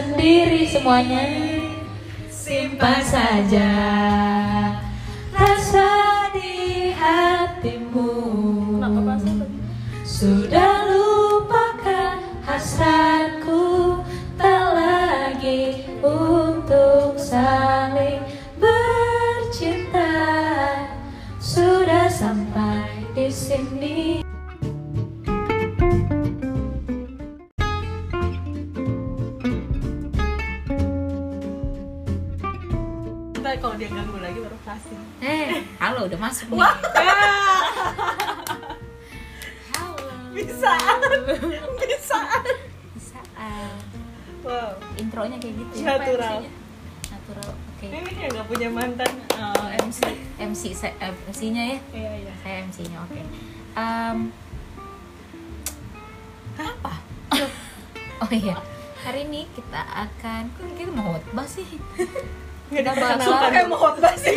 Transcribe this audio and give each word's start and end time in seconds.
sendiri 0.00 0.64
semuanya. 0.64 1.28
Simpan 2.32 3.04
saja 3.04 3.70
rasa 5.36 5.88
di 6.32 6.88
hatimu. 6.96 8.08
Sudah 10.04 10.69
dia 33.80 33.88
ganggu 33.88 34.20
lagi 34.20 34.38
baru 34.38 34.58
kasih. 34.60 34.92
eh 35.24 35.64
halo 35.78 36.04
udah 36.04 36.20
masuk 36.20 36.46
nih 36.46 36.60
halo 39.72 39.96
Bisa. 40.30 40.72
Bisa. 41.80 42.20
bisa. 42.92 43.20
Wow. 44.40 44.72
intronya 44.96 45.36
kayak 45.36 45.54
gitu 45.54 45.72
Natural. 45.80 46.40
MC-nya? 46.40 46.50
natural 47.10 47.48
oke 47.52 47.84
Ini 47.84 48.10
kayak 48.10 48.30
nggak 48.30 48.46
punya 48.46 48.68
mantan 48.68 49.12
uh, 49.34 49.68
MC. 49.80 50.00
MC 50.38 50.62
saya 50.72 50.92
eh, 50.98 51.12
MC-nya 51.26 51.62
ya 51.66 51.78
Iya 51.90 52.12
iya. 52.20 52.32
saya 52.40 52.56
MC-nya 52.62 52.98
oke 53.00 53.20
Em, 53.70 54.18
apa 56.56 56.92
oh 58.22 58.30
iya 58.30 58.56
hari 59.00 59.24
ini 59.24 59.48
kita 59.48 59.80
akan 59.80 60.52
kok 60.52 60.68
kita 60.74 60.90
mau 60.90 61.14
khotbah 61.14 61.46
sih 61.46 61.64
Nggak 62.72 62.84
diperkenalkan 62.86 63.18
soal- 63.20 63.50
kayak 63.50 63.68
mau 63.68 63.90
sih. 64.16 64.36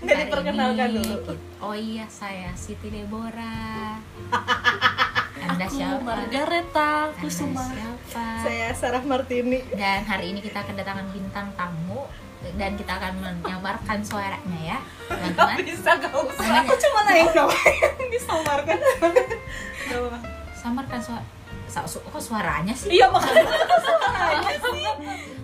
Nggak 0.00 0.16
diperkenalkan 0.22 0.88
dulu. 0.96 1.16
oh 1.60 1.76
iya 1.76 2.08
saya 2.08 2.50
Siti 2.54 2.88
Deborah 2.88 4.00
anda 5.46 5.66
siapa 5.66 6.00
Margareta 6.00 7.12
Kusuma. 7.16 7.60
siapa 7.62 8.24
Saya 8.40 8.72
Sarah 8.72 9.04
Martini. 9.04 9.60
dan 9.72 10.04
hari 10.04 10.32
ini 10.32 10.40
kita 10.40 10.64
kedatangan 10.64 11.04
bintang 11.10 11.52
tamu 11.52 12.08
dan 12.56 12.72
kita 12.72 12.96
akan 12.96 13.12
menyamarkan 13.20 14.00
suaranya 14.00 14.60
ya 14.66 14.78
Gak 15.04 15.36
teman-teman 15.36 15.58
bisa 15.60 15.90
gak 15.92 16.14
usah. 16.14 16.64
Aku 16.64 16.72
cuma 16.72 16.98
nanya 17.04 17.28
doang. 17.34 17.52
Disamarkan. 18.12 18.78
Gak 19.84 20.00
apa. 20.00 20.18
Samarkan 20.60 21.00
suara. 21.00 21.24
Sa- 21.66 21.86
su- 21.86 22.02
kok 22.02 22.18
suaranya 22.20 22.74
sih? 22.74 22.90
Iya 22.92 23.06
makanya. 23.08 23.46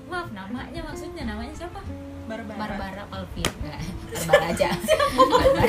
maaf 0.07 0.29
namanya 0.31 0.81
maksudnya 0.83 1.25
namanya 1.25 1.55
siapa? 1.55 1.81
Barbara. 2.27 2.59
Barbara 2.59 3.03
Palvin 3.07 3.47
Barbara 4.11 4.45
aja. 4.51 4.69
Barbara? 5.15 5.63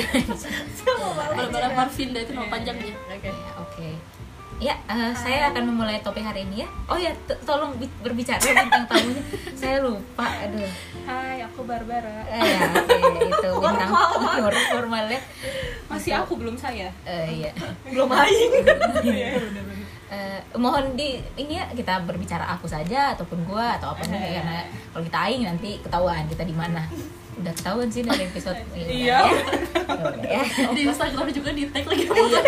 Aja. 1.38 1.68
Barbara 1.70 1.86
itu 2.18 2.32
nama 2.34 2.48
panjangnya. 2.48 2.94
Oke. 3.08 3.30
Ya, 3.30 3.52
oke. 3.56 3.88
Ya 4.58 4.74
eh, 4.74 5.14
saya 5.14 5.54
akan 5.54 5.70
memulai 5.70 6.02
topik 6.02 6.18
hari 6.20 6.42
ini 6.42 6.66
ya. 6.66 6.68
Oh 6.90 6.98
ya 6.98 7.14
tolong 7.46 7.78
bi- 7.78 7.94
berbicara 8.02 8.42
tentang 8.42 8.90
tamunya. 8.90 9.22
Saya 9.54 9.78
lupa 9.80 10.26
aduh. 10.26 10.66
Hai, 11.06 11.38
aku 11.40 11.62
Barbara. 11.62 12.26
eh, 12.26 12.42
ya 12.42 12.66
oke 12.74 12.98
itu 13.22 13.50
bintang 13.62 13.90
formal. 13.94 14.50
formal 14.50 15.04
ya 15.06 15.20
Masih 15.88 16.12
aku 16.14 16.36
belum 16.36 16.54
saya. 16.54 16.92
Eh, 17.02 17.26
iya 17.38 17.50
Belum 17.84 18.08
aing. 18.08 18.52
Iya, 19.08 19.28
udah, 19.36 19.62
udah. 19.64 19.76
Eh, 20.08 20.40
mohon 20.56 20.96
di 20.96 21.20
ini 21.34 21.56
ya 21.56 21.68
kita 21.68 22.00
berbicara 22.02 22.44
aku 22.48 22.64
saja 22.64 23.12
ataupun 23.12 23.44
gua 23.44 23.76
atau 23.76 23.92
apa 23.92 24.04
nih 24.04 24.40
karena 24.40 24.64
kalau 24.88 25.04
kita 25.04 25.18
aing 25.22 25.42
nanti 25.44 25.76
ketahuan 25.78 26.24
kita 26.24 26.42
di 26.42 26.52
mana 26.52 26.80
udah 27.36 27.52
ketahuan 27.52 27.86
sih 27.86 28.00
dari 28.00 28.24
episode 28.24 28.56
ini 28.74 29.04
Iya. 29.04 29.20
ya. 29.20 29.36
Udah 30.08 30.24
ya. 30.24 30.42
Di 30.72 30.80
Instagram 30.82 31.28
juga 31.28 31.50
di 31.52 31.68
tag 31.68 31.84
lagi 31.84 32.04
Iya. 32.04 32.40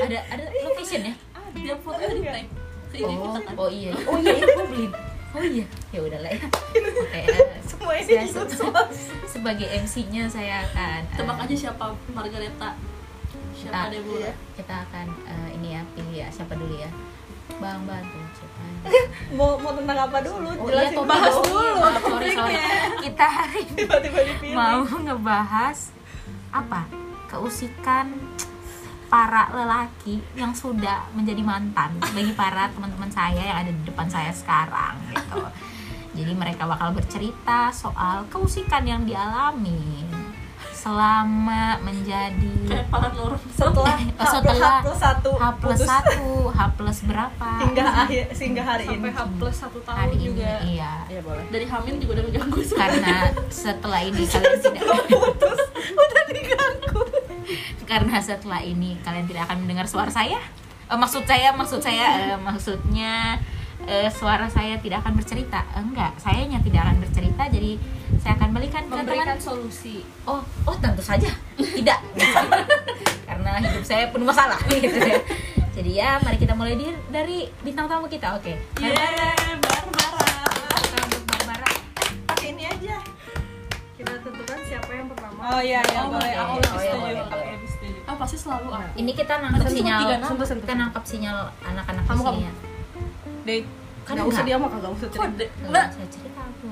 ada 0.00 0.18
ada 0.32 0.44
location 0.64 1.04
ya 1.04 1.14
Dia 1.52 1.74
fotonya 1.78 2.14
di 2.16 2.22
tag. 2.24 2.46
Ini 2.90 3.14
oh 3.14 3.36
kita 3.36 3.52
oh 3.54 3.68
iya 3.70 3.90
oh 4.02 4.16
iya 4.18 4.32
ya, 4.34 4.46
gua 4.50 4.64
beli 4.66 4.86
oh 5.30 5.44
iya 5.44 5.64
ya 5.92 6.00
udah 6.00 6.18
lah 6.18 6.30
ya 6.32 6.42
oke 6.42 7.20
Semua 7.80 7.94
ini 7.96 8.04
saya 8.06 8.22
ikut 8.22 8.46
se- 8.46 8.58
semua. 8.58 8.82
sebagai 9.26 9.66
MC-nya 9.74 10.24
saya 10.26 10.54
akan 10.62 11.00
Tebak 11.10 11.36
aja 11.40 11.54
siapa 11.58 11.84
Margareta. 12.10 12.70
Siapa 13.50 13.72
Ah, 13.74 13.86
Deborah. 13.88 14.34
kita 14.52 14.74
akan 14.82 15.06
eh, 15.24 15.48
ini 15.54 15.68
ya 15.70 15.82
pilih 15.90 16.14
ya 16.14 16.28
siapa 16.28 16.52
dulu 16.54 16.76
ya 16.76 16.88
Bang 17.56 17.82
Bantu 17.82 18.20
siapa 18.32 18.60
Mau 19.36 19.56
mau 19.56 19.72
tentang 19.72 19.98
apa 20.02 20.18
dulu? 20.20 20.48
Oh 20.50 20.66
Jelasin 20.66 20.92
iya, 20.94 21.04
bahas 21.06 21.34
dulu. 21.34 21.48
dulu. 21.50 21.72
Maaf, 21.78 22.02
sorry, 22.02 22.28
sorry. 22.30 22.54
Kita 23.02 23.26
hari 23.26 23.60
ini 23.64 23.76
Tiba-tiba 23.78 24.18
dipilih. 24.22 24.54
mau 24.54 24.80
ngebahas 24.84 25.78
apa? 26.50 26.80
Keusikan 27.26 28.06
para 29.06 29.50
lelaki 29.50 30.22
yang 30.32 30.52
sudah 30.52 31.08
menjadi 31.12 31.42
mantan 31.42 31.94
bagi 32.00 32.30
para 32.32 32.68
teman-teman 32.68 33.08
saya 33.08 33.40
yang 33.40 33.58
ada 33.58 33.72
di 33.72 33.82
depan 33.82 34.06
saya 34.06 34.30
sekarang 34.30 34.94
gitu. 35.08 35.42
Jadi 36.10 36.32
mereka 36.32 36.64
bakal 36.64 36.90
bercerita 36.90 37.70
soal 37.70 38.26
keusikan 38.26 38.82
yang 38.82 39.02
dialami 39.04 40.02
selama 40.72 41.76
menjadi 41.78 42.80
setelah 43.52 44.00
Oh, 44.20 44.24
setelah 44.24 44.80
H 44.80 44.82
plus 44.82 44.98
satu 44.98 45.30
H 45.32 45.44
plus 45.54 45.80
satu, 45.80 46.28
H 46.48 46.60
plus 46.72 46.98
berapa? 47.04 47.50
hingga 47.60 47.84
akhir 47.84 48.24
hingga 48.32 48.62
hari 48.64 48.84
ini. 48.86 48.96
Sampai 48.96 49.12
H 49.12 49.20
plus 49.36 49.56
satu 49.56 49.78
tahun 49.80 49.98
hari 49.98 50.14
ini 50.14 50.24
juga. 50.26 50.52
iya. 50.64 50.92
Iya 51.06 51.20
boleh. 51.20 51.44
Dari 51.48 51.66
hamil 51.68 51.94
juga 51.96 52.12
udah 52.16 52.24
mengganggu 52.26 52.60
Karena 52.66 53.16
setelah 53.52 54.00
ini 54.00 54.22
kalian 54.32 54.58
tidak 54.58 54.82
putus 55.06 55.60
udah 55.92 56.24
diganggu. 56.28 57.00
karena 57.84 58.16
setelah 58.18 58.60
ini 58.62 58.94
kalian 59.00 59.26
tidak 59.26 59.42
akan 59.46 59.56
mendengar 59.60 59.84
suara 59.84 60.08
saya 60.08 60.40
Eh, 60.90 60.98
maksud 60.98 61.22
saya 61.22 61.54
maksud 61.54 61.78
saya 61.78 62.34
eh, 62.34 62.38
maksudnya 62.40 63.38
eh, 63.84 64.08
suara 64.08 64.46
saya 64.46 64.76
tidak 64.76 65.00
akan 65.00 65.14
bercerita 65.14 65.60
enggak 65.72 66.12
sayanya 66.16 66.58
tidak 66.58 66.80
akan 66.82 66.96
bercerita 66.98 67.42
jadi 67.46 67.72
saya 68.16 68.32
akan 68.34 68.50
balikan 68.50 68.82
ke 68.82 68.92
memberikan 68.92 69.26
teman 69.30 69.40
solusi. 69.40 69.96
oh 70.24 70.38
oh 70.64 70.76
tentu 70.76 71.00
saja 71.00 71.30
tidak 71.56 71.98
karena 73.28 73.50
hidup 73.60 73.80
saya 73.82 74.08
penuh 74.08 74.24
masalah 74.24 74.58
gitu 74.66 74.98
ya 75.06 75.20
jadi 75.70 75.90
ya 75.92 76.10
mari 76.18 76.36
kita 76.36 76.52
mulai 76.52 76.74
di, 76.74 76.84
dari 77.08 77.46
bintang 77.60 77.86
tamu 77.86 78.04
kita 78.04 78.34
oke 78.34 78.52
Yeay, 78.76 79.54
Barbara. 79.56 80.26
Kita 80.76 80.98
untuk 81.00 81.22
Barbara 81.24 81.68
Pakai 82.26 82.48
ini 82.50 82.64
aja. 82.66 82.96
kita 83.94 84.12
tentukan 84.18 84.58
siapa 84.62 84.90
yang 84.90 85.06
pertama 85.06 85.38
Oh 85.42 85.60
iya, 85.60 85.80
iya 85.82 86.00
Oh, 86.00 86.10
boleh. 86.10 86.32
Aku 86.32 86.50
Oh, 86.50 86.56
lebih 86.58 86.68
iya, 86.76 86.92
setuju. 86.92 87.00
boleh, 87.00 87.20
Aku 87.22 87.36
lebih 87.48 87.68
setuju. 87.70 87.98
Ah 88.04 88.14
pasti 88.14 88.36
selalu 88.36 88.66
aku. 88.68 88.92
ini 88.94 89.12
kita 89.14 89.34
nangkep 89.38 89.62
Ada 89.62 89.70
sinyal 89.70 89.98
kita 90.60 90.72
nangkep 90.74 91.04
sinyal 91.06 91.38
anak-anak 91.62 92.04
Kamu, 92.04 92.12
di 92.12 92.20
kamu. 92.20 92.34
sini 92.34 92.44
ya 92.44 92.52
Dek, 93.42 93.62
Kan 94.02 94.12
nggak 94.14 94.26
usah 94.28 94.42
dia 94.42 94.54
mah 94.54 94.68
kagak 94.68 94.90
usah 94.92 95.08
cerita. 95.08 95.30
Tuh, 95.30 95.48
Mbak, 95.66 95.86
saya 95.90 96.06
cerita 96.08 96.40
aku 96.42 96.66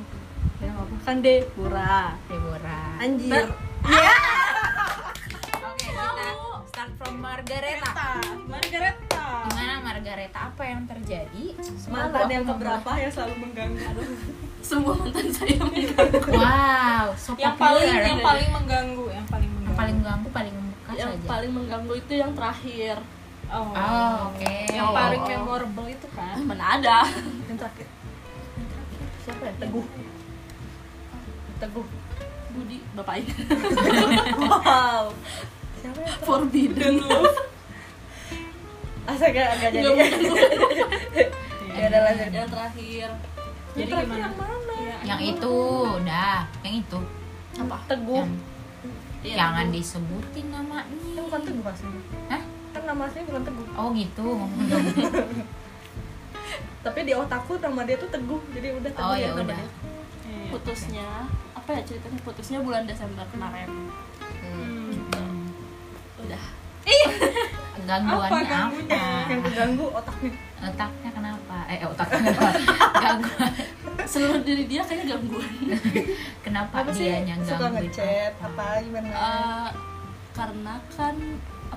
ya 0.59 0.69
apa 0.69 0.95
kan 1.01 1.17
Deborah 1.19 2.07
Deborah 2.27 2.91
anjir 2.99 3.47
Oke, 3.47 3.55
kita 5.79 6.05
start 6.67 6.91
from 6.97 7.15
Margareta. 7.17 7.89
Margareta. 8.45 9.25
Gimana 9.47 9.73
Margareta? 9.81 10.39
Apa 10.51 10.63
yang 10.65 10.85
terjadi? 10.85 11.45
Mantan 11.87 12.29
yang 12.29 12.45
keberapa 12.45 12.91
yang 12.93 13.09
selalu 13.09 13.35
mengganggu? 13.41 14.05
semua 14.59 14.93
mantan 14.93 15.27
saya 15.31 15.55
mengganggu. 15.63 16.19
Wow, 16.29 17.07
so 17.15 17.31
yang 17.35 17.55
paling 17.55 17.87
yang 17.87 18.21
paling 18.21 18.49
mengganggu, 18.51 19.05
yang 19.09 19.25
paling 19.25 19.49
Yang 19.49 19.55
mengganggu. 19.55 19.79
paling 19.79 19.97
ganggu, 20.03 20.29
paling 20.29 20.53
membekas 20.53 20.95
Yang 20.99 21.11
aja. 21.15 21.27
paling 21.29 21.51
mengganggu 21.55 21.95
itu 21.97 22.13
yang 22.15 22.33
terakhir. 22.35 22.97
Oh, 23.49 23.65
Oh, 23.71 24.15
oke. 24.29 24.55
Yang 24.69 24.89
paling 24.93 25.21
Oh. 25.21 25.29
memorable 25.35 25.89
itu 25.89 26.07
Ah, 26.11 26.17
kan. 26.19 26.37
Mana 26.45 26.65
ada? 26.75 26.99
yang 27.43 27.57
terakhir 27.57 27.89
Siapa 29.19 29.43
ya? 29.43 29.53
teguh 29.59 29.87
teguh 31.59 31.87
Budi, 32.49 32.79
bapak 32.93 33.15
ini. 33.19 33.33
Wow. 34.41 35.05
siapa 35.77 35.99
ya 35.99 36.13
Forbidden. 36.21 36.95
Asa 39.05 39.25
gak 39.27 39.49
agak 39.55 39.71
jadi. 39.71 39.85
Nggak 39.87 40.09
Ya 41.71 41.85
udah 41.87 42.01
lanjut. 42.03 42.29
Yang 42.31 42.49
terakhir. 42.51 43.09
Jadi 43.71 43.87
terakhir 43.87 44.07
gimana? 44.07 44.21
yang 44.21 44.35
mana 44.35 44.57
Iya, 44.79 44.97
Yang 45.05 45.21
itu, 45.31 45.57
udah. 45.95 46.39
Yang 46.63 46.75
itu. 46.79 46.99
apa? 47.59 47.77
teguh 47.87 48.23
Yang, 48.23 48.33
Iya, 49.21 49.35
jangan 49.37 49.65
Teguh. 49.65 49.75
disebutin 49.75 50.47
namanya. 50.49 50.85
kan 50.87 51.23
bukan 51.23 51.41
teguh 51.43 51.65
aslinya 51.67 52.03
Hah? 52.29 52.43
Nama 52.89 53.05
aslinya 53.05 53.27
bukan 53.27 53.43
teguh 53.45 53.67
Oh 53.75 53.89
gitu, 53.93 54.29
tapi 56.79 57.01
di 57.03 57.13
otakku 57.13 57.59
nama 57.59 57.81
dia 57.83 57.97
tuh 57.97 58.09
teguh 58.09 58.41
jadi 58.51 58.73
udah 58.75 58.91
teguh 58.91 59.05
Oh 59.05 59.15
ya 59.15 59.29
nama 59.31 59.45
udah. 59.45 59.55
dia. 59.55 59.69
Iya. 60.25 60.49
Putusnya 60.49 61.09
apa 61.53 61.69
ya 61.71 61.81
ceritanya? 61.85 62.19
Putusnya 62.23 62.59
bulan 62.59 62.83
Desember 62.85 63.25
kemarin. 63.29 63.69
Hmm. 64.41 64.89
Gitu. 64.89 65.23
Udah. 66.19 66.45
Gangguannya 67.81 68.61
Apa 68.69 69.31
yang 69.31 69.41
keganggu 69.43 69.87
otaknya 69.91 70.33
Letaknya 70.59 71.11
kenapa? 71.11 71.57
eh 71.67 71.81
otak 71.83 72.09
kenapa 72.11 72.49
gangguan 73.05 73.53
seluruh 74.05 74.41
diri 74.43 74.65
dia 74.65 74.81
kayaknya 74.83 75.15
gangguan 75.15 75.53
kenapa 76.45 76.75
apa 76.83 76.91
dia 76.91 77.21
suka 77.39 77.57
gangguin 77.59 77.89
ngechat 77.89 78.33
apa 78.39 78.67
gimana 78.81 79.09
Eh, 79.09 79.69
karena 80.35 80.75
kan 80.91 81.17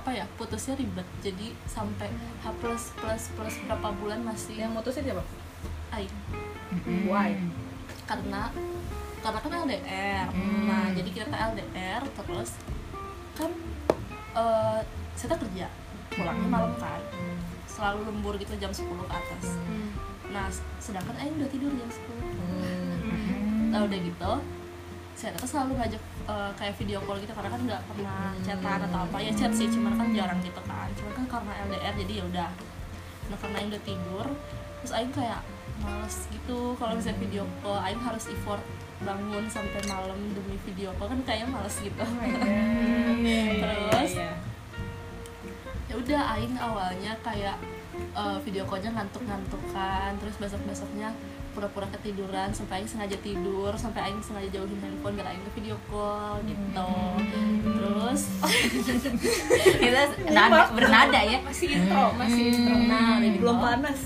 apa 0.01 0.09
ya 0.12 0.25
putusnya 0.33 0.74
ribet. 0.74 1.06
Jadi 1.21 1.53
sampai 1.65 2.09
H 2.39 2.50
plus 2.57 2.89
plus 2.95 3.24
plus 3.31 3.56
berapa 3.62 3.94
bulan 3.94 4.19
masih 4.21 4.57
yang 4.57 4.74
mutusin 4.74 5.06
siapa? 5.06 5.21
Aing. 5.92 6.09
Mm-mm. 6.71 7.06
Why? 7.06 7.38
karena 8.01 8.50
karena 9.21 9.39
kan 9.39 9.51
LDR 9.62 10.27
Hmm. 10.27 10.65
nah 10.65 10.83
jadi 10.92 11.07
kita 11.07 11.31
LDR 11.31 12.03
terus 12.12 12.59
kan 13.31 13.48
eh 14.33 14.80
saya 15.13 15.38
kerja 15.38 15.69
pulangnya 16.09 16.50
malam 16.50 16.74
kan. 16.75 17.00
Selalu 17.65 18.03
lembur 18.03 18.36
gitu 18.36 18.51
jam 18.57 18.68
10 18.68 18.83
ke 18.83 19.07
atas. 19.07 19.45
Nah 20.27 20.48
s- 20.48 20.59
sedangkan 20.81 21.15
Aing 21.15 21.38
udah 21.38 21.48
tidur 21.48 21.71
jam 21.71 21.88
10 21.88 22.19
Mm. 22.42 23.69
nah 23.69 23.80
udah 23.81 24.00
gitu 24.01 24.31
saya 25.21 25.38
tuh 25.38 25.45
selalu 25.45 25.77
ngajak 25.77 26.01
eh, 26.25 26.51
kayak 26.57 26.73
video 26.81 26.97
call 27.06 27.21
gitu 27.21 27.29
karena 27.38 27.53
kan 27.53 27.62
nggak 27.62 27.81
pernah 27.85 28.33
chatan 28.41 28.79
atau 28.89 29.00
apa. 29.06 29.18
Ya 29.21 29.31
chat 29.38 29.53
sih 29.53 29.69
cuman 29.69 29.94
kan 29.94 30.09
jarang 30.18 30.41
gitu 30.41 30.62
kan. 30.65 30.89
Cuman 30.97 31.13
kan 31.13 31.25
karena 31.29 31.51
LDR 31.69 31.94
jadi 32.01 32.13
ya 32.18 32.23
udah. 32.25 32.50
Nah 33.29 33.38
karena 33.38 33.56
Aing 33.62 33.69
udah 33.69 33.83
tidur 33.85 34.27
terus 34.81 34.94
Aing 34.97 35.13
kayak 35.13 35.41
males 35.85 36.18
gitu. 36.33 36.73
Kalau 36.81 36.97
misalnya 36.97 37.21
video 37.21 37.44
call 37.62 37.77
Aing 37.85 38.01
harus 38.01 38.25
effort 38.33 38.65
bangun 39.01 39.45
sampai 39.45 39.81
malam 39.85 40.18
demi 40.33 40.57
video 40.65 40.89
call 40.97 41.13
kan 41.13 41.21
kayaknya 41.21 41.47
males 41.53 41.75
gitu. 41.77 42.01
Terus 43.62 44.12
ya 45.85 45.94
udah 45.94 46.21
Aing 46.33 46.57
awalnya 46.57 47.13
kayak 47.21 47.62
eh, 48.17 48.38
video 48.41 48.65
callnya 48.65 48.89
ngantuk-ngantuk 48.89 49.62
kan 49.69 50.17
terus 50.17 50.33
besok-besoknya 50.41 51.13
pura-pura 51.51 51.88
ketiduran 51.92 52.50
sampai 52.56 52.81
Aing 52.81 52.89
sengaja 52.89 53.18
tidur 53.19 53.71
sampai 53.75 54.09
Aing 54.09 54.24
sengaja 54.24 54.50
jauhin 54.51 54.80
handphone 54.80 55.15
biar 55.19 55.27
Aing 55.31 55.44
ke 55.44 55.51
video 55.59 55.75
call 55.92 56.39
gitu. 56.48 56.92
Terus 57.68 58.21
kita 59.83 60.01
nada 60.31 60.71
bernada 60.71 61.19
ya. 61.19 61.39
Masih 61.44 61.68
intro 61.75 62.15
masih 62.15 62.44
intro. 62.56 62.75
Nah 62.88 63.19
udah 63.19 63.30
gitu 63.30 63.42
belum 63.44 63.57
panas. 63.59 64.00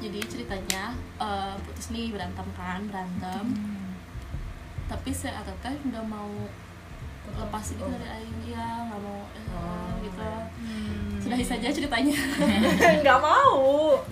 Jadi 0.00 0.20
ceritanya 0.28 0.84
eh, 1.20 1.54
putus 1.64 1.86
nih 1.92 2.12
berantem 2.12 2.46
kan 2.56 2.80
berantem. 2.88 3.44
Tapi 4.84 5.10
saya 5.12 5.40
teh 5.44 5.76
nggak 5.88 6.04
mau 6.08 6.28
lepas 7.26 7.64
gitu 7.66 7.84
dari 7.84 8.06
Aing 8.06 8.38
ya 8.46 8.64
nggak 8.86 9.00
mau 9.00 9.20
eh, 9.32 9.90
gitu. 10.02 10.28
Sudah 11.18 11.36
saja 11.40 11.68
ceritanya. 11.72 12.12
Nggak 13.00 13.18
mau. 13.18 13.56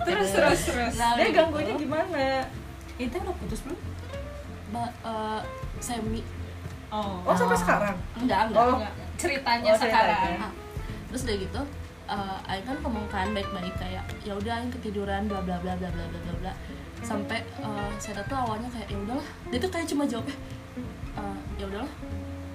Terus 0.01 0.33
terus 0.33 0.59
terus 0.65 0.93
Nah, 0.97 1.13
dia 1.13 1.29
udah 1.29 1.35
gangguinnya 1.35 1.75
gitu. 1.77 1.85
gimana? 1.85 2.25
Itu 2.97 3.15
udah 3.15 3.35
putus 3.37 3.59
belum? 3.61 3.79
Ba- 4.73 4.95
eh, 5.05 5.41
semi. 5.77 6.25
Oh. 6.89 7.21
Oh 7.21 7.35
sampai 7.37 7.53
sekarang? 7.55 7.95
Enggak 8.17 8.49
enggak 8.49 8.59
Oh. 8.59 8.75
Enggak. 8.75 8.93
ceritanya 9.15 9.71
Oh, 9.71 9.77
sekarang. 9.77 10.17
ceritanya. 10.17 10.41
Ah, 10.41 10.51
terus 11.07 11.21
udah 11.23 11.37
gitu 11.37 11.61
eh 12.03 12.37
Aing 12.49 12.65
kan 12.67 12.77
kan 13.07 13.27
baik-baik 13.31 13.75
kayak 13.77 14.03
ya 14.21 14.33
udah 14.33 14.53
Aing 14.59 14.73
ketiduran 14.73 15.25
bla 15.25 15.39
bla 15.39 15.55
bla 15.57 15.73
bla 15.73 15.87
bla 15.87 16.03
bla 16.03 16.19
bla 16.19 16.33
bla. 16.41 16.53
Sampai 16.99 17.45
eh, 17.61 17.89
saya 17.95 18.25
tuh 18.25 18.35
awalnya 18.35 18.67
kayak 18.67 18.89
ya 18.89 18.97
udahlah. 18.97 19.27
Dia 19.47 19.59
tuh 19.59 19.69
kayak 19.69 19.85
cuma 19.85 20.03
jawab 20.03 20.25
eh 20.25 21.37
ya 21.55 21.65
udahlah 21.69 21.93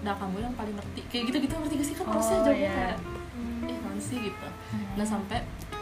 udah 0.08 0.16
kamu 0.16 0.37
yang 0.40 0.56
paling 0.56 0.72
ngerti. 0.72 1.00
Kayak 1.12 1.22
gitu 1.28 1.37
gitu 1.44 1.52
ngerti 1.55 1.75
gak 1.76 1.84
sih? 1.84 1.94
Kan 1.94 2.06
harusnya 2.08 2.32
Oh, 2.32 2.44
jawabnya 2.49 2.64
iya. 2.64 2.72
kayak 2.72 2.96
eh 3.69 3.78
non 3.84 3.99
sih? 4.00 4.19
gitu. 4.25 4.49
Nah 4.96 5.05
sampai 5.05 5.38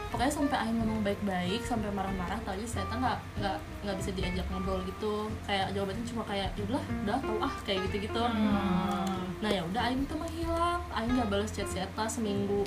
pokoknya 0.07 0.33
sampai 0.35 0.57
Aing 0.59 0.77
ngomong 0.79 1.01
baik-baik 1.03 1.63
sampai 1.63 1.91
marah-marah 1.91 2.39
tau 2.43 2.55
aja 2.55 2.67
saya 2.67 2.85
tuh 2.87 2.99
nggak 2.99 3.19
nggak 3.39 3.57
nggak 3.87 3.97
bisa 4.03 4.11
diajak 4.19 4.47
ngobrol 4.51 4.83
gitu. 4.83 5.15
Kayak 5.47 5.67
jawabannya 5.71 6.03
cuma 6.03 6.23
kayak 6.27 6.49
ya 6.53 6.63
udahlah 6.67 6.85
udah 7.07 7.17
tau 7.23 7.37
ah 7.39 7.55
kayak 7.63 7.79
gitu 7.87 7.97
gitu 8.11 8.23
nah 9.37 9.53
ya 9.53 9.61
udah 9.63 9.83
Aing 9.87 10.03
tuh 10.11 10.17
menghilang. 10.19 10.83
Aing 10.91 11.13
nggak 11.15 11.29
balas 11.31 11.55
chat 11.55 11.69
Seta 11.71 12.05
seminggu. 12.11 12.67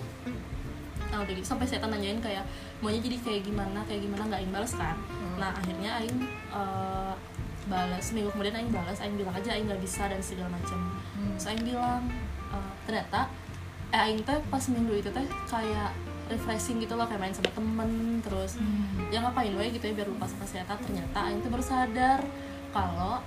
Nah 1.10 1.18
udah 1.20 1.34
gitu 1.34 1.44
sampai 1.44 1.68
Seta 1.68 1.90
nanyain 1.90 2.22
kayak 2.22 2.46
maunya 2.80 3.04
jadi 3.04 3.18
kayak 3.20 3.42
gimana 3.44 3.84
kayak 3.84 4.08
gimana? 4.08 4.24
Nggak 4.30 4.40
Aing 4.40 4.54
balas 4.54 4.72
kan. 4.78 4.96
Nah 5.36 5.52
akhirnya 5.52 5.92
Aing 6.00 6.18
eh, 6.54 7.14
balas 7.70 8.02
seminggu 8.04 8.34
kemudian 8.34 8.58
Aing 8.58 8.74
balas 8.74 8.98
Aing 9.00 9.16
bilang 9.16 9.32
aja 9.32 9.54
Aing 9.54 9.70
nggak 9.70 9.80
bisa 9.80 10.10
dan 10.10 10.20
segala 10.20 10.50
macam. 10.50 10.80
Terus 11.38 11.46
Aing 11.48 11.64
bilang 11.64 12.04
eh, 12.50 12.72
ternyata 12.84 13.30
eh 13.90 14.02
Aing 14.04 14.22
teh 14.22 14.38
pas 14.50 14.64
minggu 14.68 14.94
itu 14.98 15.10
teh 15.10 15.26
kayak 15.46 15.94
refreshing 16.30 16.78
gitu 16.78 16.94
loh 16.94 17.06
kayak 17.06 17.22
main 17.22 17.34
sama 17.34 17.50
temen 17.50 18.22
terus 18.22 18.62
ya 19.10 19.18
ngapain 19.20 19.50
we 19.50 19.66
gitu 19.70 19.82
ya 19.82 19.94
biar 19.98 20.10
lupa 20.10 20.26
sama 20.26 20.46
Seta 20.46 20.78
ternyata 20.78 21.18
Aing 21.26 21.42
tuh 21.42 21.50
baru 21.50 21.64
sadar 21.64 22.22
kalau 22.70 23.18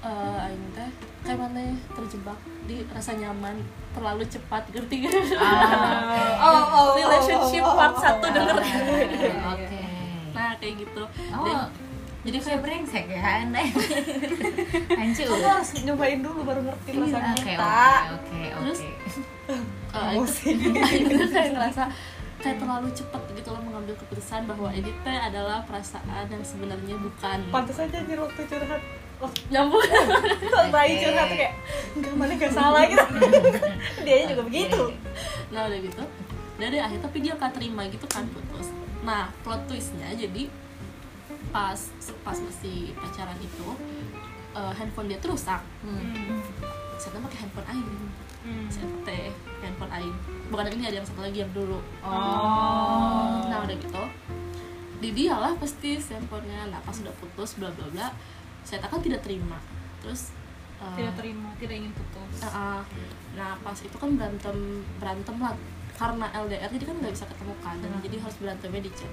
eh, 0.00 0.44
Aing 0.44 0.64
teh 0.72 0.90
kayak 1.20 1.36
mana 1.36 1.60
ya, 1.60 1.74
terjebak 1.92 2.36
di 2.64 2.84
rasa 2.88 3.12
nyaman 3.12 3.60
terlalu 3.92 4.24
cepat 4.24 4.64
ngerti 4.72 5.04
gak? 5.04 5.12
oh 6.44 6.62
oh 6.68 6.86
relationship 6.94 7.64
part 7.64 7.96
satu 7.96 8.26
denger. 8.28 8.56
oke 9.44 9.80
nah 10.36 10.56
kayak 10.56 10.74
gitu. 10.80 11.02
Oh. 11.36 11.44
Dan- 11.44 11.89
jadi 12.20 12.36
kayak 12.36 12.60
brengsek 12.60 13.06
ya 13.08 13.22
anda 13.44 13.60
hancur 14.92 15.24
kamu 15.24 15.46
harus 15.48 15.70
nyobain 15.84 16.20
dulu 16.20 16.40
baru 16.44 16.60
ngerti 16.68 16.90
oke 17.00 17.08
kita 17.40 17.84
oke 18.16 18.40
oke 18.40 18.40
Terus? 18.60 18.80
oke 18.80 19.10
Aing 19.90 21.06
tuh 21.10 21.26
kayak 21.32 21.50
ngerasa 21.56 21.82
kayak 22.40 22.56
terlalu 22.56 22.88
cepat 22.96 23.22
gitu 23.36 23.48
loh 23.52 23.62
mengambil 23.62 23.94
keputusan 24.00 24.48
bahwa 24.48 24.72
ini 24.72 24.90
teh 25.04 25.18
adalah 25.20 25.60
perasaan 25.68 26.24
yang 26.32 26.40
sebenarnya 26.40 26.96
bukan. 26.96 27.38
Pantas 27.52 27.76
aja 27.76 28.00
anjir 28.00 28.16
waktu 28.16 28.40
curhat. 28.48 28.82
Waktu 29.20 29.40
nyambung 29.52 29.84
bayi 30.74 31.04
curhat 31.04 31.28
kayak 31.28 31.54
enggak 31.92 32.14
mana 32.16 32.32
gak 32.40 32.52
salah 32.56 32.82
gitu. 32.88 33.04
Dia 34.08 34.24
juga 34.32 34.42
begitu. 34.48 34.82
Nah 35.52 35.68
udah 35.68 35.80
gitu. 35.84 36.02
Deh 36.60 36.80
akhirnya 36.80 37.04
tapi 37.08 37.18
dia 37.24 37.32
nggak 37.36 37.52
terima 37.56 37.82
gitu 37.88 38.06
kan 38.08 38.24
putus. 38.32 38.68
Nah 39.04 39.28
plot 39.44 39.64
twistnya 39.68 40.12
jadi 40.16 40.48
pas 41.50 41.78
pas 42.22 42.36
masih 42.38 42.94
pacaran 42.94 43.38
itu 43.42 43.66
eh, 44.54 44.72
handphone 44.74 45.10
dia 45.10 45.18
tuh 45.18 45.34
rusak. 45.34 45.62
Saya 46.96 47.10
tuh 47.14 47.20
pakai 47.26 47.38
handphone 47.46 47.68
Aing 47.68 47.90
saya 48.72 48.88
teh 49.04 49.28
handphone 49.60 49.92
Aing 49.92 50.16
bukan 50.48 50.72
ini 50.72 50.88
ada 50.88 50.96
yang 51.02 51.06
satu 51.06 51.20
lagi 51.20 51.44
yang 51.44 51.52
dulu. 51.52 51.78
Oh. 52.00 53.44
Nah 53.46 53.68
udah 53.68 53.76
gitu. 53.76 54.04
Di 55.00 55.08
dia 55.12 55.36
lah 55.36 55.52
pasti 55.60 56.00
handphonenya. 56.00 56.72
Nah 56.72 56.80
pas 56.80 56.96
udah 56.96 57.12
putus 57.20 57.60
bla 57.60 57.68
bla 57.68 57.86
bla 57.92 58.08
saya 58.64 58.80
kan 58.80 59.00
tidak 59.04 59.20
terima. 59.20 59.60
Terus 60.00 60.32
eh, 60.80 60.96
tidak 61.04 61.20
terima 61.20 61.52
tidak 61.60 61.76
ingin 61.84 61.92
putus. 61.92 62.40
Uh, 62.40 62.48
uh, 62.48 62.80
nah 63.36 63.52
pas 63.60 63.76
itu 63.76 63.96
kan 63.96 64.10
berantem 64.16 64.56
berantem 64.96 65.36
lah. 65.36 65.54
Karena 66.00 66.32
LDR 66.32 66.72
jadi 66.72 66.84
kan 66.88 66.96
nggak 66.96 67.12
bisa 67.12 67.28
ketemu 67.28 67.54
kan. 67.60 67.76
Dan 67.76 67.92
jadi 68.00 68.16
harus 68.24 68.36
berantemnya 68.40 68.82
di 68.88 68.92
chat. 68.96 69.12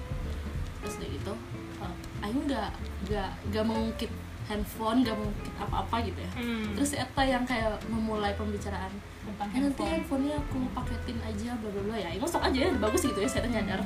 Terus 0.80 0.94
udah 1.04 1.10
gitu 1.12 1.34
uh, 1.82 2.26
Aing 2.26 2.44
nggak 2.46 2.70
nggak 3.08 3.30
nggak 3.52 3.64
mengungkit 3.66 4.12
handphone 4.48 5.04
nggak 5.04 5.16
mengungkit 5.18 5.54
apa-apa 5.60 5.96
gitu 6.08 6.20
ya. 6.24 6.32
Hmm. 6.40 6.72
terus 6.74 6.92
Eta 6.96 7.24
yang 7.24 7.44
kayak 7.44 7.78
memulai 7.92 8.32
pembicaraan 8.38 8.92
tentang 9.28 9.48
eh 9.52 9.60
nanti 9.60 9.84
handphone. 9.84 9.92
handphonenya 9.92 10.36
aku 10.40 10.60
paketin 10.72 11.18
aja 11.22 11.50
bla 11.60 11.70
bla 11.70 11.82
bla. 11.84 11.96
Ya 12.00 12.08
Aing 12.14 12.24
masuk 12.24 12.42
aja 12.42 12.58
ya 12.58 12.70
bagus 12.80 13.02
gitu 13.04 13.20
ya 13.20 13.30
saya 13.30 13.48
nyadar. 13.48 13.80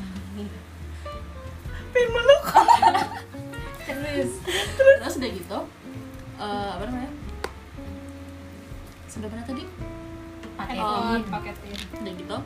Pin 1.91 2.07
meluk. 2.07 2.43
Terus? 3.87 4.31
Terus 4.79 5.13
udah 5.19 5.31
gitu 5.35 5.59
eh, 6.39 6.69
apa 6.79 6.83
namanya? 6.87 7.11
Sampai 9.11 9.27
mana 9.27 9.43
tadi? 9.43 9.63
Handphone. 10.55 11.23
Paketin. 11.27 11.75
Udah 11.99 12.13
gitu 12.15 12.37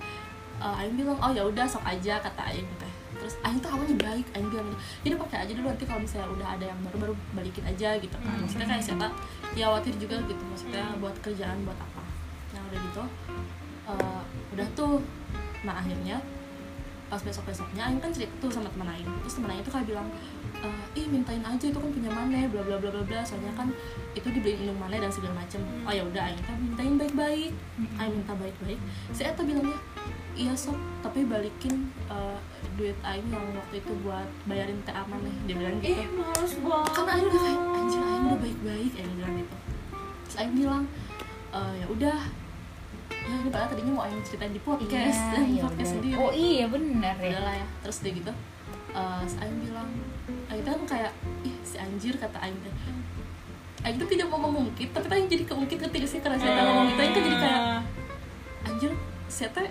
uh, 0.62 0.80
Aing 0.80 0.96
bilang 0.96 1.18
oh 1.20 1.32
ya 1.32 1.44
udah 1.44 1.66
sok 1.68 1.84
aja 1.84 2.20
kata 2.22 2.42
Aing 2.52 2.68
teh 2.80 2.94
terus 3.26 3.42
Aing 3.42 3.58
tuh 3.58 3.74
awalnya 3.74 3.98
baik 3.98 4.26
Aing 4.38 4.54
bilang 4.54 4.70
gitu. 4.70 4.78
Jadi 5.10 5.14
pakai 5.18 5.38
aja 5.42 5.52
dulu 5.58 5.66
nanti 5.74 5.86
kalau 5.90 6.02
misalnya 6.06 6.30
udah 6.30 6.48
ada 6.54 6.66
yang 6.70 6.80
baru 6.86 6.98
baru 7.02 7.14
balikin 7.34 7.66
aja 7.66 7.98
gitu 7.98 8.14
kan. 8.22 8.38
Maksudnya 8.38 8.68
kayak 8.70 8.84
siapa 8.86 9.08
ya 9.58 9.66
khawatir 9.74 9.98
juga 9.98 10.22
gitu 10.30 10.44
maksudnya 10.46 10.86
buat 11.02 11.16
kerjaan 11.26 11.58
buat 11.66 11.80
apa. 11.82 12.04
Nah 12.54 12.62
udah 12.70 12.80
gitu 12.86 13.04
uh, 13.90 14.22
udah 14.54 14.68
tuh 14.78 15.02
nah 15.66 15.82
akhirnya 15.82 16.22
pas 17.10 17.22
besok 17.22 17.50
besoknya 17.50 17.90
Aing 17.90 17.98
kan 17.98 18.14
cerita 18.14 18.30
tuh 18.38 18.54
sama 18.54 18.70
teman 18.70 18.94
Aing. 18.94 19.10
Terus 19.26 19.42
teman 19.42 19.50
Aing 19.58 19.66
tuh 19.66 19.74
kayak 19.74 19.90
bilang 19.90 20.08
"Eh, 20.62 21.02
ih 21.02 21.10
mintain 21.10 21.42
aja 21.42 21.66
itu 21.66 21.78
kan 21.82 21.90
punya 21.90 22.14
mana 22.14 22.46
bla 22.46 22.62
bla 22.62 22.78
bla 22.78 22.94
bla 22.94 23.02
bla. 23.10 23.22
Soalnya 23.26 23.50
kan 23.58 23.74
itu 24.14 24.30
dibeliin 24.30 24.70
indung 24.70 24.78
mana 24.78 25.02
dan 25.02 25.10
segala 25.10 25.34
macem. 25.34 25.66
Oh 25.82 25.94
ya 25.94 26.06
udah 26.06 26.30
Aing 26.30 26.38
teh 26.46 26.54
mintain 26.62 26.94
baik 27.02 27.14
baik 27.18 27.52
Aing 27.98 28.22
minta 28.22 28.38
baik 28.38 28.54
baik 28.62 28.78
si 29.10 29.26
Eta 29.26 29.42
bilangnya 29.42 29.82
iya 30.36 30.52
sok 30.52 30.76
tapi 31.00 31.24
balikin 31.24 31.90
eh, 32.12 32.40
duit 32.76 32.98
Aing 33.02 33.28
yang 33.32 33.46
waktu 33.56 33.76
itu 33.80 33.92
buat 34.04 34.28
bayarin 34.46 34.80
teh 34.84 34.96
aman 34.96 35.20
nih. 35.24 35.36
Dia 35.48 35.56
bilang 35.56 35.76
gitu. 35.80 35.92
Ih 35.96 36.08
males 36.12 36.54
banget 36.60 36.92
karena 36.92 37.12
Aing 37.16 37.28
udah 37.28 37.42
kayak 37.42 37.60
anjir 37.76 38.02
Aing 38.04 38.26
udah 38.28 38.40
baik 38.40 38.60
baik 38.64 38.92
Aing 39.00 39.14
bilang 39.16 39.34
gitu. 39.40 39.56
Terus 40.26 40.36
Aing 40.40 40.54
bilang 40.56 40.84
"Eh, 41.56 41.74
ya 41.80 41.88
udah. 41.88 42.20
Ya 43.26 43.34
ini 43.42 43.50
padahal 43.50 43.70
tadinya 43.74 43.92
mau 43.98 44.04
Aing 44.06 44.22
ceritain 44.22 44.54
di 44.54 44.62
podcast 44.62 44.94
Iya, 44.94 45.34
dan 45.34 45.44
iya 45.50 45.62
podcast 45.66 45.92
sendiri. 45.98 46.16
Oh 46.20 46.32
iya 46.36 46.66
benar 46.70 47.16
ya. 47.18 47.32
Udah 47.34 47.44
lah 47.48 47.56
ya 47.58 47.68
terus 47.82 47.98
dia 48.04 48.12
gitu. 48.14 48.32
Uh, 48.96 49.24
Aing 49.42 49.58
bilang 49.64 49.90
Aing 50.52 50.62
tuh 50.62 50.72
kan 50.76 50.84
kayak 50.86 51.12
ih 51.48 51.56
si 51.66 51.76
anjir 51.80 52.14
kata 52.20 52.38
Aing 52.44 52.60
teh. 52.62 52.74
Aing 53.86 53.98
tuh 54.02 54.08
tidak 54.10 54.28
mau 54.30 54.40
mengungkit 54.42 54.94
tapi 54.94 55.08
Aing 55.10 55.28
jadi 55.32 55.44
keungkit 55.48 55.80
ketika 55.90 56.06
sih? 56.06 56.20
Karena 56.22 56.38
saya 56.38 56.64
ngomong 56.64 56.86
gitu 56.92 57.02
Aing 57.02 57.14
tuh 57.16 57.24
jadi 57.24 57.38
kayak 57.40 57.62
anjir 58.66 58.92
saya 59.26 59.50
teh 59.54 59.68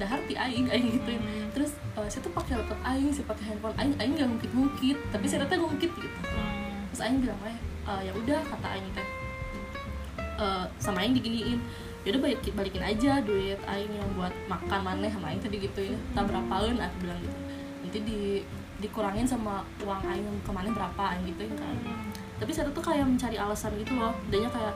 dahar 0.00 0.18
ti 0.26 0.34
Aing 0.34 0.66
Aing 0.70 0.98
gituin. 0.98 1.22
Terus 1.54 1.78
uh, 1.94 2.08
saya 2.10 2.20
tuh 2.24 2.32
pakai 2.34 2.58
laptop 2.58 2.80
Aing 2.82 3.10
saya 3.14 3.26
pakai 3.30 3.44
handphone 3.54 3.76
Aing 3.78 3.94
Aing 4.02 4.14
gak 4.18 4.28
ngungkit 4.28 4.50
ngungkit 4.52 4.98
tapi 5.14 5.26
saya 5.30 5.46
teh 5.46 5.58
ngungkit 5.58 5.90
gitu. 5.94 6.18
Terus 6.90 7.00
Aing 7.00 7.18
bilang 7.22 7.38
weh 7.46 7.56
uh, 7.86 8.00
ya 8.02 8.12
udah 8.14 8.40
kata 8.42 8.66
Aing 8.74 8.88
teh. 8.94 9.06
Uh, 10.34 10.66
sama 10.82 11.06
Aing 11.06 11.14
diginiin 11.14 11.62
yaudah 12.04 12.20
balik, 12.20 12.44
balikin 12.52 12.84
aja 12.84 13.22
duit 13.24 13.56
Aing 13.64 13.88
yang 13.88 14.10
buat 14.12 14.34
makan 14.50 14.80
maneh 14.84 15.08
sama 15.08 15.32
Aing 15.32 15.40
tadi 15.40 15.56
gitu 15.62 15.80
ya 15.80 15.96
tak 16.12 16.28
berapaan 16.28 16.76
aku 16.76 16.96
bilang 17.06 17.18
gitu. 17.22 17.38
Nanti 17.84 17.98
di 18.02 18.20
dikurangin 18.82 19.24
sama 19.24 19.62
uang 19.86 20.02
Aing 20.04 20.26
ke 20.42 20.50
mana 20.50 20.68
berapa 20.74 21.02
Aing 21.14 21.30
gitu 21.32 21.48
kan. 21.54 21.76
Tapi 22.34 22.50
saya 22.50 22.66
tuh 22.74 22.82
kayak 22.82 23.06
mencari 23.06 23.38
alasan 23.38 23.72
gitu 23.78 23.94
loh. 23.94 24.10
Adanya 24.28 24.50
kayak 24.50 24.74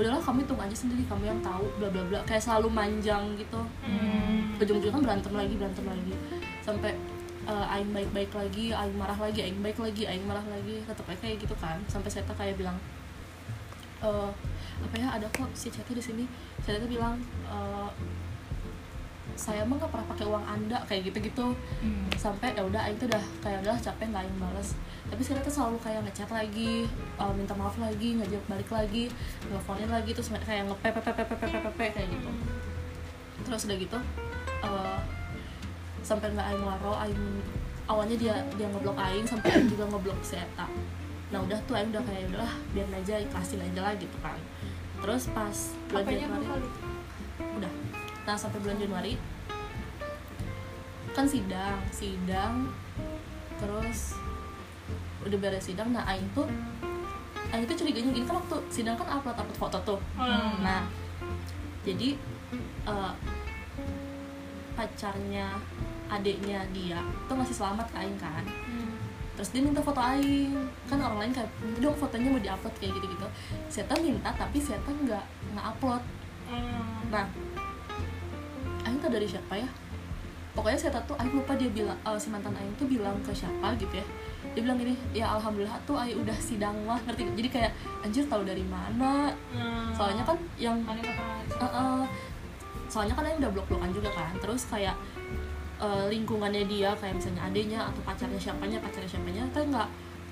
udahlah 0.00 0.20
kamu 0.24 0.42
hitung 0.42 0.60
aja 0.60 0.76
sendiri 0.76 1.02
kamu 1.04 1.24
yang 1.28 1.40
tahu 1.44 1.68
bla 1.76 1.88
bla 1.92 2.02
bla. 2.08 2.20
Kayak 2.24 2.42
selalu 2.48 2.68
manjang 2.72 3.24
gitu. 3.36 3.60
Ujung-ujungnya 4.60 4.96
kan 4.96 5.02
berantem 5.04 5.32
lagi 5.36 5.54
berantem 5.56 5.84
lagi. 5.84 6.14
Sampai 6.64 6.92
uh, 7.44 7.72
Aing 7.72 7.92
baik-baik 7.92 8.32
lagi 8.32 8.72
Aing 8.72 8.96
marah 8.96 9.16
lagi 9.16 9.40
Aing 9.44 9.60
baik 9.60 9.78
lagi 9.78 10.02
Aing 10.08 10.24
marah 10.24 10.44
lagi. 10.48 10.80
Tetap 10.84 11.04
kayak 11.06 11.36
gitu 11.38 11.54
kan. 11.60 11.76
Sampai 11.86 12.08
saya 12.08 12.24
kayak 12.26 12.56
bilang 12.56 12.76
eh 14.00 14.32
apa 14.80 14.96
ya 14.96 15.12
ada 15.12 15.28
kok 15.28 15.52
si 15.52 15.68
Ceti 15.68 15.92
di 15.92 16.00
sini. 16.00 16.24
Saya 16.64 16.80
tuh 16.80 16.88
bilang 16.88 17.20
eh, 17.52 17.88
saya 19.40 19.64
emang 19.64 19.80
gak 19.80 19.88
pernah 19.88 20.04
pakai 20.12 20.28
uang 20.28 20.44
anda 20.44 20.78
kayak 20.84 21.08
gitu-gitu. 21.08 21.56
Sampai 22.20 22.52
ya 22.52 22.60
udah 22.60 22.84
Aing 22.84 23.00
tuh 23.00 23.08
udah 23.08 23.24
kayak 23.40 23.64
udah 23.64 23.76
capek 23.80 24.12
nggak 24.12 24.28
Aing 24.28 24.36
balas 24.36 24.76
tapi 25.10 25.22
saya 25.26 25.42
tuh 25.42 25.50
selalu 25.50 25.76
kayak 25.82 26.00
ngechat 26.06 26.30
lagi 26.30 26.86
eh, 26.86 27.32
minta 27.34 27.56
maaf 27.56 27.74
lagi 27.80 28.14
ngajak 28.20 28.42
balik 28.46 28.70
lagi 28.70 29.10
nelfonin 29.50 29.90
lagi 29.90 30.10
terus 30.14 30.30
kayak 30.30 30.70
ngepe 30.70 30.88
pepe 31.00 31.12
pepe 31.16 31.34
pepe 31.34 31.58
pepe 31.64 31.86
kayak 31.96 32.08
gitu. 32.12 32.30
Terus 33.48 33.64
udah 33.66 33.76
gitu 33.80 33.98
eh, 34.68 34.98
sampai 36.04 36.30
nggak 36.30 36.46
Aing 36.52 36.62
waro 36.62 36.92
Aing 37.00 37.24
awalnya 37.90 38.16
dia 38.20 38.34
dia 38.54 38.68
ngeblok 38.68 39.00
Aing 39.00 39.26
sampai 39.26 39.48
Aing 39.50 39.66
juga 39.72 39.88
ngeblok 39.90 40.20
si 40.22 40.36
Eta. 40.38 40.68
Nah 41.32 41.38
udah 41.42 41.58
tuh 41.64 41.74
Aing 41.74 41.90
udah 41.90 42.04
kayak 42.04 42.30
udahlah 42.30 42.54
biarin 42.76 42.94
aja 42.94 43.14
ikhlasin 43.18 43.64
aja 43.64 43.80
lah 43.80 43.94
gitu 43.96 44.16
kan. 44.20 44.38
Terus 45.00 45.32
pas 45.32 45.56
bulan 45.88 46.04
Januari 46.06 46.44
udah 46.44 46.89
nah 48.26 48.36
sampai 48.36 48.58
bulan 48.60 48.78
Januari. 48.78 49.14
Kan 51.10 51.26
sidang 51.26 51.78
sidang 51.90 52.70
terus 53.60 54.14
udah 55.26 55.38
beres 55.40 55.66
sidang. 55.68 55.92
Nah 55.92 56.06
Aing 56.08 56.28
tuh 56.32 56.48
Aing 57.50 57.66
tuh 57.66 57.76
curiganya 57.76 58.14
gini 58.14 58.24
kan 58.24 58.38
waktu 58.38 58.56
sidang 58.70 58.94
kan 58.94 59.20
upload 59.20 59.36
upload 59.36 59.58
foto 59.58 59.78
tuh. 59.82 60.00
Nah 60.62 60.86
jadi 61.84 62.14
eh, 62.86 63.12
pacarnya 64.76 65.60
adiknya 66.10 66.64
dia 66.72 66.98
tuh 67.28 67.36
masih 67.36 67.54
selamat 67.54 67.86
ke 67.90 67.96
Aing 68.00 68.18
kan. 68.18 68.44
Terus 69.36 69.50
dia 69.56 69.62
minta 69.64 69.82
foto 69.82 69.98
Aing. 69.98 70.54
Kan 70.86 71.00
orang 71.02 71.26
lain 71.26 71.32
kayak 71.34 71.50
"Minta 71.60 71.78
dong 71.82 71.96
fotonya 71.98 72.28
mau 72.30 72.40
diupload 72.40 72.74
kayak 72.78 72.92
gitu 72.96 73.06
gitu 73.08 73.26
tuh 73.66 73.98
minta 73.98 74.30
tapi 74.36 74.62
tuh 74.62 74.94
nggak 75.04 75.24
nggak 75.52 75.66
upload. 75.74 76.02
Nah 77.10 77.26
Tuh 79.00 79.08
dari 79.08 79.24
siapa 79.24 79.56
ya? 79.56 79.68
Pokoknya 80.50 80.76
saya 80.76 81.00
tuh 81.06 81.16
Aing 81.16 81.32
lupa 81.32 81.56
dia 81.56 81.70
bilang 81.72 81.96
eh, 82.04 82.18
si 82.20 82.28
mantan 82.28 82.52
Aing 82.52 82.74
tuh 82.76 82.84
bilang 82.84 83.16
ke 83.24 83.32
siapa 83.32 83.72
gitu 83.80 83.96
ya. 83.96 84.06
Dia 84.52 84.60
bilang 84.66 84.76
gini 84.76 84.92
ya 85.16 85.32
alhamdulillah 85.40 85.78
tuh 85.88 85.96
Aing 85.96 86.20
udah 86.20 86.36
sidang 86.36 86.76
lah 86.84 87.00
ngerti 87.08 87.22
jadi 87.38 87.48
kayak 87.48 87.72
anjir 88.04 88.28
tahu 88.28 88.44
dari 88.44 88.66
mana? 88.68 89.32
Soalnya 89.96 90.26
kan 90.26 90.36
yang 90.60 90.76
Eh, 90.84 91.64
eh, 91.64 92.04
soalnya 92.92 93.14
kan 93.16 93.24
Aing 93.24 93.40
udah 93.40 93.50
blok-blokan 93.56 93.90
juga 93.94 94.10
kan. 94.12 94.36
Terus 94.36 94.68
kayak 94.68 94.96
eh, 95.80 96.04
lingkungannya 96.12 96.68
dia 96.68 96.92
kayak 96.98 97.16
misalnya 97.16 97.42
adenya 97.48 97.80
atau 97.88 98.00
pacarnya 98.04 98.36
siapanya 98.36 98.76
pacarnya 98.84 99.08
siapanya 99.08 99.48
kan 99.56 99.64
nggak 99.70 99.88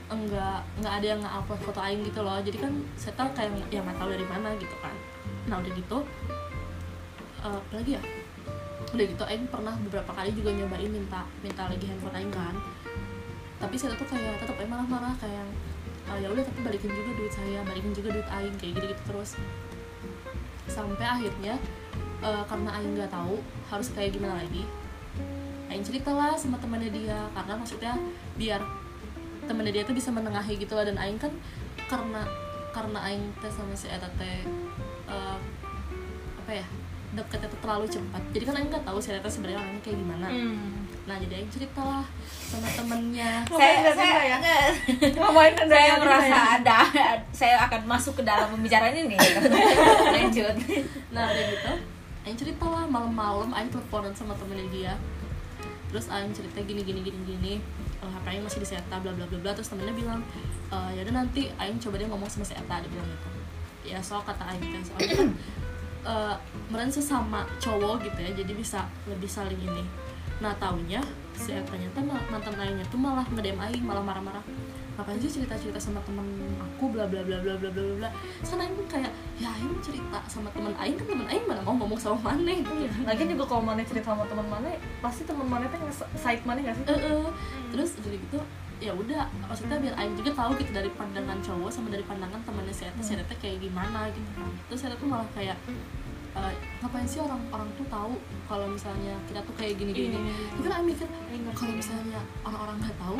enggak 0.08 0.60
nggak 0.80 0.92
ada 0.98 1.06
yang 1.16 1.20
nge-upload 1.24 1.60
foto 1.62 1.80
Aing 1.80 2.04
gitu 2.04 2.20
loh. 2.20 2.36
Jadi 2.42 2.58
kan 2.60 2.72
saya 3.00 3.14
tahu 3.16 3.32
kayak 3.32 3.54
yang 3.72 3.86
nggak 3.86 3.96
tahu 3.96 4.12
dari 4.12 4.26
mana 4.28 4.52
gitu 4.60 4.76
kan. 4.82 4.92
Nah 5.48 5.56
udah 5.62 5.72
gitu 5.72 5.98
eh, 7.46 7.56
apa 7.56 7.72
lagi 7.72 7.96
ya 7.96 8.02
udah 8.94 9.04
gitu 9.04 9.24
Aing 9.28 9.46
pernah 9.48 9.74
beberapa 9.84 10.10
kali 10.14 10.30
juga 10.32 10.50
nyobain 10.54 10.88
minta 10.88 11.24
minta 11.44 11.68
lagi 11.68 11.84
handphone 11.84 12.16
Aing 12.16 12.32
kan. 12.32 12.54
Tapi 13.58 13.74
saya 13.74 13.94
tuh 13.98 14.06
kayak 14.08 14.40
tetap 14.40 14.56
Aing 14.56 14.70
marah-marah 14.70 15.14
kayak 15.20 15.46
"Ah, 16.08 16.16
ya 16.16 16.32
udah 16.32 16.40
tapi 16.40 16.64
balikin 16.64 16.88
juga 16.88 17.10
duit 17.20 17.32
saya 17.32 17.60
balikin 17.68 17.92
juga 17.92 18.08
duit 18.16 18.28
Aing 18.32 18.56
kayak 18.56 18.72
gitu 18.80 18.86
gitu 18.96 19.02
terus. 19.12 19.30
Sampai 20.68 21.04
akhirnya 21.04 21.60
eh, 22.24 22.44
karena 22.48 22.70
Aing 22.80 22.92
nggak 22.96 23.12
tahu 23.12 23.40
harus 23.68 23.88
kayak 23.92 24.16
gimana 24.16 24.40
lagi 24.40 24.64
Aing 25.68 25.84
ceritalah 25.84 26.32
sama 26.40 26.56
temannya 26.56 26.88
dia. 26.88 27.28
Karena 27.36 27.52
maksudnya 27.60 27.92
biar 28.40 28.64
temannya 29.44 29.72
dia 29.76 29.84
tuh 29.84 29.96
bisa 29.96 30.08
menengahi 30.08 30.56
gitu 30.56 30.72
lah. 30.72 30.88
Dan 30.88 30.96
Aing 30.96 31.20
kan 31.20 31.32
karena 31.92 32.24
karena 32.72 32.98
Aing 33.04 33.36
teh 33.40 33.52
sama 33.52 33.76
si 33.76 33.88
Eta 33.92 34.08
teh 34.16 34.44
eh, 35.08 35.38
apa 36.40 36.52
ya 36.52 36.66
deketnya 37.18 37.48
tuh 37.50 37.60
terlalu 37.60 37.86
cepat. 37.90 38.22
Jadi 38.30 38.44
kan 38.46 38.54
Aing 38.54 38.70
nggak 38.70 38.84
tahu 38.86 38.98
si 39.02 39.08
Eta 39.10 39.26
sebenarnya 39.26 39.58
orangnya 39.58 39.82
kayak 39.82 39.98
gimana. 39.98 40.26
Nah 41.08 41.16
jadi 41.18 41.32
Aing 41.42 41.50
ceritalah 41.50 42.06
sama 42.46 42.68
temennya. 42.70 43.30
Saya 43.50 43.74
nggak 43.82 43.96
saya 43.98 44.20
ya? 44.22 44.36
anda 44.38 45.64
saya 45.66 45.84
yang 45.90 46.00
merasa 46.00 46.28
saya? 46.30 46.44
ada 46.62 46.78
saya 47.34 47.56
akan 47.66 47.80
masuk 47.90 48.14
ke 48.20 48.22
dalam 48.22 48.46
pembicaraan 48.54 48.94
ini. 48.94 49.16
Lanjut. 50.16 50.54
Nah 51.10 51.24
udah 51.26 51.44
gitu 51.50 51.72
Aing 52.28 52.36
cerita 52.36 52.64
lah 52.68 52.84
malam-malam 52.84 53.50
Aing 53.56 53.72
teleponan 53.72 54.12
sama 54.12 54.36
temennya 54.36 54.68
dia. 54.68 54.94
Terus 55.88 56.12
Aing 56.12 56.36
cerita 56.36 56.60
gini 56.60 56.84
gini 56.84 57.00
gini 57.00 57.18
gini. 57.24 57.54
Oh, 58.04 58.08
HP 58.12 58.36
Aing 58.36 58.44
masih 58.44 58.60
di 58.60 58.68
Seta 58.68 58.96
bla 59.00 59.10
bla 59.16 59.24
bla 59.24 59.38
bla. 59.40 59.50
Terus 59.56 59.72
temennya 59.72 59.96
bilang 59.96 60.20
e, 60.68 60.76
ya 60.92 61.00
udah 61.08 61.24
nanti 61.24 61.48
Aing 61.56 61.80
coba 61.80 61.96
dia 61.96 62.06
ngomong 62.06 62.28
sama 62.28 62.44
Seta 62.44 62.84
dia 62.84 62.90
bilang 62.92 63.08
gitu. 63.08 63.28
Ya 63.88 63.98
soal 64.04 64.20
kata 64.28 64.44
Aing 64.44 64.60
kan 64.60 64.82
soalnya 64.84 65.32
kan 66.08 66.32
eh, 66.32 66.36
meren 66.72 66.88
sesama 66.88 67.44
cowok 67.60 68.00
gitu 68.08 68.18
ya 68.24 68.32
jadi 68.32 68.52
bisa 68.56 68.88
lebih 69.04 69.28
saling 69.28 69.60
ini 69.60 69.84
nah 70.38 70.54
taunya 70.56 71.02
si 71.34 71.50
tuh 71.50 72.02
ma- 72.02 72.26
mantan 72.30 72.54
lainnya 72.54 72.86
tuh 72.90 72.98
malah 72.98 73.26
ngedem 73.34 73.58
Aing 73.58 73.82
malah 73.82 74.02
marah-marah 74.02 74.42
ngapain 74.98 75.18
sih 75.22 75.30
cerita-cerita 75.30 75.78
sama 75.78 76.02
temen 76.02 76.26
aku 76.58 76.90
bla 76.90 77.06
bla 77.06 77.22
bla 77.22 77.38
bla 77.38 77.54
bla 77.54 77.70
bla 77.70 77.82
bla 77.98 78.08
sana 78.42 78.66
Aing 78.66 78.74
kayak 78.86 79.10
ya 79.38 79.50
Aing 79.50 79.78
cerita 79.82 80.18
sama 80.30 80.50
temen 80.54 80.74
Aing 80.78 80.94
kan 80.98 81.06
temen 81.06 81.26
Aing 81.26 81.46
mana 81.46 81.62
mau 81.62 81.74
ngomong 81.74 81.98
sama 81.98 82.18
maneh 82.34 82.62
gitu 82.62 82.86
Lagian 83.06 83.34
juga 83.34 83.44
kalau 83.46 83.62
mana 83.62 83.82
cerita 83.86 84.14
sama 84.14 84.26
teman 84.26 84.46
mana, 84.46 84.74
pasti 85.02 85.22
teman 85.26 85.46
mana 85.46 85.70
tuh 85.70 85.78
nge-side 85.78 86.42
mana 86.42 86.58
nggak 86.62 86.74
sih? 86.74 86.84
Eh, 86.86 86.98
eh. 86.98 87.30
terus 87.74 87.90
dari 88.02 88.18
gitu 88.18 88.38
ya 88.78 88.92
udah 88.94 89.26
maksudnya 89.50 89.76
biar 89.82 89.94
Aing 89.98 90.14
juga 90.14 90.30
tahu 90.38 90.54
gitu 90.62 90.70
dari 90.70 90.90
pandangan 90.94 91.38
cowok 91.42 91.70
sama 91.70 91.90
dari 91.90 92.04
pandangan 92.06 92.38
temannya 92.46 92.70
si 92.70 92.86
Eta 92.86 93.02
si 93.02 93.12
Eta 93.18 93.34
kayak 93.42 93.58
gimana 93.58 94.06
gitu 94.14 94.28
kan. 94.38 94.50
Terus 94.70 94.80
Eta 94.86 94.96
tuh 94.96 95.08
malah 95.10 95.28
kayak 95.34 95.58
eh, 96.38 96.52
ngapain 96.78 97.06
sih 97.06 97.18
orang 97.18 97.42
orang 97.50 97.68
tuh 97.74 97.86
tahu 97.90 98.14
kalau 98.46 98.66
misalnya 98.70 99.18
kita 99.26 99.42
tuh 99.42 99.54
kayak 99.58 99.74
gini 99.74 99.90
gini 99.90 100.18
itu 100.54 100.62
kan 100.62 100.78
Aing 100.78 100.88
mikir 100.94 101.06
kalau 101.54 101.72
misalnya 101.74 102.20
orang-orang 102.46 102.76
nggak 102.78 102.96
tahu 103.02 103.18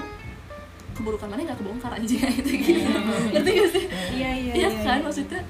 keburukan 0.94 1.28
mana 1.30 1.40
nggak 1.46 1.58
kebongkar 1.62 1.92
aja 1.94 2.18
gitu 2.38 2.50
gitu 2.58 2.90
ngerti 3.34 3.50
gak 3.50 3.70
sih? 3.74 3.84
Iya 4.14 4.30
iya 4.34 4.52
iya. 4.54 4.68
kan 4.86 5.02
maksudnya 5.02 5.42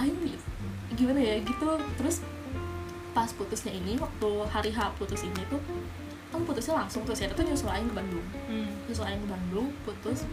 Aing 0.00 0.16
gimana 0.96 1.20
ya 1.20 1.36
gitu. 1.44 1.68
Terus 2.00 2.16
pas 3.12 3.28
putusnya 3.36 3.72
ini 3.76 4.00
waktu 4.00 4.30
hari 4.48 4.72
H 4.72 4.96
putus 4.96 5.20
ini 5.28 5.44
tuh 5.52 5.60
kan 6.32 6.40
putusnya 6.48 6.74
langsung 6.80 7.04
terus 7.04 7.20
saya 7.20 7.28
tuh 7.36 7.44
nyusul 7.44 7.68
Aing 7.68 7.92
ke 7.92 7.94
Bandung. 7.94 8.26
Nyusul 8.88 9.04
Aing 9.04 9.20
ke 9.20 9.28
Bandung 9.28 9.68
putus. 9.84 10.24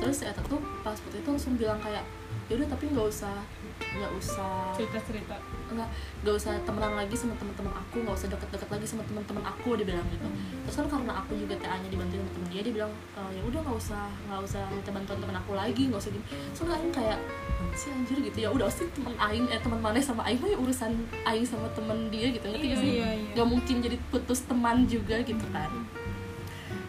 Terus 0.00 0.16
saya 0.16 0.32
tuh 0.32 0.56
pas 0.80 0.96
putus 0.96 1.20
itu 1.20 1.28
langsung 1.28 1.60
bilang 1.60 1.76
kayak 1.84 2.00
yaudah 2.48 2.66
tapi 2.66 2.90
nggak 2.90 3.06
usah 3.06 3.36
nggak 3.78 4.12
usah 4.16 4.74
cerita 4.74 4.98
cerita. 5.06 5.36
nggak 5.70 5.88
nggak 6.26 6.34
usah 6.34 6.56
temenan 6.66 6.98
lagi 6.98 7.14
sama 7.14 7.34
teman-teman 7.38 7.70
aku 7.70 8.02
nggak 8.02 8.16
usah 8.16 8.28
deket-deket 8.32 8.68
lagi 8.70 8.86
sama 8.86 9.02
teman-teman 9.06 9.44
aku 9.44 9.76
dia 9.78 9.86
bilang 9.86 10.06
gitu. 10.10 10.26
Terus 10.66 10.76
kan 10.80 10.86
karena 10.88 11.12
aku 11.20 11.36
juga 11.36 11.54
TA 11.60 11.76
nya 11.78 11.88
dibantuin 11.92 12.22
sama 12.24 12.32
temen 12.34 12.48
dia 12.50 12.62
dia 12.64 12.74
bilang 12.74 12.92
e, 13.14 13.20
ya 13.38 13.42
udah 13.44 13.60
nggak 13.60 13.76
usah 13.76 14.02
nggak 14.26 14.40
usah 14.40 14.62
minta 14.72 14.90
bantuan 14.90 15.18
teman 15.20 15.36
aku 15.36 15.52
lagi 15.54 15.82
nggak 15.90 16.00
usah 16.00 16.10
gini. 16.10 16.24
Soalnya 16.56 16.90
kayak 16.90 17.18
"Apaan 17.60 17.76
sih 17.76 17.92
anjir 17.92 18.18
gitu 18.24 18.38
ya. 18.40 18.48
Udah 18.48 18.66
pasti 18.72 18.88
teman 18.96 19.14
Aing 19.20 19.46
eh 19.52 19.60
teman 19.60 19.80
mana 19.84 20.00
sama 20.00 20.24
Aing 20.24 20.40
mah 20.40 20.48
ya 20.48 20.56
urusan 20.56 20.92
Aing 21.28 21.44
sama 21.44 21.68
temen 21.76 22.08
dia 22.08 22.32
gitu. 22.32 22.48
Ngerti 22.48 22.66
gak 22.72 22.78
sih? 22.80 22.90
Iya, 22.96 23.08
iya. 23.36 23.44
mungkin 23.44 23.76
jadi 23.84 23.96
putus 24.08 24.48
teman 24.48 24.88
juga 24.88 25.20
gitu 25.20 25.44
kan. 25.52 25.68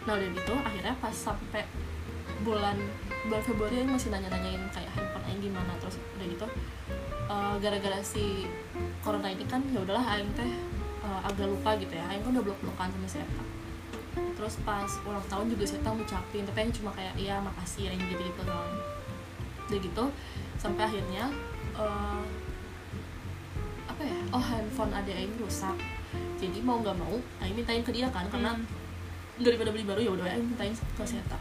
Nah 0.08 0.12
udah 0.16 0.28
gitu 0.32 0.54
akhirnya 0.64 0.94
pas 0.96 1.12
sampai 1.12 1.68
bulan 2.42 2.74
bulan 3.28 3.42
Februari 3.44 3.84
Aing 3.84 3.92
masih 3.92 4.08
nanya-nanyain 4.08 4.64
kayak 4.72 4.90
handphone 4.96 5.24
Aing 5.28 5.44
gimana. 5.44 5.72
Terus 5.76 6.00
udah 6.00 6.26
gitu 6.26 6.46
eh, 7.28 7.54
gara-gara 7.60 7.98
si 8.00 8.48
corona 9.04 9.28
ini 9.28 9.44
kan 9.44 9.60
ya 9.68 9.84
udahlah 9.84 10.04
Aing 10.16 10.32
teh 10.32 10.48
eh, 11.04 11.20
agak 11.28 11.46
lupa 11.52 11.76
gitu 11.76 11.92
ya. 11.92 12.04
Aing 12.08 12.24
kan 12.24 12.32
udah 12.32 12.44
blok-blokan 12.48 12.88
sama 12.88 13.08
si 13.08 13.20
Eta 13.20 13.44
terus 14.12 14.60
pas 14.66 14.90
ulang 15.08 15.24
tahun 15.30 15.48
juga 15.48 15.64
saya 15.64 15.80
tahu 15.86 16.02
ngucapin 16.02 16.44
tapi 16.44 16.58
yang 16.66 16.72
cuma 16.74 16.90
kayak 16.92 17.14
iya 17.16 17.36
makasih 17.40 17.88
ya 17.88 17.92
gitu 17.96 18.20
gitu 18.20 18.42
kan. 18.44 18.72
Udah 19.70 19.78
gitu 19.80 20.04
sampai 20.62 20.86
akhirnya 20.86 21.26
eh, 21.74 22.22
apa 23.90 24.02
ya 24.06 24.18
oh 24.30 24.38
handphone 24.38 24.94
adik 24.94 25.18
Aing 25.18 25.34
rusak. 25.42 25.74
Jadi 26.38 26.62
mau 26.62 26.78
nggak 26.78 26.94
mau 26.94 27.18
Aing 27.42 27.58
mintain 27.58 27.82
ke 27.82 27.90
dia 27.90 28.06
kan 28.14 28.30
karena 28.30 28.54
daripada 29.42 29.74
beli 29.74 29.82
baru 29.82 30.00
ya 30.06 30.10
udah 30.14 30.26
Aing 30.30 30.46
mintain 30.54 30.70
ke 30.70 31.02
Seta. 31.02 31.38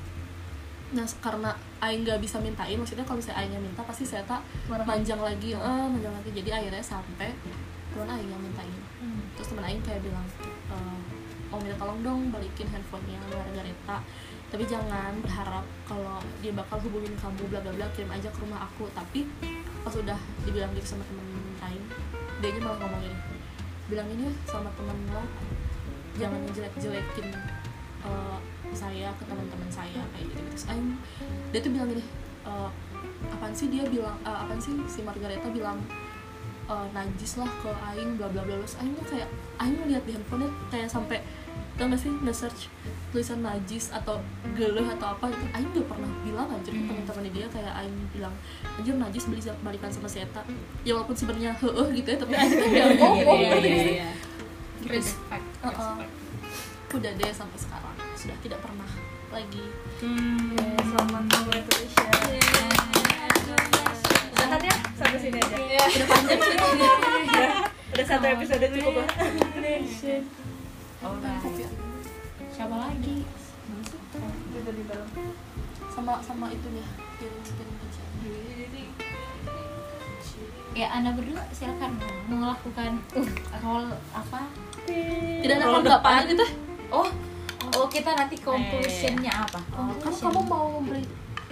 Nah 0.97 1.05
karena 1.21 1.53
Aing 1.85 2.01
nggak 2.01 2.17
bisa 2.17 2.41
mintain 2.41 2.73
maksudnya 2.73 3.05
kalau 3.05 3.21
misalnya 3.21 3.45
Aingnya 3.45 3.61
minta 3.61 3.85
pasti 3.85 4.09
Seta 4.09 4.41
manjang 4.65 5.21
lagi 5.21 5.53
eh 5.53 5.85
manjang 5.85 6.17
lagi. 6.17 6.29
Jadi 6.33 6.49
akhirnya 6.49 6.81
sampai 6.81 7.29
temen 7.93 8.09
Aing 8.09 8.29
yang 8.33 8.41
mintain. 8.41 8.73
Terus 9.37 9.53
temen 9.53 9.63
Aing 9.69 9.81
kayak 9.85 10.01
bilang 10.01 10.25
eh, 10.73 10.97
mau 11.53 11.61
minta 11.61 11.77
tolong 11.77 11.99
dong 12.01 12.21
balikin 12.33 12.65
handphonenya 12.73 13.21
Margareta 13.29 14.01
tapi 14.51 14.67
jangan 14.67 15.15
berharap 15.23 15.63
kalau 15.87 16.19
dia 16.43 16.51
bakal 16.51 16.77
hubungin 16.83 17.15
kamu 17.17 17.47
bla 17.47 17.59
bla 17.63 17.71
bla 17.71 17.87
kirim 17.95 18.11
aja 18.11 18.27
ke 18.27 18.39
rumah 18.43 18.67
aku. 18.67 18.91
Tapi 18.91 19.25
pas 19.81 19.95
udah 19.97 20.19
dibilang 20.45 20.69
gitu 20.77 20.93
sama 20.93 21.03
temen 21.09 21.25
Aing 21.65 21.85
dia 22.41 22.57
malah 22.61 22.77
ngomong 22.85 23.01
gini 23.01 23.17
bilang 23.89 24.07
ini 24.13 24.29
sama 24.45 24.69
temen 24.77 24.97
lo 25.09 25.23
jangan 26.17 26.41
jelek 26.53 26.73
jelekin 26.77 27.27
saya 28.71 29.11
ke 29.19 29.23
teman-teman 29.27 29.69
saya 29.69 30.01
kayak 30.15 30.25
gitu 30.31 30.41
terus 30.47 30.65
Aing 30.71 30.95
dia 31.51 31.59
tuh 31.59 31.71
bilang 31.75 31.87
gini 31.91 32.03
"Eh, 32.47 32.69
apaan 33.29 33.53
sih 33.53 33.67
dia 33.69 33.83
bilang 33.85 34.17
eh, 34.23 34.37
apaan 34.37 34.57
sih 34.57 34.73
si 34.87 35.03
Margareta 35.03 35.47
bilang 35.51 35.77
eh, 36.69 36.87
najis 36.93 37.41
lah 37.41 37.49
ke 37.61 37.71
Aing 37.71 38.19
bla 38.19 38.27
bla 38.29 38.41
bla. 38.45 38.59
Terus 38.61 38.75
Aing 38.77 38.93
tuh 38.99 39.05
kayak 39.09 39.29
Aing 39.57 39.75
ngeliat 39.81 40.03
di 40.05 40.11
handphonenya 40.13 40.49
kayak 40.69 40.89
sampai 40.89 41.19
tau 41.79 41.87
gak 41.87 41.97
sih 41.97 42.11
nge-search 42.11 42.67
tulisan 43.11 43.43
najis 43.43 43.91
atau 43.91 44.21
geleh 44.53 44.85
atau 44.85 45.17
apa 45.17 45.31
itu 45.31 45.45
Aing 45.55 45.69
gak 45.73 45.87
pernah 45.89 46.11
bilang 46.23 46.47
anjir 46.51 46.71
ke 46.75 46.83
teman-teman 46.85 47.25
dia 47.31 47.47
kayak 47.49 47.73
Aing 47.73 47.95
bilang 48.13 48.33
anjir 48.77 48.95
najis 48.95 49.23
beli 49.27 49.41
balikan 49.63 49.89
sama 49.89 50.07
si 50.07 50.21
Eta. 50.21 50.41
Ya 50.85 50.93
walaupun 50.93 51.15
sebenarnya 51.17 51.51
heeh 51.57 51.87
gitu 51.97 52.07
ya 52.13 52.17
tapi 52.19 52.33
Aing 52.37 52.53
tuh 52.53 52.67
ngomong 52.69 53.39
gak 53.49 53.59
sih? 53.63 53.97
Gitu. 54.81 54.89
Respect 54.91 55.45
udah 56.91 57.11
deh 57.15 57.31
sampai 57.31 57.55
sekarang. 57.55 57.95
Sudah 58.19 58.35
tidak 58.43 58.59
pernah 58.59 58.89
lagi. 59.31 59.63
Selamat 60.91 61.23
congratulations 61.31 62.19
udahan 62.35 63.90
ya 64.59 64.75
sampai 64.99 65.19
sini 65.21 65.39
aja. 65.39 65.55
Udah 65.55 66.07
panjang 66.11 66.39
sih. 66.43 66.57
Udah 67.91 68.05
satu 68.07 68.25
episode 68.27 68.65
cukup 68.75 68.93
lah. 68.99 69.09
Alright. 71.01 71.65
siapa 72.51 72.75
lagi 72.77 73.25
udah 74.53 74.73
di 74.75 74.83
dalam 74.85 75.09
sama 75.89 76.21
sama 76.21 76.45
itunya 76.53 76.85
kirim 77.17 77.73
aja. 77.81 78.03
Ya 80.71 80.87
anda 80.93 81.11
berdua 81.17 81.41
silakan 81.51 81.97
melakukan 82.29 83.01
role 83.65 83.91
apa? 84.13 84.45
Tidak 84.85 85.55
ada 85.57 85.67
tanggapan 85.79 86.29
gitu 86.29 86.45
oh 86.91 87.09
oh 87.75 87.87
kita 87.89 88.13
nanti 88.13 88.35
conclusionnya 88.39 89.31
apa? 89.31 89.59
Kamu 89.73 89.97
Conclusion. 89.97 90.23
kamu 90.29 90.39
mau 90.45 90.65
memberi 90.79 91.03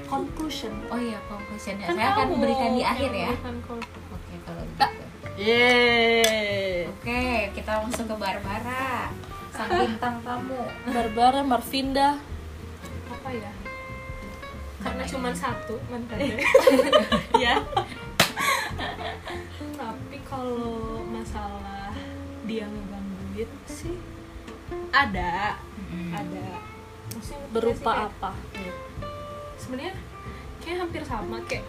conclusion. 0.09 0.73
Oh 0.89 0.97
iya 0.97 1.21
conclusionnya 1.23 1.85
saya 1.85 2.07
akan 2.11 2.27
berikan 2.41 2.71
di 2.73 2.83
akhir 2.83 3.11
ya. 3.13 3.29
Kan 3.37 3.55
oke 3.61 3.85
kalau 4.43 4.63
gitu. 4.65 4.85
Yeay. 5.39 6.89
oke 6.89 7.21
kita 7.53 7.71
langsung 7.79 8.05
ke 8.05 8.15
Barbara. 8.17 9.13
Sang 9.53 9.69
bintang 9.69 10.19
tamu. 10.19 10.65
Barbara 10.83 11.41
Marvinda. 11.45 12.17
Apa 13.07 13.29
ya? 13.29 13.51
Karena 14.79 15.03
cuma 15.05 15.29
satu 15.31 15.75
mantannya 15.87 16.39
ya. 17.45 17.55
Tapi 19.75 20.17
kalau 20.23 21.03
masalah 21.05 21.91
dia 22.43 22.65
ngegangguin 22.65 23.49
sih 23.65 23.95
ada. 24.89 25.55
Ada. 26.09 26.47
Maksudnya 27.09 27.47
berupa 27.51 27.91
nggak 27.91 27.99
sih, 27.99 28.07
apa? 28.15 28.31
Kayak- 28.53 28.79
sebenarnya 29.59 29.93
kayak 30.59 30.77
hampir 30.83 31.03
sama 31.03 31.37
kayak 31.47 31.65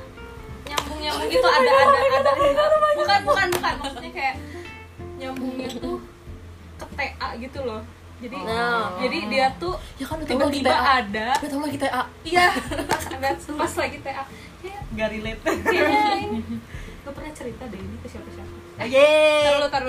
nyambung 0.66 0.98
nyambung 1.00 1.29
gitu 1.29 1.48
ada 1.48 1.70
ada 1.70 1.98
ada 2.20 2.31
bukan 2.94 3.20
bukan 3.24 3.48
bukan 3.55 3.74
maksudnya 3.81 4.12
kayak 4.12 4.35
nyambungnya 5.18 5.68
tuh 5.76 5.96
ke 6.76 6.87
TA 6.96 7.29
gitu 7.37 7.61
loh 7.62 7.83
jadi 8.20 8.37
Nah. 8.37 9.00
jadi 9.00 9.18
dia 9.33 9.46
tuh 9.57 9.72
ya 9.96 10.05
kan 10.05 10.20
tiba-tiba 10.20 10.76
ada 10.76 11.40
udah 11.40 11.48
tahu 11.48 11.62
lagi 11.64 11.79
TA 11.81 12.03
Iya, 12.20 12.46
pas 12.85 13.05
pas 13.33 13.72
lagi 13.81 13.98
TA 14.05 14.24
kayak 14.61 14.81
gak 14.92 15.09
relate. 15.09 15.40
Kayaknya 15.40 16.20
ini 16.20 16.40
gak 17.00 17.14
pernah 17.16 17.33
cerita 17.33 17.64
deh 17.64 17.81
ini 17.81 17.96
ke 17.96 18.09
siapa-siapa. 18.12 18.55
Yeay. 18.85 19.44
Taruh 19.48 19.70
taruh. 19.72 19.88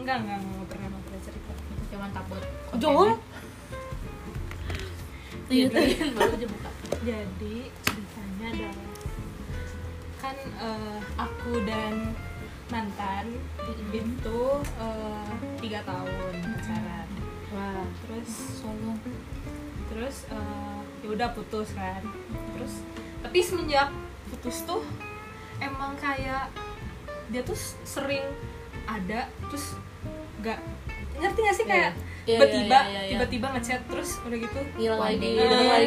Enggak 0.00 0.16
enggak 0.24 0.38
enggak 0.40 0.64
pernah 0.64 0.86
enggak 0.88 1.02
pernah 1.04 1.20
cerita. 1.20 1.52
cuman 1.92 2.08
takut 2.10 2.42
Jol. 2.80 3.10
iya 5.46 5.66
tadi 5.68 5.92
baru 6.10 6.32
aja 6.34 6.46
buka 6.48 6.63
Jadi 7.02 7.56
ceritanya 7.82 8.46
adalah 8.54 8.90
kan 10.22 10.36
eh, 10.40 11.00
aku 11.18 11.52
dan 11.66 12.14
mantan 12.70 13.34
itu 13.90 14.40
eh, 14.78 15.32
tiga 15.58 15.80
tahun 15.82 16.34
pacaran. 16.38 17.08
wah 17.50 17.82
Terus 18.06 18.30
solo. 18.62 18.94
Terus 19.90 20.16
eh, 20.30 20.78
ya 21.02 21.08
udah 21.10 21.28
putus 21.34 21.74
kan. 21.74 22.02
Terus 22.54 22.86
tapi 23.24 23.38
semenjak 23.42 23.90
putus 24.30 24.62
tuh 24.62 24.84
emang 25.58 25.98
kayak 25.98 26.52
dia 27.32 27.40
tuh 27.40 27.56
sering 27.88 28.22
ada 28.84 29.32
terus 29.48 29.80
gak 30.44 30.60
ngerti 31.16 31.40
gak 31.40 31.56
sih 31.56 31.64
kayak 31.64 31.92
Iya, 31.96 32.13
tiba-tiba 32.24 32.78
iya, 32.88 32.88
iya, 32.88 33.00
iya. 33.04 33.10
tiba-tiba 33.12 33.46
ngechat 33.52 33.80
terus 33.84 34.10
udah 34.24 34.38
gitu 34.40 34.60
ngilang 34.80 34.98
One 35.00 35.12
lagi. 35.12 35.30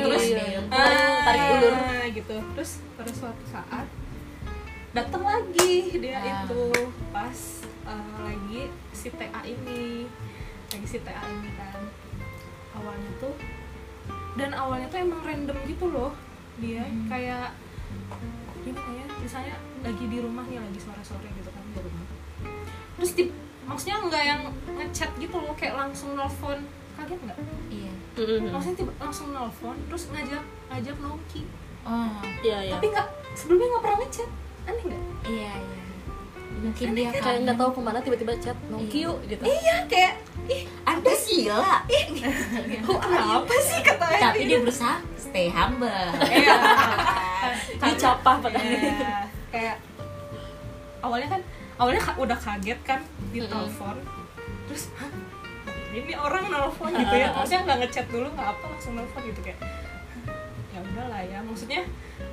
terus 0.06 0.24
iya. 0.30 0.62
ah, 0.70 1.18
tarik 1.26 1.42
ulur. 1.58 1.74
gitu. 2.14 2.36
Terus 2.54 2.72
pada 2.94 3.12
suatu 3.12 3.44
saat 3.50 3.88
datang 4.94 5.24
lagi 5.26 5.98
dia 5.98 6.18
Ah. 6.18 6.46
itu 6.46 6.64
pas 7.10 7.38
uh, 7.86 8.16
lagi 8.22 8.70
si 8.94 9.10
TA 9.10 9.42
ini. 9.44 10.06
Lagi 10.74 10.88
si 10.88 10.98
TA 11.02 11.22
ini 11.26 11.50
kan. 11.58 11.82
Awalnya 12.78 13.12
tuh 13.18 13.34
dan 14.38 14.54
awalnya 14.54 14.88
tuh 14.94 15.02
emang 15.02 15.22
random 15.26 15.58
gitu 15.66 15.90
loh. 15.90 16.14
Dia 16.62 16.86
kayak 17.10 17.58
gimana 18.62 18.90
ya 18.94 19.06
misalnya 19.24 19.56
lagi 19.82 20.06
di 20.06 20.18
rumah 20.22 20.44
nih 20.46 20.60
lagi 20.62 20.80
sore-sore 20.82 21.30
gitu 21.34 21.50
kan 21.50 21.64
di 21.74 21.80
rumah. 21.82 22.06
Terus 23.02 23.12
di, 23.18 23.24
maksudnya 23.68 23.98
nggak 24.08 24.24
yang 24.24 24.42
ngechat 24.80 25.12
gitu 25.20 25.36
loh 25.36 25.54
kayak 25.60 25.76
langsung 25.76 26.16
nelfon. 26.16 26.60
Kaget 26.98 27.20
nggak? 27.22 27.38
Iya. 27.70 27.92
Maksudnya 28.50 28.76
tiba 28.82 28.92
langsung 28.98 29.28
nelfon 29.36 29.78
terus 29.92 30.04
ngajak 30.10 30.44
ngajak 30.74 30.96
nongki 31.04 31.42
oh. 31.86 32.18
Iya 32.42 32.58
iya. 32.72 32.74
Tapi 32.80 32.88
nggak 32.90 33.08
sebelumnya 33.36 33.68
nggak 33.76 33.84
pernah 33.84 33.98
ngechat. 34.02 34.30
Aneh 34.66 34.84
nggak? 34.88 35.04
Iya 35.28 35.52
iya. 35.54 35.82
Mungkin 36.58 36.88
dia 36.98 37.10
kayak 37.14 37.40
nggak 37.46 37.58
tahu 37.62 37.70
ke 37.78 37.82
mana 37.86 38.00
tiba-tiba 38.02 38.34
chat 38.42 38.58
nongki 38.74 39.06
yuk 39.06 39.18
gitu. 39.30 39.44
Iya 39.46 39.86
kayak 39.86 40.14
ih 40.50 40.64
anda 40.88 41.14
gila. 41.14 41.76
Kenapa 43.06 43.56
sih? 43.62 43.80
katanya? 43.86 44.20
Tapi 44.32 44.42
dia 44.48 44.58
berusaha 44.64 44.98
stay 45.20 45.48
humble. 45.52 46.12
Iya. 46.26 46.56
Dia 47.78 47.94
capah 47.94 48.36
padahal. 48.42 48.66
Iya. 48.66 49.30
kayak 49.48 49.76
awalnya 51.00 51.38
kan 51.38 51.42
awalnya 51.78 52.02
ka- 52.02 52.18
udah 52.18 52.38
kaget 52.38 52.80
kan 52.84 53.00
di 53.32 53.40
telepon. 53.46 53.96
Terus 54.68 54.92
Hah? 54.98 55.10
ini 55.94 56.14
orang 56.14 56.46
nelfon 56.52 56.94
gitu 56.94 57.16
ya. 57.16 57.34
Maksudnya 57.34 57.62
nggak 57.66 57.78
ngechat 57.86 58.06
dulu 58.14 58.28
nggak 58.34 58.50
apa 58.54 58.64
langsung 58.70 58.94
nelfon 58.98 59.22
gitu 59.26 59.40
kayak 59.42 59.60
ya 60.74 60.80
udahlah 60.82 61.22
ya. 61.24 61.40
Maksudnya 61.42 61.82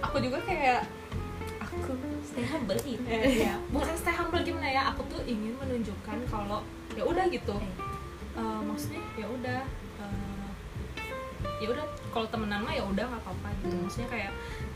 aku 0.05 0.21
juga 0.21 0.41
kayak 0.45 0.85
aku 1.61 1.97
stay 2.23 2.45
humble 2.47 2.79
itu 2.87 3.03
eh, 3.09 3.51
ya 3.51 3.55
bukan 3.73 3.95
stay 3.99 4.15
humble 4.15 4.41
gimana 4.47 4.69
ya 4.69 4.83
aku 4.95 5.03
tuh 5.11 5.21
ingin 5.27 5.55
menunjukkan 5.59 6.19
kalau 6.29 6.61
ya 6.97 7.03
udah 7.05 7.25
gitu. 7.29 7.57
Eh, 8.35 8.61
maksudnya 8.65 9.03
ya 9.15 9.27
udah 9.29 9.61
eh, 10.03 10.49
ya 11.63 11.67
udah 11.71 11.85
kalau 12.15 12.27
temenan 12.31 12.63
mah 12.63 12.75
ya 12.75 12.85
udah 12.87 13.05
nggak 13.07 13.23
apa-apa 13.23 13.49
gitu. 13.65 13.75
Maksudnya 13.81 14.09
kayak 14.11 14.33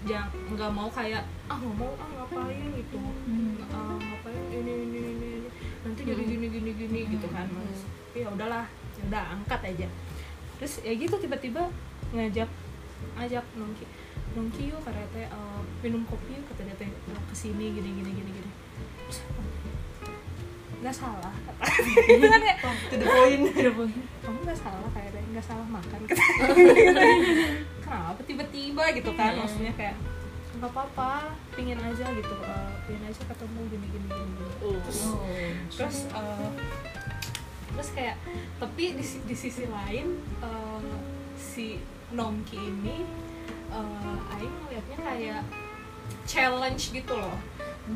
jangan 0.06 0.30
nggak 0.54 0.70
mau 0.70 0.88
kayak 0.90 1.22
ah 1.50 1.58
nggak 1.58 1.76
mau 1.76 1.92
ah 1.98 2.08
ngapain 2.18 2.66
gitu. 2.78 2.98
Hmm. 2.98 3.58
Ngapain 3.62 4.17
ini 4.62 4.72
ini 4.84 4.98
ini, 4.98 5.28
ini. 5.38 5.50
nanti 5.86 6.00
jadi 6.02 6.22
gini 6.22 6.46
gini 6.50 6.70
gini 6.74 7.00
gitu 7.14 7.26
kan 7.30 7.46
mas. 7.50 7.82
Tapi 7.86 8.24
ya 8.24 8.28
udahlah 8.32 8.64
ya 8.98 9.02
udah 9.08 9.24
angkat 9.38 9.60
aja. 9.74 9.88
Terus 10.58 10.72
ya 10.82 10.92
gitu 10.94 11.14
tiba-tiba 11.18 11.70
ngajak 12.14 12.50
ngajak 13.14 13.44
nongki 13.54 13.84
nongki 14.34 14.62
yuk 14.74 14.82
teh 14.84 15.26
eh, 15.26 15.60
minum 15.82 16.02
kopi 16.06 16.38
yuk 16.38 16.44
kata 16.50 16.66
dia 16.66 16.76
teh 16.76 16.88
"Eh, 16.90 17.22
ke 17.30 17.34
sini 17.34 17.74
gini 17.74 17.90
gini 18.02 18.10
gini 18.10 18.30
gini. 18.34 18.50
Terus 19.06 19.18
nggak 20.78 20.94
salah 20.94 21.34
kata 21.42 21.62
itu 22.14 22.26
kan 22.30 22.38
kayak 22.38 22.58
to 22.90 22.94
the 22.98 23.06
point. 23.06 23.42
Kamu 24.22 24.38
nggak 24.46 24.58
salah 24.58 24.88
kayaknya 24.94 25.20
nggak 25.34 25.46
salah 25.46 25.66
makan 25.66 26.00
kata 26.06 26.24
kenapa 27.88 28.20
tiba-tiba 28.26 28.84
gitu 28.96 29.10
kan 29.14 29.32
maksudnya 29.38 29.72
kayak 29.78 29.96
nggak 30.58 30.70
apa-apa 30.74 31.32
pingin 31.54 31.78
aja 31.78 32.06
gitu 32.14 32.34
eh, 32.42 32.70
pingin 32.86 33.04
aja 33.06 33.22
ketemu 33.24 33.60
gini 33.70 33.86
gini 33.94 34.06
gini, 34.10 34.32
gini. 34.34 34.78
terus 34.82 35.00
terus 35.70 35.98
eh, 36.10 36.50
terus 37.74 37.88
kayak 37.94 38.16
tapi 38.58 38.84
di, 38.98 39.04
di 39.06 39.36
sisi 39.38 39.64
lain 39.70 40.18
eh, 40.42 40.82
si 41.38 41.78
Nongki 42.10 42.58
ini 42.58 43.06
eh, 43.70 44.32
Aing 44.34 44.54
ngeliatnya 44.66 44.98
kayak 44.98 45.42
challenge 46.28 46.90
gitu 46.92 47.14
loh 47.14 47.38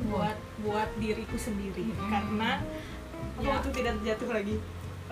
buat 0.09 0.37
buat 0.65 0.89
diriku 0.97 1.37
sendiri. 1.37 1.93
Karena 2.09 2.65
apa 3.33 3.41
ya, 3.45 3.61
itu 3.61 3.71
tidak 3.77 3.95
jatuh 4.05 4.31
lagi 4.33 4.57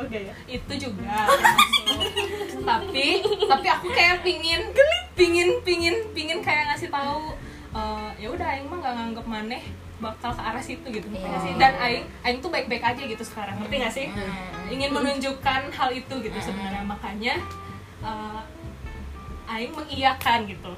oke. 0.01 0.19
Ya 0.19 0.35
itu 0.49 0.73
juga. 0.77 1.29
Tapi 2.61 3.07
tapi 3.25 3.67
aku 3.69 3.87
kayak 3.93 4.25
pingin 4.25 4.61
pingin 5.17 5.61
pingin 5.65 5.97
pingin 6.17 6.39
kayak 6.41 6.73
ngasih 6.73 6.89
tahu 6.89 7.37
eh, 7.77 8.09
ya 8.21 8.29
udah 8.33 8.47
aing 8.57 8.67
mah 8.69 8.79
nggak 8.81 8.95
nganggep 8.97 9.27
maneh 9.27 9.63
bakal 10.01 10.33
ke 10.33 10.43
arah 10.43 10.63
situ 10.65 10.87
gitu. 10.89 11.07
Ngerti 11.11 11.39
sih. 11.45 11.53
Dan 11.61 11.73
aing 11.77 12.05
aing 12.25 12.39
tuh 12.41 12.49
baik 12.49 12.67
baik 12.71 12.85
aja 12.85 13.03
gitu 13.05 13.25
sekarang 13.25 13.59
ngerti 13.61 13.75
nggak 13.81 13.95
sih? 13.95 14.07
Ingin 14.73 14.91
menunjukkan 14.95 15.73
hal 15.75 15.91
itu 15.93 16.15
gitu 16.23 16.39
sebenarnya. 16.41 16.85
Makanya 16.87 17.35
eh, 18.05 18.41
aing 19.51 19.73
mengiyakan 19.75 20.47
gitu. 20.47 20.73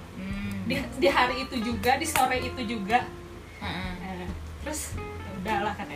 Di, 0.62 0.78
di 0.78 1.08
hari 1.10 1.42
itu 1.42 1.58
juga 1.58 1.98
di 1.98 2.06
sore 2.06 2.38
itu 2.38 2.62
juga. 2.64 3.02
Eh, 3.62 4.26
terus 4.62 4.94
ya 4.94 5.30
udahlah 5.42 5.74
katanya 5.74 5.91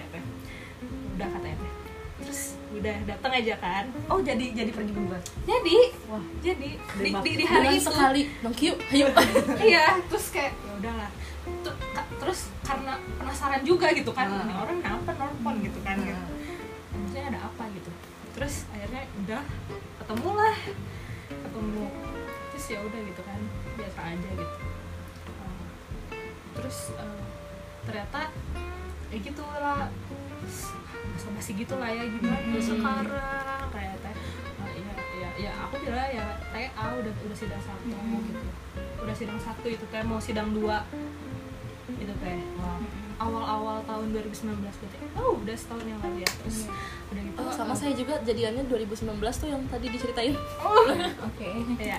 udah 2.87 2.97
datang 3.11 3.33
aja 3.35 3.55
kan. 3.59 3.85
Oh 4.07 4.23
jadi 4.23 4.45
jadi 4.55 4.71
pergi 4.71 4.93
berdua 4.95 5.19
jadi 5.43 5.77
wah 6.07 6.23
jadi 6.39 6.71
di, 6.79 7.11
di, 7.11 7.31
di 7.35 7.45
hari 7.45 7.69
itu 7.75 7.91
sekali. 7.91 8.23
Nongki 8.47 8.65
yuk 8.71 8.79
ayo. 8.95 9.07
Iya 9.75 9.99
terus 10.07 10.31
kayak 10.31 10.55
ya 10.55 10.73
udahlah. 10.79 11.11
Terus 12.23 12.41
karena 12.63 12.95
penasaran 13.19 13.63
juga 13.63 13.91
gitu 13.91 14.11
kan 14.11 14.27
Ah. 14.27 14.47
ini 14.47 14.55
orang 14.55 14.79
kenapa 14.79 15.11
nelfon 15.15 15.57
gitu 15.63 15.79
kan 15.83 15.99
gitu. 15.99 16.23
maksudnya 16.95 17.25
ada 17.29 17.41
apa 17.45 17.63
gitu. 17.75 17.91
Terus 18.39 18.55
akhirnya 18.71 19.03
udah 19.27 19.43
ketemu 19.99 20.31
lah 20.31 20.57
ketemu. 21.27 21.85
Terus 22.55 22.65
ya 22.71 22.79
udah 22.81 23.01
gitu 23.03 23.23
kan 23.23 23.41
biasa 23.75 24.01
aja 24.15 24.31
gitu. 24.31 24.57
Terus 26.55 26.79
eh, 26.95 27.23
ternyata 27.83 28.21
ya 29.07 29.17
gitu 29.19 29.43
lah 29.43 29.87
masa 31.17 31.33
masih 31.33 31.53
gitu 31.57 31.75
lah 31.75 31.89
ya 31.89 32.05
gimana 32.05 32.37
Hmm. 32.45 32.61
sekarang 32.61 33.65
kayak 33.73 33.97
teh 33.99 34.15
eh, 34.61 34.73
ya, 34.77 34.93
ya 35.17 35.29
ya 35.41 35.53
aku 35.65 35.75
bilang 35.81 36.11
ya 36.13 36.25
TA 36.47 36.87
udah 36.93 37.13
udah 37.25 37.37
sidang 37.37 37.63
satu 37.63 37.89
gitu. 38.23 38.41
Udah 39.01 39.15
sidang 39.15 39.41
satu 39.41 39.67
itu 39.67 39.85
teh 39.87 40.03
mau 40.03 40.21
sidang 40.21 40.53
dua. 40.53 40.85
Itu 41.89 42.13
teh 42.15 42.37
awal-awal 43.17 43.81
tahun 43.83 44.13
2019 44.13 44.61
berarti 44.61 44.97
oh 45.17 45.41
udah 45.41 45.57
setahun 45.57 45.85
yang 45.87 46.01
lalu 46.01 46.21
ya. 46.21 46.31
Terus 46.37 46.69
udah 47.09 47.23
gitu. 47.25 47.37
Oh, 47.41 47.49
sama 47.51 47.73
eh, 47.73 47.79
saya 47.79 47.93
juga 47.95 48.15
jadiannya 48.21 48.69
2019 48.69 49.09
tuh 49.17 49.49
yang 49.49 49.63
tadi 49.67 49.87
diceritain. 49.89 50.37
Oke. 51.33 51.49
Ya 51.81 51.97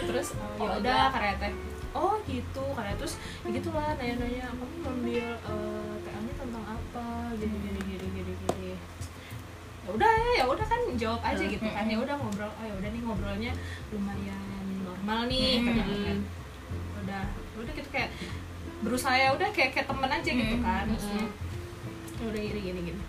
terus 0.00 0.32
uh, 0.32 0.56
ya 0.56 0.64
Oh, 0.64 0.80
udah 0.80 0.96
ada. 1.04 1.12
karya 1.12 1.34
teh. 1.36 1.52
Oh 1.92 2.16
gitu 2.24 2.64
karya 2.72 2.96
terus 2.96 3.14
ya 3.44 3.48
gitulah 3.52 3.92
nanya-nanya. 3.94 4.48
Kamu 4.50 4.64
ngambil 4.80 5.26
uh, 5.44 5.94
TA-nya 6.00 6.32
tentang 6.34 6.64
apa 6.64 7.04
gini 7.36 7.56
gini 7.60 7.80
gini 7.84 8.06
gini 8.14 8.32
gini 8.34 8.66
ya 8.72 8.78
udah 9.94 10.10
ya 10.10 10.30
ya 10.42 10.44
udah 10.44 10.66
kan 10.66 10.80
jawab 10.94 11.20
aja 11.22 11.44
gitu 11.44 11.62
kan. 11.62 11.86
ya 11.86 11.96
udah 11.96 12.14
ngobrol 12.18 12.50
oh 12.50 12.64
ya 12.66 12.74
udah 12.74 12.88
nih 12.90 13.02
ngobrolnya 13.02 13.52
lumayan 13.90 14.42
normal 14.82 15.20
nih 15.26 15.62
Hmm. 15.62 15.70
kan 15.70 16.18
udah 17.00 17.22
udah 17.56 17.72
gitu 17.72 17.88
kayak 17.88 18.10
berusaha 18.82 19.14
ya 19.14 19.30
udah 19.32 19.48
kayak 19.54 19.70
kayak 19.72 19.86
temen 19.86 20.10
aja 20.10 20.30
gitu 20.30 20.56
Hmm. 20.58 20.64
kan 20.66 20.84
maksudnya. 20.90 21.26
Ya 22.14 22.24
udah 22.26 22.40
gini 22.40 22.60
gini 22.60 22.80
gini. 22.90 23.00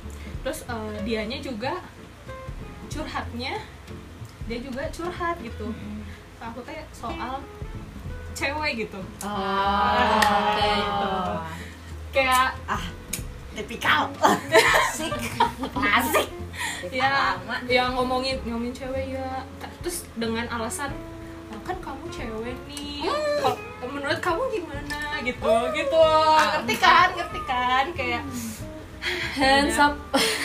Terus 0.42 0.60
uh, 0.68 0.96
dianya 1.02 1.38
juga 1.40 1.74
curhatnya 2.88 3.54
dia 4.46 4.58
juga 4.62 4.84
curhat 4.90 5.36
gitu. 5.42 5.68
Ke 6.38 6.44
aku 6.46 6.60
teh 6.64 6.80
soal 6.94 7.42
cewek 8.36 8.86
gitu. 8.86 9.00
Oh 9.26 9.90
kayak 10.54 10.78
gitu 10.78 11.10
kayak 12.12 12.56
ah 12.66 12.86
tipikal 13.56 14.12
asik. 14.20 15.14
Asik. 15.74 16.28
Ya 16.92 17.36
yang 17.66 17.96
ngomongin 17.96 18.38
ngomongin 18.44 18.72
cewek 18.72 19.16
ya. 19.16 19.44
Terus 19.82 20.06
dengan 20.16 20.46
alasan 20.48 20.92
"Ah, 21.50 21.60
kan 21.64 21.78
kamu 21.80 22.06
cewek 22.10 22.56
nih. 22.68 23.08
Kalau- 23.42 23.60
menurut 23.86 24.20
kamu 24.20 24.42
gimana? 24.52 25.00
Gitu 25.22 25.54
gitu. 25.74 26.04
Ngerti 26.60 26.76
kan 26.78 27.08
ngerti 27.14 27.42
kan 27.44 27.86
kayak 27.94 28.24
hands 29.36 29.78
up. 29.78 29.94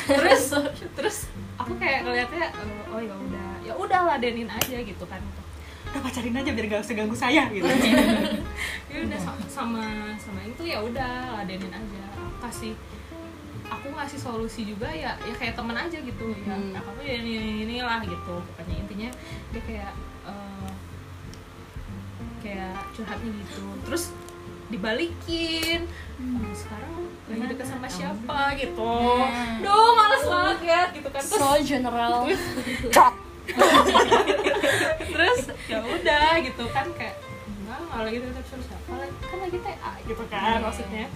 Terus 0.06 0.44
terus 0.96 1.16
aku 1.56 1.72
kayak 1.76 2.04
ngeliatnya 2.04 2.52
oh 2.88 3.00
ya 3.00 3.14
udah 3.14 3.48
ya 3.60 3.72
udah 3.74 4.00
ladenin 4.06 4.48
aja 4.48 4.76
gitu 4.76 5.04
kan. 5.06 5.20
Udah 5.90 6.00
pacarin 6.00 6.36
aja 6.36 6.50
biar 6.52 6.66
gak 6.68 6.82
usah 6.82 6.94
ganggu 6.94 7.16
saya 7.16 7.48
gitu. 7.50 7.66
Ya 8.90 9.06
udah 9.06 9.18
sama 9.18 9.44
sama 9.46 9.84
sama 10.18 10.42
itu 10.42 10.62
ya 10.66 10.82
udah 10.82 11.12
ladenin 11.40 11.70
aja. 11.70 12.02
Aku 12.12 12.38
kasih 12.42 12.74
aku 13.70 13.86
ngasih 13.94 14.18
solusi 14.18 14.66
juga 14.66 14.90
ya 14.90 15.14
ya 15.22 15.34
kayak 15.34 15.54
temen 15.54 15.72
aja 15.72 15.98
gitu 15.98 16.24
ya. 16.42 16.54
Hmm. 16.54 16.74
ya 16.74 16.80
ya 17.00 17.14
ini, 17.16 17.30
ini 17.38 17.50
inilah 17.64 18.02
gitu. 18.02 18.34
Pokoknya 18.42 18.76
intinya 18.76 19.10
dia 19.50 19.62
kayak 19.64 19.92
eh, 20.26 20.70
kayak 22.42 22.74
curhatnya 22.92 23.30
gitu. 23.32 23.64
Terus 23.86 24.04
dibalikin. 24.70 25.80
"Eh, 26.20 26.52
sekarang 26.52 26.92
lagi 27.30 27.44
deket 27.46 27.66
sama 27.66 27.86
siapa 27.86 28.40
gitu. 28.58 28.94
Duh 29.62 29.90
males 29.94 30.24
banget 30.26 30.58
gitu 30.94 31.08
kan. 31.08 31.22
Terus 31.22 31.40
so 31.40 31.50
general 31.62 32.26
terus 35.10 35.38
ya 35.66 35.82
udah 35.82 36.38
gitu 36.38 36.64
kan 36.70 36.86
kayak 36.94 37.18
enggak 37.50 37.78
nggak 37.82 38.02
lagi 38.06 38.18
tetap 38.22 38.44
sama 38.46 38.62
siapa 38.62 38.90
lagi? 38.94 39.14
Kan 39.26 39.38
lagi 39.42 39.58
TA 39.58 39.92
gitu 40.06 40.24
kan 40.30 40.58
maksudnya 40.62 41.06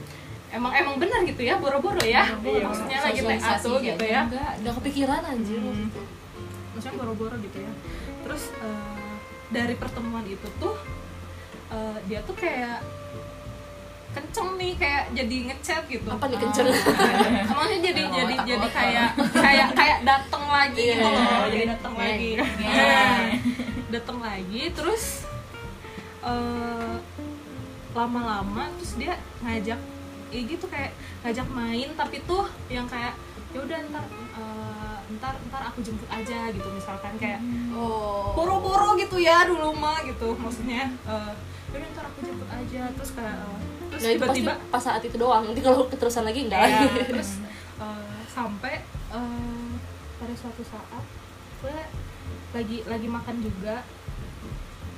emang 0.55 0.73
emang 0.73 0.95
benar 0.97 1.21
gitu 1.23 1.43
ya 1.43 1.59
boro-boro 1.59 2.01
ya. 2.01 2.25
Iya, 2.39 2.63
maksudnya 2.63 2.99
lagi 3.03 3.21
TA 3.21 3.53
tuh 3.59 3.77
gitu 3.81 4.05
ya. 4.05 4.21
Enggak. 4.25 4.51
udah 4.63 4.73
kepikiran 4.79 5.23
anjir. 5.25 5.59
Hmm. 5.59 5.89
maksudnya 6.71 6.95
boro-boro 6.97 7.37
gitu 7.39 7.59
ya. 7.59 7.73
Terus 8.23 8.43
eh, 8.57 9.15
dari 9.49 9.75
pertemuan 9.75 10.25
itu 10.25 10.47
tuh 10.57 10.75
eh, 11.69 11.97
dia 12.05 12.23
tuh 12.23 12.35
kayak 12.35 12.83
kenceng 14.11 14.55
nih 14.55 14.73
kayak 14.75 15.03
jadi 15.13 15.37
ngechat 15.51 15.83
gitu. 15.89 16.07
Apa 16.07 16.27
nih 16.27 16.39
kenceng? 16.39 16.67
Emangnya 17.45 17.79
jadi 17.83 18.03
Oh, 18.05 18.11
jadi 18.13 18.33
otak 18.33 18.47
jadi 18.47 18.63
otak. 18.63 18.73
kayak 18.73 19.09
kayak 19.35 19.69
kayak 19.75 19.99
datang 20.03 20.45
lagi 20.47 20.79
Iya, 20.81 20.95
gitu 20.95 21.03
loh. 21.05 21.19
Iya, 21.19 21.39
jadi 21.45 21.59
iya. 21.59 21.67
datang 21.69 21.93
Iya, 21.93 22.03
lagi. 22.05 22.31
iya. 22.63 22.99
datang 23.91 24.19
lagi 24.19 24.63
terus 24.71 25.05
eh, 26.21 26.95
lama-lama 27.93 28.67
terus 28.75 28.93
dia 28.97 29.15
ngajak 29.41 29.79
ya 30.35 30.43
gitu 30.51 30.67
kayak 30.67 30.91
ngajak 31.23 31.47
main 31.55 31.89
tapi 31.95 32.19
tuh 32.27 32.51
yang 32.67 32.91
kayak 32.91 33.15
ya 33.55 33.63
udah 33.63 33.79
ntar 33.87 34.05
eh, 34.11 34.97
ntar 35.15 35.35
ntar 35.47 35.63
aku 35.71 35.79
jemput 35.87 36.11
aja 36.11 36.51
gitu 36.51 36.69
misalkan 36.75 37.15
kayak 37.23 37.39
oh. 37.71 38.35
Boro-boro 38.35 38.99
gitu 38.99 39.23
ya 39.23 39.47
dulu 39.47 39.71
mah 39.79 40.03
gitu 40.03 40.35
maksudnya 40.35 40.91
eh, 41.07 41.33
ya 41.71 41.75
udah 41.79 41.89
ntar 41.95 42.05
aku 42.11 42.19
jemput 42.27 42.51
aja 42.51 42.83
terus 42.99 43.11
kayak 43.15 43.37
eh, 43.39 43.59
terus 43.95 44.03
Nah, 44.03 44.11
tiba-tiba 44.19 44.53
pas 44.75 44.83
saat 44.83 45.07
itu 45.07 45.15
doang 45.15 45.47
nanti 45.47 45.63
kalau 45.63 45.87
keterusan 45.87 46.27
lagi 46.27 46.51
enggak. 46.51 46.67
Ya, 46.67 46.83
lagi 46.83 47.07
terus 47.15 47.39
eh, 47.79 48.19
sampai 48.27 48.83
eh, 49.15 49.71
pada 50.19 50.35
suatu 50.35 50.67
saat 50.67 51.05
gue 51.63 51.79
lagi 52.59 52.83
lagi 52.91 53.07
makan 53.07 53.37
juga 53.39 53.87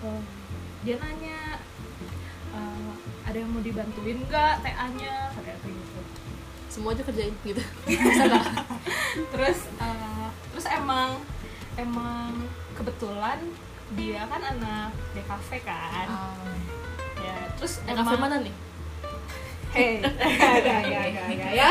eh, 0.01 0.23
dia 0.81 0.97
nanya 0.97 1.61
eh, 2.57 2.93
ada 3.27 3.37
yang 3.37 3.51
mau 3.51 3.61
dibantuin 3.61 4.19
nggak 4.23 4.55
TA-nya 4.61 5.15
kayak 5.35 5.59
gitu 5.61 6.01
semua 6.67 6.93
aja 6.93 7.03
kerjain 7.03 7.35
gitu 7.43 7.63
bisa 7.85 8.23
nggak 8.25 8.47
terus 9.33 9.59
eh, 9.77 10.27
terus 10.51 10.67
emang 10.69 11.19
emang 11.75 12.31
kebetulan 12.73 13.39
dia 13.93 14.23
kan 14.27 14.43
anak 14.43 14.91
DKV 15.13 15.51
kan 15.63 16.07
ya 17.17 17.37
terus 17.55 17.83
yang 17.83 17.97
kafe 17.97 18.17
mana 18.17 18.39
nih 18.41 18.55
Hei, 19.67 20.01
enggak, 20.01 20.17
enggak, 20.57 20.79
enggak, 20.81 21.05
enggak, 21.05 21.27
enggak, 21.29 21.53
ya. 21.53 21.71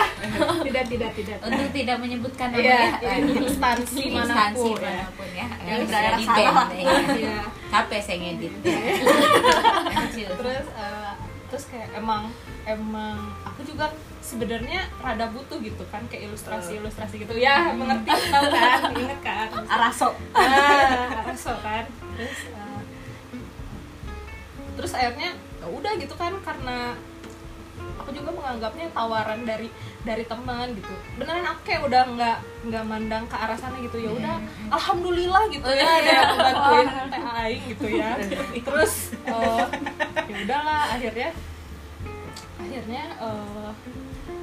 Tidak, 0.61 0.85
tidak, 0.85 1.11
tidak. 1.17 1.37
untuk 1.41 1.69
tidak 1.73 1.97
menyebutkan 1.97 2.53
Iya, 2.53 2.61
namanya 2.61 3.01
iya, 3.01 3.13
instansi 3.41 4.01
instansi 4.05 4.13
mana 4.13 4.45
pun, 4.53 4.77
ya. 4.77 4.93
mana 4.93 5.05
pun 5.09 5.29
ya 5.33 5.47
Ya, 5.65 5.73
yang 5.73 5.81
berada 5.89 6.09
di 6.13 6.23
salah. 6.23 6.67
ya. 6.69 6.93
Iya. 7.17 7.37
capek 7.65 7.99
saya 7.99 8.17
ngedit 8.21 8.53
Lanjut. 9.97 10.31
terus 10.37 10.65
eh, 10.77 11.11
terus 11.49 11.65
kayak 11.69 11.93
emang 11.93 12.34
emang 12.65 13.17
aku 13.45 13.62
juga 13.62 13.93
sebenarnya 14.25 14.89
rada 14.97 15.29
butuh 15.29 15.62
gitu 15.62 15.86
kan 15.93 16.01
kayak 16.10 16.34
ilustrasi 16.34 16.81
ilustrasi 16.81 17.21
gitu. 17.21 17.38
Ya 17.38 17.69
mengerti 17.77 18.10
tahu 18.10 18.45
kan? 18.49 18.79
Inget 19.01 19.21
kan? 19.21 19.49
Araso 19.69 20.17
ah 20.34 21.21
Araso 21.21 21.53
kan? 21.62 21.86
Terus 22.17 22.39
eh, 22.49 22.81
terus 24.75 24.91
akhirnya 24.97 25.38
ya 25.62 25.67
udah 25.69 25.93
gitu 25.97 26.13
kan 26.17 26.34
karena 26.41 26.97
aku 27.95 28.10
juga 28.12 28.29
menganggapnya 28.36 28.88
tawaran 28.91 29.41
dari 29.47 29.67
dari 30.03 30.23
teman 30.27 30.75
gitu. 30.75 30.93
Beneran 31.17 31.45
aku 31.47 31.62
kayak 31.65 31.81
udah 31.88 32.01
nggak 32.15 32.38
nggak 32.69 32.84
mandang 32.86 33.23
ke 33.25 33.36
arah 33.36 33.58
sana 33.58 33.77
gitu. 33.81 33.97
Ya 33.97 34.12
udah 34.12 34.36
alhamdulillah 34.71 35.43
gitu 35.49 35.69
ya. 35.69 35.88
Ada 35.88 36.12
yang 36.12 36.38
bantuin 36.38 36.88
TA 37.10 37.31
aing 37.47 37.63
gitu 37.75 37.88
ya. 37.89 38.12
Terus 38.62 38.93
eh, 39.25 39.65
ya 40.29 40.36
udahlah 40.45 40.84
akhirnya 40.95 41.29
akhirnya 42.60 43.03
eh, 43.19 43.69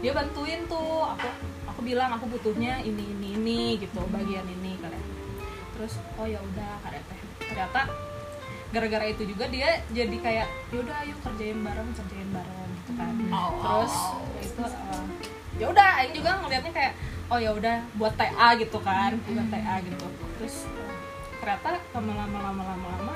dia 0.00 0.12
bantuin 0.16 0.60
tuh. 0.66 1.06
Aku 1.16 1.28
aku 1.68 1.80
bilang 1.84 2.10
aku 2.16 2.26
butuhnya 2.28 2.80
ini 2.82 3.04
ini 3.18 3.28
ini 3.36 3.60
gitu 3.80 4.00
bagian 4.08 4.44
ini 4.48 4.80
katanya. 4.80 5.08
Terus 5.78 5.92
oh 6.16 6.26
ya 6.26 6.40
udah 6.40 6.72
katanya 6.82 7.04
teh. 7.06 7.20
Ternyata 7.52 7.80
gara-gara 8.72 9.04
itu 9.04 9.28
juga 9.28 9.44
dia 9.52 9.84
jadi 9.92 10.16
kayak 10.16 10.48
yaudah 10.72 10.96
ayo 11.04 11.12
kerjain 11.20 11.60
bareng 11.60 11.92
kerjain 11.92 12.28
bareng 12.32 12.61
kan. 13.02 13.12
Terus 13.58 13.94
ya 14.32 14.40
itu 14.42 14.62
eh, 14.62 15.04
ya 15.58 15.66
udah 15.68 15.88
Aing 15.98 16.14
juga 16.14 16.30
ngelihatnya 16.38 16.72
kayak 16.72 16.92
oh 17.28 17.38
ya 17.38 17.50
udah 17.50 17.76
buat 17.96 18.14
TA 18.14 18.48
gitu 18.56 18.78
kan 18.78 19.10
buat 19.24 19.48
TA 19.48 19.74
gitu. 19.82 20.06
Terus 20.38 20.56
eh, 20.70 20.92
ternyata 21.38 21.82
lama-lama 21.92 22.38
lama-lama 22.40 22.86
lama 22.88 23.14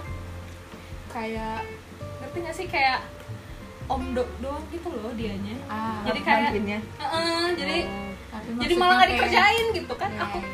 kayak 1.09 1.65
ngerti 2.21 2.39
gak 2.43 2.57
sih 2.57 2.67
kayak 2.67 3.01
om 3.87 4.03
dok 4.13 4.27
doang 4.43 4.67
gitu 4.69 4.91
loh 4.91 5.15
dianya. 5.15 5.55
Ah, 5.71 6.03
jadi 6.03 6.21
kayak 6.21 6.41
bantuinnya. 6.51 6.79
Heeh, 6.83 7.45
jadi 7.55 7.79
tapi 8.27 8.49
jadi 8.59 8.75
malah 8.75 8.95
nggak 8.99 9.09
kayak- 9.09 9.21
dikerjain 9.23 9.67
gitu 9.73 9.95
kan. 9.95 10.11
Ya, 10.11 10.21
aku 10.27 10.39
ya. 10.43 10.51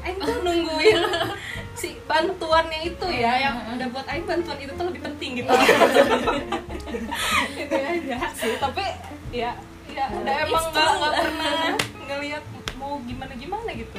Aing 0.00 0.16
tuh 0.18 0.36
nungguin 0.40 0.96
si 1.80 1.96
bantuannya 2.08 2.80
itu 2.88 3.06
ya 3.12 3.32
yang 3.36 3.56
udah 3.76 3.88
buat 3.92 4.06
Aing 4.08 4.24
bantuan 4.24 4.56
itu 4.56 4.72
tuh 4.72 4.84
lebih 4.88 5.00
penting 5.04 5.30
gitu 5.44 5.52
itu 6.90 7.76
aja. 7.76 8.16
Sih 8.34 8.54
tapi 8.58 8.84
ya 9.30 9.54
ya 9.90 10.04
udah 10.14 10.34
emang 10.46 10.64
nggak 10.70 10.90
nggak 10.98 11.12
pernah 11.18 11.60
ngelihat 12.10 12.44
mau 12.78 12.98
gimana 13.06 13.32
gimana 13.34 13.70
gitu. 13.74 13.98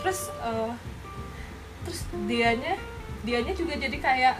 Terus 0.00 0.20
eh, 0.40 0.72
terus 1.84 2.00
dianya 2.28 2.74
dianya 3.24 3.52
juga 3.52 3.76
jadi 3.76 3.96
kayak 4.00 4.36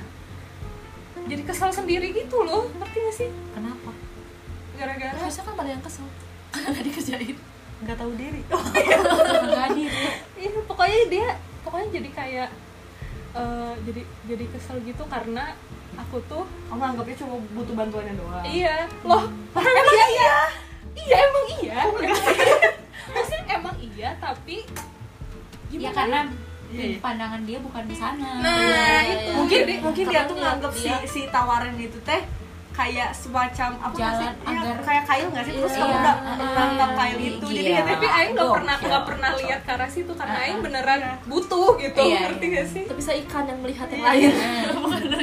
jadi 1.29 1.43
kesal 1.45 1.71
sendiri 1.73 2.13
gitu 2.17 2.41
loh. 2.45 2.69
Ngerti 2.81 2.97
gak 2.97 3.17
sih? 3.17 3.31
Kenapa? 3.53 3.93
Gara-gara 4.81 5.17
harusnya 5.21 5.45
kan 5.45 5.55
pada 5.57 5.71
yang 5.73 5.85
kesel. 5.85 6.07
Karena 6.53 6.67
nggak 6.73 6.85
dikerjain 6.89 7.39
nggak 7.81 7.97
tahu 7.97 8.13
diri. 8.13 8.45
Nggak 9.49 9.63
hadir 9.73 9.89
Iya, 10.37 10.51
pokoknya 10.69 11.01
dia 11.09 11.29
pokoknya 11.65 11.89
jadi 11.97 12.11
kayak 12.13 12.49
eh, 13.37 13.73
jadi 13.89 14.03
jadi 14.29 14.45
kesel 14.53 14.77
gitu 14.85 15.05
karena 15.09 15.57
aku 15.93 16.17
tuh 16.27 16.43
kamu 16.67 16.83
anggapnya 16.87 17.17
cuma 17.17 17.35
butuh 17.51 17.75
bantuannya 17.75 18.15
doang. 18.15 18.45
Iya. 18.45 18.77
Loh 19.03 19.25
emang 19.53 19.87
iya? 20.09 20.35
iya 20.97 21.17
emang 21.21 21.47
iya? 21.57 21.79
Maksudnya 23.15 23.55
emang 23.57 23.77
iya 23.79 24.11
tapi 24.17 24.63
ya 25.71 25.91
karena 25.91 26.21
Iya, 26.71 26.87
iya. 26.87 26.99
pandangan 27.03 27.43
dia 27.43 27.59
bukan 27.59 27.83
di 27.83 27.97
sana. 27.97 28.39
Nah 28.39 28.55
Iya, 28.63 28.87
itu. 29.03 29.19
iya. 29.21 29.35
mungkin 29.35 29.61
mungkin 29.83 30.05
dia 30.07 30.23
tuh 30.23 30.37
nganggap 30.39 30.71
si 30.73 30.87
dia- 30.87 31.03
si 31.05 31.21
tawaran 31.27 31.75
itu 31.75 31.99
teh 32.01 32.23
kayak 32.81 33.11
semacam 33.13 33.71
apa 33.79 33.93
nggak 33.93 34.13
sih? 34.15 34.25
Jalan 34.25 34.35
Ya, 34.47 34.59
agar- 34.63 34.83
kayak 34.83 35.05
kail 35.05 35.27
nggak 35.29 35.45
sih 35.45 35.53
terus 35.55 35.69
Iya, 35.71 35.81
kamu 35.81 35.93
udah 35.93 36.17
iya. 36.17 36.33
menangkap 36.41 36.91
kail 36.97 37.19
itu 37.21 37.47
jadi 37.51 37.61
Iya. 37.63 37.77
ya 37.77 37.83
tapi 37.87 38.07
Aing 38.09 38.33
nggak 38.33 38.51
pernah 38.51 38.77
nggak 38.81 39.03
pernah 39.05 39.31
lihat 39.37 39.61
ke 39.61 39.71
arah 39.71 39.91
situ 39.91 40.13
karena 40.15 40.39
Aing 40.41 40.59
beneran 40.61 40.99
Iya. 40.99 41.15
butuh 41.27 41.69
gitu 41.77 42.01
Iya, 42.01 42.19
ngerti 42.23 42.47
iya. 42.47 42.55
gak 42.55 42.67
sih 42.67 42.81
itu 42.83 42.95
bisa 42.95 43.13
ikan 43.19 43.45
yang 43.45 43.59
melihat 43.61 43.87
yang 43.87 44.01
Iya. 44.01 44.09
lain 44.09 44.31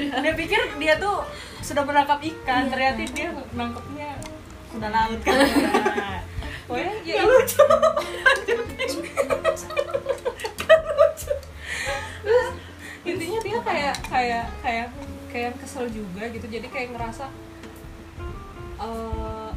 Nah, 0.07 0.19
dia 0.23 0.33
pikir 0.35 0.61
dia 0.75 0.93
tuh 0.97 1.17
sudah 1.59 1.83
menangkap 1.83 2.19
ikan 2.21 2.61
Iya. 2.61 2.69
ternyata 2.69 3.01
dia 3.09 3.27
nangkapnya 3.51 4.09
kuda 4.69 4.87
laut 4.87 5.19
kan 5.19 5.37
pokoknya 6.67 6.93
ya 7.01 7.21
lucu 7.23 7.63
Terus 12.19 12.47
intinya 13.03 13.39
dia 13.39 13.59
kayak 13.61 13.95
kayak 14.05 14.45
kayak 14.59 14.87
kayak 15.27 15.51
kesel 15.57 15.87
juga 15.87 16.27
gitu 16.27 16.43
jadi 16.45 16.67
kayak 16.67 16.91
ngerasa 16.91 17.31
eh, 18.87 19.49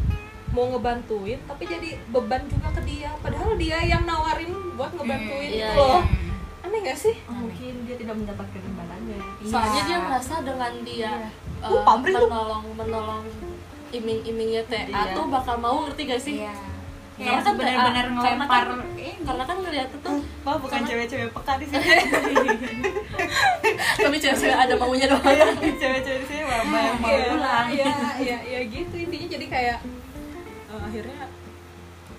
mau 0.51 0.65
ngebantuin 0.69 1.37
tapi 1.45 1.63
jadi 1.65 1.89
beban 2.09 2.41
juga 2.45 2.69
ke 2.73 2.81
dia. 2.83 3.09
Padahal 3.17 3.55
dia 3.55 3.79
yang 3.81 4.03
nawarin 4.03 4.51
buat 4.75 4.91
ngebantuin 4.93 5.49
Iya, 5.49 5.69
itu 5.69 5.79
loh. 5.79 6.01
iya. 6.01 6.19
aneh 6.61 6.79
gak 6.83 6.99
sih? 6.99 7.15
Oh, 7.25 7.37
mungkin 7.37 7.73
dia 7.83 7.97
tidak 7.97 8.15
mendapatkan 8.15 8.61
imbalannya 8.61 9.17
soalnya 9.43 9.77
Iya. 9.77 9.87
dia 9.87 9.97
merasa 9.99 10.35
dengan 10.41 10.73
dia 10.83 11.11
Iya. 11.17 11.29
uh, 11.61 11.73
Uh, 11.73 11.83
pamrih 11.83 12.13
lu. 12.13 12.27
menolong 12.27 12.63
menolong 12.75 13.23
iming-imingnya 13.91 14.63
TA 14.65 14.85
Iya. 14.85 15.13
tuh 15.13 15.25
bakal 15.27 15.57
mau 15.57 15.83
ngerti 15.83 16.03
gak 16.05 16.21
sih? 16.21 16.35
Iya. 16.39 16.53
Karena 17.13 17.33
kayak 17.33 17.43
kan 17.43 17.55
benar-benar 17.55 17.93
karena 18.01 18.17
ngelempar 18.17 18.63
kan- 18.65 18.81
ini. 18.91 19.09
karena 19.21 19.43
kan 19.45 19.57
ngeliatnya 19.59 19.99
tuh 20.01 20.15
Wah, 20.41 20.57
bukan 20.57 20.73
Karena- 20.75 20.89
cewek-cewek 20.89 21.29
peka 21.31 21.53
di 21.55 21.67
sini. 21.67 21.85
Kami 24.01 24.17
cewek 24.17 24.55
ada 24.55 24.75
maunya 24.75 25.07
doang. 25.07 25.23
Iya, 25.27 25.47
cewek-cewek 25.75 26.19
di 26.19 26.27
sini 26.27 26.43
mah 26.43 26.59
banyak 26.71 26.95
mau 26.97 27.09
Iya, 27.11 27.23
pulang. 27.27 27.67
iya 27.69 27.91
iya 28.19 28.39
iya 28.43 28.61
gitu 28.67 28.95
kayak 29.51 29.79
eh, 30.71 30.81
akhirnya 30.81 31.27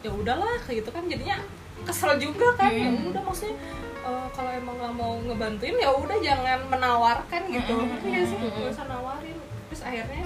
ya 0.02 0.12
udahlah 0.12 0.60
kayak 0.62 0.84
gitu 0.84 0.89
kan 0.91 1.04
jadinya 1.06 1.38
kesel 1.82 2.12
juga 2.17 2.48
kan. 2.56 2.70
Ya 2.70 2.89
Hmm. 2.89 3.10
udah 3.10 3.22
maksudnya 3.22 3.56
eh, 4.02 4.28
kalau 4.32 4.52
emang 4.52 4.76
nggak 4.76 4.94
mau 4.94 5.13
ngebantuin 5.22 5.76
ya 5.76 5.89
udah 5.89 6.17
jangan 6.20 6.60
menawarkan 6.67 7.41
gitu. 7.50 7.74
Hmm. 7.74 7.98
Nggak 8.04 8.24
sih? 8.26 8.38
Nggak 8.38 8.70
usah 8.70 8.86
nawarin. 8.86 9.38
Terus 9.67 9.82
akhirnya 9.82 10.24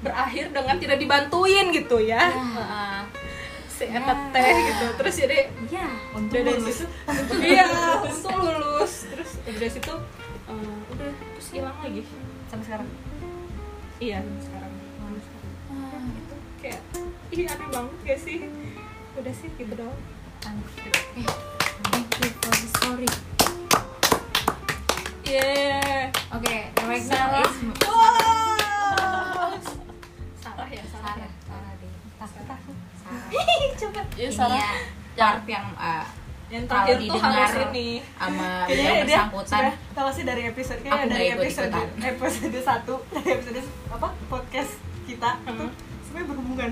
berakhir 0.00 0.46
dengan 0.50 0.76
tidak 0.76 0.98
dibantuin 0.98 1.66
gitu 1.70 1.96
ya. 1.98 2.30
Heeh. 2.30 3.00
si 3.66 3.90
Ya. 3.90 4.06
teh 4.30 4.54
gitu. 4.70 4.86
Terus 4.94 5.14
jadi 5.18 5.38
ya 5.66 5.86
Udah 6.14 6.30
dari 6.30 6.46
lulus. 6.54 6.78
situ 6.78 7.34
iya 7.42 7.66
untung 8.00 8.38
lulus. 8.38 8.92
Terus 9.10 9.30
dari 9.42 9.66
situ 9.66 9.92
eh, 10.46 10.76
udah 10.94 11.10
terus 11.10 11.48
hilang 11.50 11.74
lagi. 11.82 12.06
Sampai 12.46 12.64
sekarang. 12.64 12.88
Iya 13.98 14.18
sekarang. 14.38 14.70
itu 14.70 14.73
kayak 16.64 16.80
ih 17.28 17.44
aneh 17.44 17.68
banget 17.68 17.96
gak 18.02 18.18
sih? 18.18 18.36
Udah 19.14 19.34
sih 19.34 19.48
gitu 19.52 19.74
doang. 19.74 20.00
Eh, 20.44 21.28
thank 21.84 22.08
you 22.14 22.30
for 22.34 22.52
the 22.52 22.68
story. 22.70 23.08
Yeah. 25.24 26.08
Oke 26.30 26.56
right 26.80 27.00
now 27.02 27.40
Salah. 27.40 27.44
is 27.44 27.56
salah 30.38 30.68
ya 30.68 30.82
salah 30.84 31.12
Sarah 31.12 31.16
ya. 31.18 31.28
Sarah 31.42 31.72
deh. 31.74 31.92
Takut 32.14 32.44
takut 32.44 32.76
Sarah 32.94 33.24
coba. 33.74 34.00
Ya 34.14 34.28
salah. 34.30 34.60
Ya 35.14 35.26
part 35.30 35.44
yang 35.46 35.66
uh, 35.74 36.04
yang 36.46 36.64
terakhir 36.64 36.94
tuh 36.94 37.02
didengar 37.02 37.44
harus 37.46 37.66
ini. 37.70 37.88
sama 38.14 38.48
yang 38.70 38.96
bersangkutan. 39.02 39.62
tahu 39.92 40.08
sih 40.10 40.24
dari 40.24 40.42
episode 40.46 40.80
kayaknya 40.80 41.06
dari 41.08 41.26
episode 41.30 41.72
episode 41.98 42.58
satu 42.58 42.94
dari 43.14 43.28
episode 43.32 43.60
apa 43.90 44.08
podcast 44.28 44.72
kita 45.04 45.30
Hmm. 45.40 45.58
tuh 45.58 45.70
sebenarnya 46.24 46.32
berhubungan. 46.32 46.70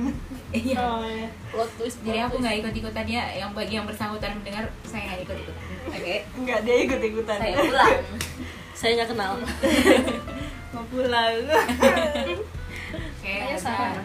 Iya. 0.52 0.76
Oh 0.80 1.04
ya 1.04 1.28
plot 1.52 1.70
twist 1.76 1.98
jadi 2.04 2.18
aku 2.28 2.34
nggak 2.40 2.56
ikut 2.64 2.74
ikutan 2.76 3.06
ya 3.08 3.24
yang 3.36 3.50
bagi 3.52 3.74
yang 3.76 3.86
bersangkutan 3.88 4.36
mendengar 4.40 4.64
saya 4.88 5.02
nggak 5.08 5.20
ikut 5.28 5.36
ikutan 5.44 5.64
oke. 5.88 6.16
Enggak 6.40 6.58
dia 6.64 6.76
ikut 6.88 7.00
ikutan 7.00 7.38
saya 7.40 7.56
pulang. 7.60 8.00
Saya 8.82 8.98
nggak 8.98 9.10
kenal. 9.14 9.32
Mau 10.74 10.84
pulang. 10.90 11.34
Oke 11.44 12.34
Kayaknya. 13.22 13.56
Sarah. 13.60 14.02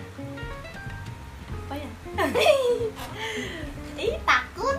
apa 1.66 1.74
ya? 1.74 1.90
Ih 4.06 4.16
takut. 4.22 4.78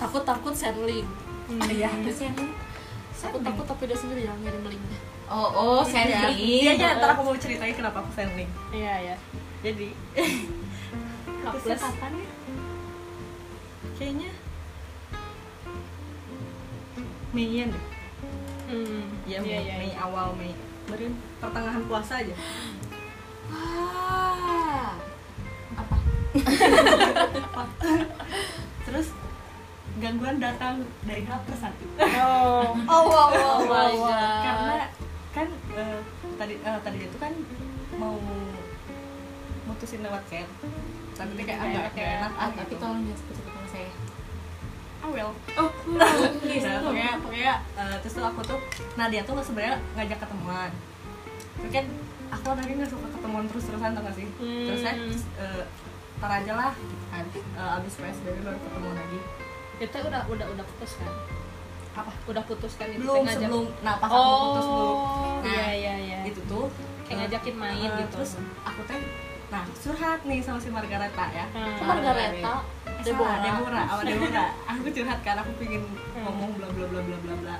Takut 0.00 0.22
takut 0.24 0.54
sendling 0.56 1.04
iya. 1.68 1.92
Sih 2.08 2.24
yang 2.30 2.36
ini? 2.40 2.56
takut 3.24 3.40
takut 3.40 3.64
tapi 3.64 3.88
dia 3.88 3.96
sendiri 3.96 4.28
yang 4.28 4.36
ngirim 4.44 4.60
linknya 4.68 5.00
oh 5.34 5.48
oh 5.50 5.80
saya 5.82 6.30
iya 6.30 6.78
aja 6.78 6.94
ntar 6.94 7.10
aku 7.10 7.26
mau 7.26 7.34
ceritain 7.34 7.74
kenapa 7.74 7.98
aku 7.98 8.10
sending. 8.14 8.46
Iya 8.70 8.94
ya 9.12 9.16
jadi 9.66 9.88
Hapus. 11.44 11.76
kapan 11.76 12.12
ya? 12.14 12.28
Kayaknya 13.94 14.30
Meian 17.34 17.68
deh 17.74 17.84
hmm 18.64 19.02
Iya, 19.26 19.38
iya 19.42 19.58
Mei, 19.58 19.64
iya 19.66 19.74
Mei 19.76 19.92
awal 19.98 20.32
Mei. 20.38 20.54
Kemarin 20.84 21.12
pertengahan 21.40 21.82
puasa 21.88 22.20
aja. 22.20 22.34
ah 23.50 24.92
apa? 25.74 25.96
Terus 28.86 29.08
gangguan 29.96 30.36
datang 30.38 30.84
dari 31.02 31.24
hal 31.24 31.40
satu. 31.50 31.84
oh. 32.20 32.76
Oh 32.84 33.02
wow 33.08 33.28
Oh 33.32 33.60
my 33.64 33.92
God. 33.96 34.42
Karena 34.44 34.76
kan 35.34 35.48
eh, 35.74 36.00
tadi 36.38 36.54
eh, 36.62 36.78
tadi 36.86 36.98
itu 37.02 37.16
kan 37.18 37.34
mau 37.98 38.14
mutusin 39.66 40.06
lewat 40.06 40.22
chat 40.30 40.46
tapi 41.14 41.30
dia 41.38 41.44
kayak 41.46 41.60
agak 41.62 41.84
gak 41.94 41.98
ya. 41.98 42.14
enak 42.22 42.32
ah, 42.38 42.48
tapi 42.54 42.74
gitu. 42.74 42.82
tolong 42.82 43.00
jangan 43.06 43.18
sebut 43.22 43.34
sebut 43.38 43.52
nama 43.54 43.68
saya. 43.70 43.90
Ah 45.04 45.08
well. 45.14 45.30
Oh 45.54 45.70
nah, 45.98 46.10
pokoknya 46.82 47.12
pokoknya 47.22 47.54
eh, 47.78 47.96
terus 48.02 48.14
tuh 48.18 48.24
aku 48.26 48.40
tuh 48.42 48.58
nah 48.98 49.06
dia 49.06 49.22
tuh 49.22 49.34
sebenarnya 49.42 49.78
ngajak 49.94 50.18
ketemuan. 50.22 50.70
Tapi 51.54 51.68
kan 51.70 51.86
aku 52.34 52.44
orangnya 52.50 52.74
nggak 52.82 52.90
suka 52.90 53.06
ketemuan 53.14 53.44
terus 53.46 53.64
terusan 53.70 53.94
tau 53.94 54.02
gak 54.02 54.16
sih? 54.18 54.26
Hmm. 54.42 54.66
terus 54.66 54.80
saya 54.82 54.94
eh, 55.38 55.62
tar 56.18 56.30
aja 56.30 56.52
lah 56.54 56.72
gitu 56.74 57.06
kan. 57.14 57.24
Eh, 57.34 57.76
abis 57.78 57.92
psbb 57.98 58.36
baru 58.42 58.58
ketemu 58.58 58.90
lagi. 58.90 59.18
Itu 59.82 59.96
udah 60.02 60.22
udah 60.30 60.46
udah 60.50 60.64
putus 60.66 60.98
kan 60.98 61.12
apa? 61.94 62.10
Udah 62.26 62.42
putus 62.42 62.72
kan 62.74 62.86
itu 62.88 63.00
belum 63.00 63.22
ngajak- 63.22 63.40
sebelum. 63.40 63.64
nah 63.80 63.94
pas 63.96 64.08
aku 64.08 64.18
putus 64.44 64.66
belum 64.66 64.90
oh 64.90 65.38
Nah, 65.40 65.50
iya 65.52 65.66
iya 65.70 65.94
iya. 65.96 66.18
itu 66.24 66.40
tuh 66.44 66.66
kayak 67.02 67.12
eh, 67.12 67.16
ngajakin 67.22 67.54
main 67.54 67.76
eh, 67.84 67.96
gitu. 67.98 68.10
terus 68.12 68.30
aku 68.60 68.80
teh 68.84 68.98
nah 69.46 69.62
curhat 69.72 70.20
nih 70.22 70.38
sama 70.40 70.58
si 70.58 70.68
Margareta 70.68 71.24
ya. 71.30 71.46
Hmm. 71.48 71.74
Kok 71.74 71.84
Margareta? 71.86 72.54
Eh, 72.88 73.02
Deborah. 73.04 73.28
salah, 73.30 73.44
Deborah 73.44 73.84
sama 73.86 74.02
Deborah. 74.10 74.48
Aku 74.66 74.80
curhat 74.88 75.18
karena 75.20 75.40
aku 75.40 75.52
pengen 75.56 75.82
Hmm. 75.84 76.22
ngomong 76.24 76.50
bla 76.54 76.68
bla 76.68 76.84
bla 76.84 77.00
bla 77.00 77.16
bla 77.18 77.34
bla. 77.36 77.56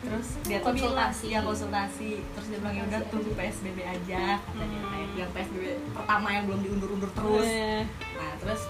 Terus 0.00 0.28
dia 0.42 0.58
tuh 0.58 0.66
Konsultasi. 0.66 1.26
ya 1.28 1.40
konsultasi. 1.40 2.10
Terus 2.26 2.46
dia 2.48 2.58
bilang 2.58 2.72
ya 2.74 2.84
udah 2.86 3.00
tunggu 3.06 3.30
psbb 3.30 3.78
aja 3.80 4.22
katanya. 4.42 4.80
Hmm. 4.82 5.12
Yang 5.14 5.30
psbb 5.30 5.64
pertama 5.92 6.28
yang 6.30 6.44
belum 6.46 6.60
diundur-undur 6.62 7.10
terus. 7.10 7.46
Eh, 7.46 7.82
nah 8.16 8.32
terus 8.36 8.62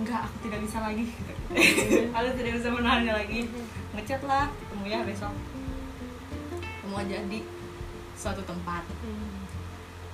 enggak 0.00 0.20
aku 0.24 0.36
tidak 0.48 0.58
bisa 0.64 0.78
lagi. 0.80 1.04
Aku 2.16 2.28
tidak 2.38 2.52
bisa 2.58 2.68
menahannya 2.72 3.12
lagi. 3.12 3.40
Ngechat 3.92 4.22
lah 4.24 4.48
ketemu 4.48 4.84
ya 4.88 4.98
besok. 5.04 5.32
Ketemu 6.60 6.94
aja 6.96 7.16
di 7.28 7.38
suatu 8.16 8.42
tempat. 8.48 8.82
Hmm. 9.04 9.44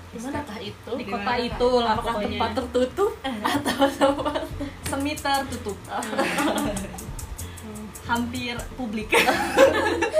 Di 0.08 0.18
manakah 0.24 0.58
itu? 0.58 0.92
di 0.96 1.04
kota 1.04 1.32
itu 1.36 1.68
lah 1.84 1.92
Apakah 1.94 2.14
pokoknya. 2.16 2.28
tempat 2.32 2.50
tertutup 2.56 3.12
atau 3.54 3.78
tempat 3.92 4.42
semi 4.88 5.12
tertutup 5.12 5.76
hampir 8.08 8.56
publik. 8.72 9.12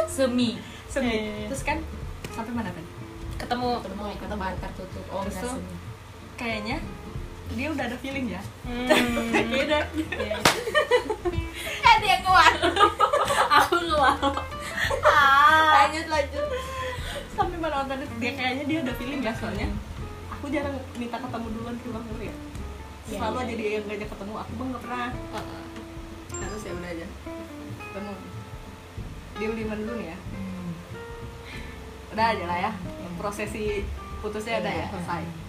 Semi. 0.07 0.61
Semi. 0.93 1.09
Eh. 1.09 1.49
terus 1.49 1.65
kan 1.65 1.81
sampai 2.37 2.53
mana 2.53 2.69
tadi 2.69 2.99
ketemu. 3.39 3.71
Ketemu. 3.81 4.03
Di 4.13 4.27
tempat 4.29 4.53
tertutup. 4.61 5.05
Oh 5.09 5.23
Terus 5.25 5.41
tuh, 5.41 5.57
kayaknya 6.37 6.77
dia 7.55 7.69
udah 7.73 7.85
ada 7.89 7.97
feeling 7.99 8.27
ya? 8.29 8.43
Hmm. 8.65 8.87
udah 9.49 9.83
Iya. 9.97 10.39
ada 11.81 12.07
yang 12.07 12.23
keluar. 12.23 12.53
Aku 13.63 13.75
nggak 13.79 13.99
mau 14.21 14.33
lanjut 15.73 16.07
lanjut. 16.07 16.47
Sampai 17.33 17.59
mana 17.59 17.87
tadi 17.87 18.05
dia 18.21 18.33
kayaknya 18.35 18.65
dia 18.67 18.79
ada 18.85 18.93
feeling 18.95 19.21
ya 19.25 19.33
soalnya. 19.35 19.69
Aku 20.39 20.53
jarang 20.53 20.77
minta 21.01 21.17
ketemu 21.19 21.47
duluan 21.57 21.77
ke 21.81 21.89
bang 21.91 22.05
ya. 22.07 22.35
Iya, 23.09 23.17
selalu 23.17 23.37
iya, 23.37 23.45
aja 23.49 23.55
dia 23.57 23.71
yang 23.81 23.85
ngajak 23.89 24.09
ketemu 24.13 24.33
aku 24.37 24.53
bang 24.53 24.69
nggak 24.69 24.83
pernah. 24.85 25.09
Nah, 25.33 26.47
terus 26.49 26.63
ya 26.63 26.73
udah 26.77 26.91
aja. 26.93 27.07
Ketemu 27.81 28.13
dia 29.39 29.47
beli 29.55 29.63
dulu 29.65 29.93
nih 30.03 30.09
ya? 30.13 30.19
Hmm. 30.35 30.71
udah 32.13 32.27
aja 32.35 32.45
lah 32.45 32.59
ya. 32.59 32.73
Prosesi 33.17 33.83
putusnya 34.19 34.61
udah 34.63 34.73
ya 34.73 34.85
Iya. 34.85 34.87
selesai 34.93 35.48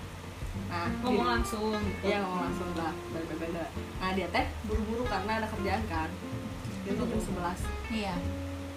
nah 0.69 0.85
ngomong 0.99 1.17
dia- 1.17 1.31
langsung 1.33 1.73
gitu. 1.75 2.03
Iya 2.05 2.17
ngomong 2.19 2.41
langsung 2.45 2.69
lah 2.73 2.93
beda 3.09 3.33
beda. 3.35 3.63
Nah 3.97 4.09
dia 4.13 4.27
teh 4.29 4.45
buru-buru 4.63 5.03
karena 5.03 5.31
ada 5.35 5.47
kerjaan 5.47 5.83
kan. 5.85 6.09
Dia 6.81 6.93
tuh 6.93 7.05
jam 7.05 7.19
sebelas. 7.19 7.59
iya 7.89 8.13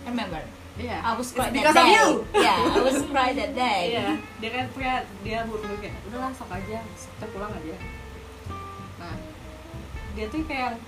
remember 0.02 0.40
Iya. 0.72 0.98
I 0.98 1.12
was 1.12 1.28
cry 1.30 1.52
that 1.52 1.68
day 1.70 1.92
you. 1.92 2.08
yeah 2.34 2.56
I 2.58 2.80
was 2.80 2.98
cry 3.06 3.30
that 3.30 3.52
day 3.52 3.80
Iya. 3.92 4.16
Dia 4.38 4.50
kan 4.50 4.64
punya 4.70 4.94
dia 5.20 5.38
buru-buru 5.44 5.76
kayak 5.78 6.00
udahlah 6.02 6.32
sok 6.32 6.48
aja, 6.50 6.80
kita 6.80 7.26
pulang 7.28 7.52
aja. 7.52 7.76
Nah 8.96 9.14
dia 10.12 10.26
tuh 10.26 10.40
kayak 10.42 10.80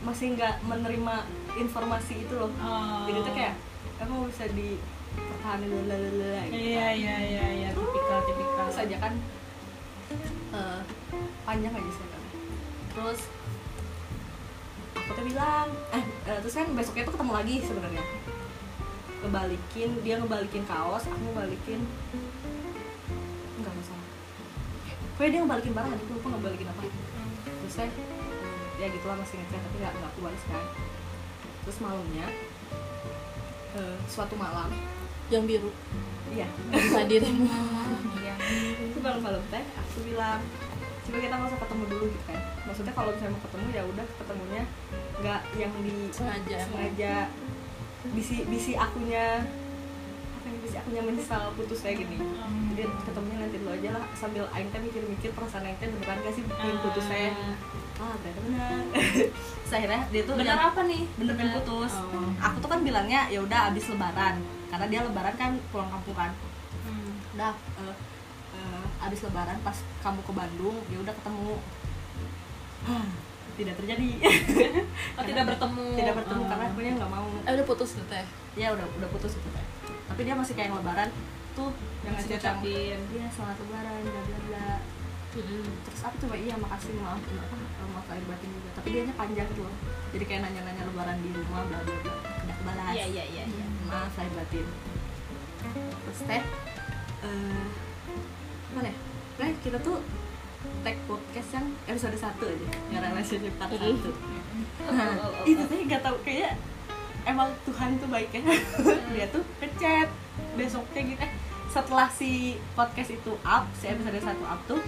masih 0.00 0.32
nggak 0.34 0.60
menerima 0.62 1.14
informasi 1.54 2.14
itu 2.18 2.34
loh. 2.34 2.48
Oh. 2.54 3.04
Jadi 3.04 3.18
tuh 3.22 3.34
kayak 3.34 3.54
emang 3.96 4.24
bisa 4.24 4.44
dipertahankan 4.48 5.64
dulu 5.64 5.84
lalala 5.86 6.42
gitu. 6.44 6.56
iya 6.56 6.88
iya 6.92 7.16
iya 7.20 7.46
iya 7.54 7.68
tipikal 7.70 8.20
tipikal 8.22 8.64
Terus 8.66 8.80
aja 8.80 8.96
kan 8.98 9.12
eh, 10.54 10.80
panjang 11.44 11.74
aja 11.74 11.90
sih 11.92 12.06
terus 12.94 13.20
aku 14.94 15.10
tuh 15.18 15.24
bilang 15.26 15.68
eh, 15.90 16.04
eh, 16.30 16.38
terus 16.40 16.54
kan 16.54 16.70
besoknya 16.72 17.04
tuh 17.10 17.14
ketemu 17.18 17.32
lagi 17.34 17.54
sebenarnya. 17.66 18.04
Ngebalikin 19.24 19.90
dia 20.06 20.14
ngebalikin 20.22 20.62
kaos 20.64 21.04
aku 21.10 21.18
ngebalikin. 21.32 21.80
Enggak 23.58 23.74
masalah. 23.74 24.08
Pokoknya 25.18 25.30
dia 25.34 25.40
ngebalikin 25.42 25.72
barang 25.74 25.92
aku 25.92 26.12
lupa 26.14 26.28
ngebalikin 26.38 26.68
apa. 26.70 26.82
Terus 27.44 27.74
saya 27.74 27.88
eh, 27.90 28.14
ya 28.82 28.86
gitulah 28.90 29.16
masih 29.18 29.38
ngechat 29.38 29.60
tapi 29.62 29.76
nggak 29.78 29.94
nggak 29.94 30.12
balas 30.18 30.44
kan 30.50 30.64
terus 31.64 31.78
malamnya 31.80 32.26
eh, 33.78 33.96
suatu 34.10 34.34
malam 34.36 34.68
yang 35.32 35.46
biru 35.48 35.70
iya. 36.34 36.48
Bisa 36.74 37.00
dirimu. 37.06 37.46
Iya. 38.20 38.34
Itu 38.90 38.98
malam-malam 38.98 39.42
teh 39.48 39.64
aku 39.78 39.98
bilang 40.02 40.42
coba 41.04 41.18
kita 41.20 41.34
nggak 41.36 41.50
usah 41.52 41.60
ketemu 41.62 41.84
dulu 41.94 42.04
gitu 42.10 42.24
kan. 42.26 42.40
Maksudnya 42.66 42.92
kalau 42.96 43.10
misalnya 43.14 43.32
mau 43.38 43.42
ketemu 43.46 43.66
ya 43.70 43.82
udah 43.86 44.06
ketemunya 44.18 44.62
nggak 45.22 45.40
yang 45.56 45.72
di 45.84 45.96
sengaja. 46.10 46.56
sengaja 46.66 47.14
bisi 48.12 48.44
bisi 48.44 48.72
akunya 48.76 49.48
bisi 50.60 50.76
akunya 50.76 51.00
menyesal 51.00 51.56
putus 51.56 51.80
kayak 51.80 52.04
gini. 52.04 52.20
Jadi 52.76 52.84
ketemunya 53.08 53.38
nanti 53.40 53.56
dulu 53.56 53.72
aja 53.72 53.88
lah 53.96 54.04
sambil 54.12 54.44
aing 54.52 54.68
teh 54.68 54.80
mikir-mikir 54.80 55.30
perasaan 55.32 55.64
aing 55.64 55.78
teh 55.80 55.88
beneran 55.88 56.20
gak 56.20 56.34
sih 56.36 56.44
bikin 56.44 56.76
putus 56.84 57.04
saya? 57.08 57.32
Ah. 57.94 58.14
Ternyata 58.20 58.40
benar 58.42 58.82
Terus 58.92 59.72
akhirnya 59.72 60.02
dia 60.10 60.22
tuh 60.26 60.34
bener 60.36 60.58
apa 60.58 60.80
nih? 60.84 61.02
Bener. 61.16 61.34
pengen 61.38 61.52
putus. 61.62 61.92
Oh. 61.96 62.30
aku 62.36 62.56
tuh 62.60 62.68
kan 62.68 62.80
bilangnya 62.84 63.20
ya 63.32 63.40
udah 63.40 63.72
abis 63.72 63.88
lebaran. 63.88 64.36
Karena 64.68 64.86
dia 64.90 65.00
lebaran 65.06 65.34
kan 65.40 65.50
pulang 65.72 65.88
kampung 65.88 66.16
kan. 66.16 66.32
Hmm. 66.84 67.16
udah 67.34 67.52
eh, 67.80 67.96
eh, 68.60 68.84
abis 69.08 69.20
lebaran 69.24 69.56
pas 69.64 69.76
kamu 70.04 70.20
ke 70.20 70.32
Bandung 70.36 70.76
ya 70.92 70.98
udah 71.00 71.14
ketemu. 71.16 71.54
Tidak 73.54 73.74
terjadi. 73.78 74.10
Oh 75.14 75.22
tidak 75.22 75.46
bertemu. 75.46 75.94
tidak 75.94 76.14
bertemu 76.18 76.42
Oh. 76.42 76.48
karena 76.50 76.64
akunya 76.66 76.92
nggak 76.98 77.06
mau. 77.14 77.28
Eh 77.46 77.52
udah 77.54 77.66
putus 77.70 77.94
tuh 77.94 78.02
teh? 78.10 78.26
Ya 78.58 78.74
udah 78.74 78.82
udah 78.98 79.08
putus 79.14 79.38
itu 79.38 79.48
teh 79.54 79.64
tapi 80.04 80.20
dia 80.26 80.34
masih 80.36 80.54
kayak 80.54 80.70
lebaran 80.76 81.08
tuh 81.54 81.70
yang 82.04 82.14
ngucapin. 82.18 82.98
iya 83.14 83.26
selamat 83.32 83.56
lebaran 83.64 84.00
bla 84.04 84.22
bla 84.26 84.38
bla. 84.50 84.70
Terus 85.34 86.00
aku 86.06 86.16
coba 86.26 86.34
iya 86.38 86.54
makasih 86.54 86.94
maaf 87.02 87.18
apa 87.18 87.56
maaf 87.90 88.06
lahir 88.06 88.24
batin 88.28 88.50
juga? 88.54 88.70
Tapi 88.78 88.88
dia 88.94 89.02
panjang 89.14 89.48
gitu 89.50 89.62
loh. 89.66 89.76
Jadi 90.14 90.24
kayak 90.28 90.40
nanya-nanya 90.46 90.82
lebaran 90.86 91.16
di 91.22 91.30
rumah 91.34 91.62
bla 91.66 91.78
bla 91.82 91.96
bla. 92.04 92.14
Udah 92.44 92.56
kebalas. 92.60 92.92
Iya 92.94 93.06
iya 93.10 93.24
iya 93.26 93.44
iya. 93.48 93.66
Maaf 93.88 94.12
lahir 94.18 94.32
batin. 94.36 94.66
Terus 96.04 96.20
teh 96.28 96.42
eh 97.24 97.66
mana 98.74 98.88
ya? 98.90 98.96
Nah 99.40 99.48
kita 99.62 99.78
tuh 99.80 99.98
tag 100.84 100.96
podcast 101.08 101.50
yang 101.56 101.66
episode 101.88 102.18
satu 102.18 102.44
aja. 102.50 102.70
Yang 102.92 103.02
relationship 103.08 103.54
part 103.56 103.70
satu. 103.72 104.10
Nah 104.92 105.10
itu 105.50 105.62
teh 105.66 105.80
gak 105.88 106.02
tau 106.04 106.18
kayak 106.22 106.60
emang 107.24 107.48
Tuhan 107.64 107.96
tuh 107.98 108.08
baik 108.08 108.30
ya. 108.32 108.40
Dia 109.12 109.26
tuh 109.32 109.42
ngechat 109.60 110.08
besoknya 110.54 111.00
gitu. 111.04 111.20
Eh 111.20 111.32
setelah 111.72 112.06
si 112.06 112.60
podcast 112.78 113.10
itu 113.10 113.32
up 113.42 113.66
si 113.74 113.90
episode 113.90 114.20
satu 114.22 114.44
up 114.46 114.60
tuh 114.70 114.80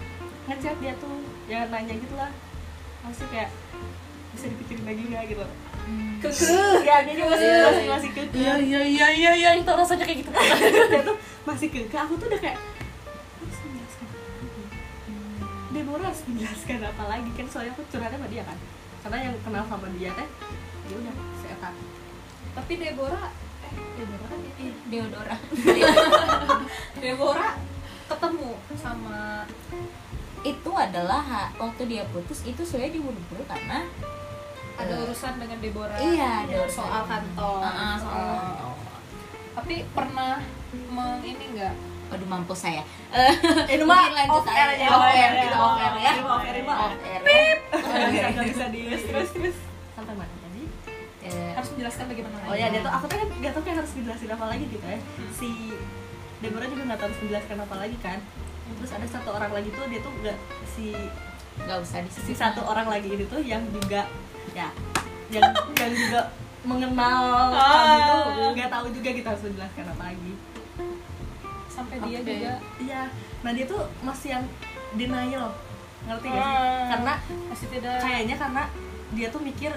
ngechat 0.47 0.77
dia 0.79 0.95
tuh 1.01 1.19
jangan 1.51 1.69
nanya 1.73 1.95
gitu 1.97 2.15
lah. 2.15 2.31
Masih 3.03 3.27
kayak 3.33 3.51
bisa 4.37 4.53
dipikirin 4.53 4.85
lagi 4.85 5.03
nggak? 5.09 5.25
gitu. 5.33 5.45
Kekeh. 6.21 6.85
Ya 6.85 6.97
dia 7.07 7.15
juga 7.17 7.29
masih 7.35 7.49
masih 7.49 7.85
masih 7.91 8.11
kekeh. 8.13 8.39
Iya 8.39 8.55
iya 8.61 8.81
iya 8.85 9.09
iya 9.11 9.33
iya 9.35 9.51
itu 9.57 9.71
rasanya 9.71 10.05
kayak 10.05 10.19
gitu. 10.25 10.31
Dia 10.93 11.03
tuh 11.03 11.17
masih 11.49 11.69
kekeh. 11.73 11.99
Aku 12.05 12.15
tuh 12.21 12.27
udah 12.29 12.41
kayak 12.43 12.59
harus 13.41 13.59
menjelaskan 13.65 14.07
Deborah 15.73 16.07
harus 16.11 16.23
menjelaskan 16.27 16.79
apa 16.85 17.05
lagi 17.07 17.31
kan 17.37 17.47
soalnya 17.49 17.73
aku 17.73 17.83
curhatnya 17.89 18.19
sama 18.19 18.29
dia 18.29 18.43
kan. 18.45 18.59
Karena 19.07 19.19
yang 19.31 19.35
kenal 19.47 19.65
sama 19.71 19.89
dia 19.95 20.11
teh 20.13 20.29
ya 20.87 20.95
udah 20.99 21.15
seetan 21.43 21.75
tapi 22.57 22.73
Deborah 22.81 23.29
eh 23.63 23.75
Deborah 24.01 24.27
kan 24.27 24.39
ya 24.41 24.53
Deodora 24.89 25.37
Deborah 27.05 27.53
ketemu 28.07 28.51
sama 28.79 29.45
itu 30.41 30.71
adalah 30.73 31.51
waktu 31.59 31.83
dia 31.91 32.07
putus 32.09 32.47
itu 32.47 32.63
saya 32.63 32.89
diburu-buru 32.89 33.43
karena 33.45 33.83
ada 34.77 34.93
eh, 34.95 35.03
urusan 35.05 35.37
dengan 35.37 35.59
Deborah 35.59 35.99
iya, 35.99 36.47
ada 36.47 36.55
urusan. 36.65 36.77
soal 36.81 37.03
kantor 37.05 37.61
Ah, 37.61 37.69
ah, 37.69 37.95
soal 37.99 38.25
kantor. 38.31 38.75
tapi 39.59 39.75
pernah 39.93 40.41
meng 40.89 41.21
ini 41.21 41.45
enggak 41.53 41.75
Waduh 42.07 42.23
mampus 42.31 42.63
saya. 42.63 42.87
Eh, 43.11 43.35
ini 43.75 43.83
mah 43.83 44.15
lanjut 44.15 44.39
off 44.39 44.47
air 44.47 44.79
aja. 44.79 44.95
Off 44.95 45.11
air, 45.11 45.27
ya. 45.27 45.43
kita 45.43 45.59
off 45.59 45.75
air 45.75 45.95
ya. 45.99 46.13
Off 46.23 46.39
air, 46.47 46.57
Off 46.63 46.95
air. 47.03 47.21
ya. 48.15 48.27
Nggak 48.31 48.47
bisa 48.47 48.67
di 48.71 48.81
terus 48.95 49.31
terus 49.35 49.57
sampai 49.91 50.15
mana 50.15 50.36
Eh, 51.27 51.53
harus 51.53 51.69
menjelaskan 51.73 52.05
bagaimana 52.07 52.35
oh 52.45 52.55
ya 52.55 52.67
dia 52.69 52.81
tuh 52.81 52.93
aku 52.93 53.05
tuh 53.07 53.17
kan 53.17 53.29
nggak 53.35 53.53
tahu 53.53 53.63
kayak 53.63 53.77
harus 53.81 53.93
dijelasin 53.93 54.31
apa 54.31 54.45
lagi 54.47 54.65
gitu 54.67 54.87
ya. 54.87 54.99
Si 55.33 55.49
Deborah 56.39 56.69
juga 56.69 56.83
nggak 56.85 56.99
tahu 56.99 57.09
harus 57.09 57.21
menjelaskan 57.21 57.57
apa 57.61 57.75
lagi 57.77 57.97
kan. 57.99 58.19
Terus 58.69 58.93
ada 58.93 59.07
satu 59.07 59.29
orang 59.31 59.51
lagi 59.51 59.69
tuh 59.71 59.85
dia 59.87 60.01
tuh 60.01 60.13
nggak 60.17 60.39
si 60.65 60.87
nggak 61.57 61.79
usah 61.79 61.99
si 62.03 62.21
disebut 62.21 62.37
satu 62.37 62.61
orang 62.63 62.87
lagi 62.87 63.09
itu 63.09 63.25
tuh 63.25 63.41
yang 63.41 63.65
juga 63.71 64.05
ya 64.53 64.69
yang 65.29 65.41
yang 65.73 65.91
juga 65.91 66.21
mengenal 66.63 67.23
kami 67.49 67.97
tuh 67.97 68.21
Ah. 68.21 68.51
nggak 68.53 68.69
tahu 68.69 68.87
juga 68.93 69.11
kita 69.11 69.29
harus 69.31 69.43
menjelaskan 69.45 69.85
apa 69.89 70.03
lagi. 70.07 70.33
Sampai 71.67 71.97
dia 72.03 72.19
Oke. 72.19 72.29
juga. 72.31 72.55
Iya. 72.79 73.03
Nah 73.41 73.51
dia 73.53 73.65
tuh 73.65 73.83
masih 74.01 74.29
yang 74.33 74.45
denial. 74.93 75.49
Ngerti 76.07 76.27
gak 76.29 76.39
sih? 76.39 76.55
Ah. 76.55 76.87
karena 76.87 77.13
masih 77.51 77.67
tidak 77.69 77.99
kayaknya 77.99 78.37
karena 78.37 78.63
dia 79.11 79.27
tuh 79.29 79.41
mikir 79.41 79.73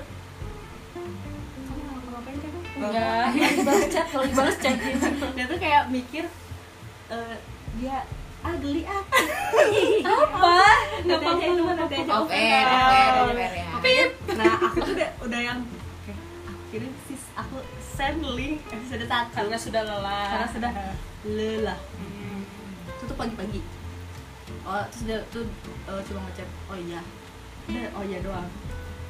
enggak. 2.80 3.26
Balas 3.68 3.86
chat 3.92 4.08
kalau 4.08 4.26
balas 4.32 4.58
chat. 4.64 4.76
Dia 5.36 5.46
tuh 5.46 5.60
kayak 5.60 5.92
mikir 5.92 6.26
eh, 7.12 7.36
dia 7.78 8.08
ah 8.40 8.56
geli 8.56 8.88
ah. 8.88 9.04
Apa? 10.08 10.60
Aja 11.04 11.44
itu 11.44 11.60
mah 11.60 11.76
nanti 11.76 11.96
aja 12.00 12.12
off 12.24 12.32
air 12.32 12.64
off 12.64 12.92
air 12.96 13.12
air 13.36 13.52
ya. 13.84 14.06
Nah 14.40 14.54
aku 14.64 14.80
tuh 14.80 14.94
udah 14.96 15.10
udah 15.28 15.40
yang 15.44 15.60
oke 15.68 16.14
akhirnya 16.48 16.92
sis 17.12 17.24
aku 17.36 17.60
send 17.84 18.24
link 18.24 18.64
episode 18.72 19.04
satu. 19.04 19.36
Karena 19.36 19.58
sudah 19.60 19.82
lelah. 19.84 20.28
Karena 20.32 20.48
sudah 20.56 20.72
lelah. 21.28 21.80
Itu 22.96 23.04
tuh 23.12 23.18
pagi-pagi. 23.20 23.60
Oh 24.64 24.84
terus 24.88 25.04
dia 25.04 25.20
tuh 25.36 25.44
eh, 25.92 26.02
cuma 26.08 26.24
ngechat 26.32 26.50
oh 26.72 26.80
iya. 26.80 27.04
Udah 27.68 27.88
oh 28.00 28.04
iya 28.08 28.18
doang. 28.24 28.48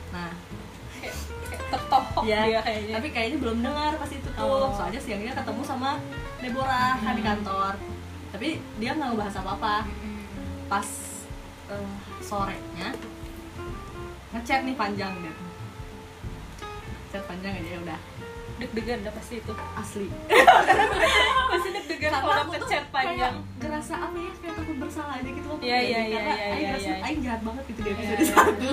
Nah 0.10 0.34
kayak 1.00 1.16
kayak 1.43 1.64
tertohok 1.70 2.24
ya 2.24 2.41
dia. 2.43 2.60
kayaknya. 2.62 2.93
Tapi 2.95 3.08
kayaknya 3.10 3.38
belum 3.39 3.58
dengar 3.60 3.91
pas 3.95 4.10
itu 4.10 4.30
tuh. 4.30 4.43
Oh. 4.43 4.70
soalnya 4.72 5.00
siangnya 5.00 5.34
ketemu 5.34 5.62
sama 5.64 5.91
Deborah 6.38 6.93
kan 6.97 7.14
di 7.14 7.24
kantor. 7.24 7.74
Tapi 8.30 8.47
dia 8.78 8.91
nggak 8.93 9.10
ngebahas 9.10 9.36
apa 9.38 9.52
apa 9.56 9.76
pas 10.68 10.88
eh, 11.68 11.93
sorenya 12.20 12.89
ngechat 14.30 14.62
nih 14.62 14.76
panjang 14.76 15.14
gitu 15.20 15.43
chat 17.10 17.26
panjang 17.26 17.54
aja 17.56 17.70
ya 17.72 17.80
udah. 17.82 18.00
Deg-degan 18.60 19.02
dah 19.02 19.10
pasti 19.10 19.39
itu. 19.39 19.54
Asli. 19.74 20.06
Pasti 21.50 21.70
deg-degan 21.72 22.12
kalau 22.14 22.36
dapet 22.38 22.62
chat 22.68 22.86
panjang. 22.89 23.34
ngerasa 23.58 23.93
apa 23.97 24.14
ya 24.16 24.32
kayak 24.36 24.54
takut 24.54 24.76
bersalah 24.78 25.14
aja 25.16 25.30
gitu 25.32 25.47
waktu 25.50 25.64
Iya, 25.64 25.78
iya, 25.80 26.00
iya, 26.04 26.20
karena 26.20 26.34
iya, 26.36 26.45
Aing 26.45 26.62
iya, 26.62 26.93
iya. 27.02 27.18
Jahat 27.26 27.41
banget 27.41 27.64
gitu 27.66 27.80
di 27.80 27.89
Iya, 27.89 27.95
episode 27.95 28.20
iya. 28.20 28.30
satu. 28.30 28.72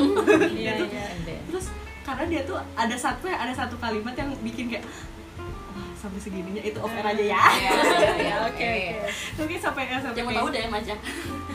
Iya 0.53 0.72
Gitu. 0.77 0.85
iya. 0.91 1.07
Terus 1.49 1.66
karena 2.07 2.25
dia 2.31 2.41
tuh 2.47 2.55
ada 2.79 2.95
satu 2.95 3.27
ya 3.27 3.35
ada 3.37 3.51
satu 3.51 3.75
kalimat 3.77 4.15
yang 4.15 4.31
bikin 4.39 4.71
kayak 4.71 4.87
wah 5.75 5.91
sampai 5.99 6.23
segininya 6.23 6.63
itu 6.63 6.79
off 6.79 6.95
air 6.95 7.03
aja 7.03 7.25
ya. 7.35 7.43
Ya 7.67 8.15
ya 8.23 8.37
oke 8.47 8.63
oke. 8.63 8.95
Mungkin 9.43 9.59
sampai 9.59 9.91
ya 9.91 9.99
sampai 9.99 10.23
mau 10.23 10.31
tahu 10.31 10.55
deh 10.55 10.63
aja 10.63 10.95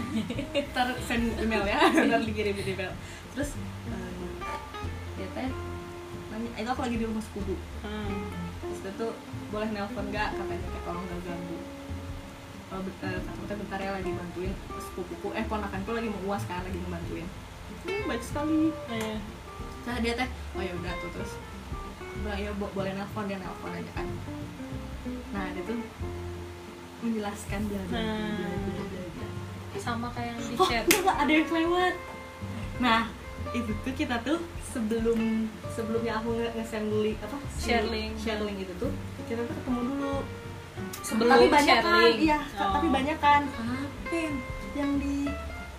ntar 0.76 0.88
send 1.08 1.40
email 1.40 1.64
ya 1.64 1.80
ntar 2.12 2.20
dikirim 2.20 2.52
email. 2.54 2.92
Terus 3.32 3.56
eh, 3.88 4.12
dia 5.16 5.28
teh 5.32 5.48
nanya 6.30 6.50
itu 6.60 6.70
aku 6.70 6.82
lagi 6.84 6.96
di 7.00 7.06
rumah 7.08 7.24
sepupu 7.24 7.56
Hmm. 7.82 8.28
terus 8.62 8.80
dia 8.84 8.94
tuh 9.00 9.12
boleh 9.50 9.72
nelpon 9.72 10.06
nggak? 10.12 10.36
Katanya 10.36 10.68
kayak 10.68 10.84
tolong 10.84 11.04
gak 11.08 11.20
ganggu. 11.26 11.58
Kalau 12.68 12.82
bentar 12.88 13.12
kata 13.20 13.54
bentar 13.56 13.80
ya 13.80 13.92
lagi 13.96 14.12
bantuin 14.12 14.52
sepupuku 14.80 15.28
eh 15.32 15.44
ponakanku 15.48 15.92
lagi 15.92 16.08
mau 16.12 16.36
uas 16.36 16.44
kan 16.44 16.60
lagi 16.64 16.76
ngebantuin. 16.76 17.28
Hmm, 17.88 18.04
baik 18.08 18.24
sekali. 18.24 18.68
Iya. 18.92 19.16
Nah 19.82 19.96
dia 19.98 20.14
teh, 20.14 20.28
oh 20.54 20.62
ya 20.62 20.74
udah 20.74 20.94
tuh 20.98 21.10
terus 21.12 21.32
bilang 22.14 22.38
ya 22.38 22.52
bo- 22.54 22.70
boleh 22.72 22.92
nelpon 22.92 23.26
dia 23.26 23.38
nelpon 23.38 23.72
aja 23.72 23.92
kan. 23.94 24.08
Nah 25.32 25.46
dia 25.50 25.64
tuh 25.64 25.78
menjelaskan 27.02 27.60
bla 27.66 27.82
bla, 27.84 28.00
bla. 28.00 29.28
sama 29.76 30.08
kayak 30.12 30.32
yang 30.32 30.40
di 30.40 30.56
Oh, 30.56 30.68
chat 30.68 30.84
enggak, 30.86 31.16
ada 31.18 31.32
yang 31.32 31.48
kelewat. 31.48 31.94
Nah 32.78 33.02
itu 33.52 33.72
tuh 33.82 33.94
kita 33.96 34.22
tuh 34.22 34.38
sebelum 34.64 35.20
sebelumnya 35.68 36.14
aku 36.16 36.30
nge 36.36 36.48
nge-send 36.54 36.88
link 36.96 37.18
apa 37.20 37.38
si- 37.52 37.68
Share 37.68 37.88
link. 37.88 38.14
share 38.16 38.40
link 38.40 38.58
itu 38.60 38.74
tuh 38.78 38.92
kita 39.26 39.42
tuh 39.42 39.56
ketemu 39.56 39.82
dulu 39.88 40.16
sebelum 41.02 41.32
tapi 41.32 41.48
banyak 41.50 41.78
kan 41.82 42.12
iya 42.14 42.40
Oh. 42.54 42.72
tapi 42.72 42.88
banyak 42.88 43.18
kan 43.18 43.42
apa 43.50 44.16
yang 44.72 44.92
di 44.96 45.26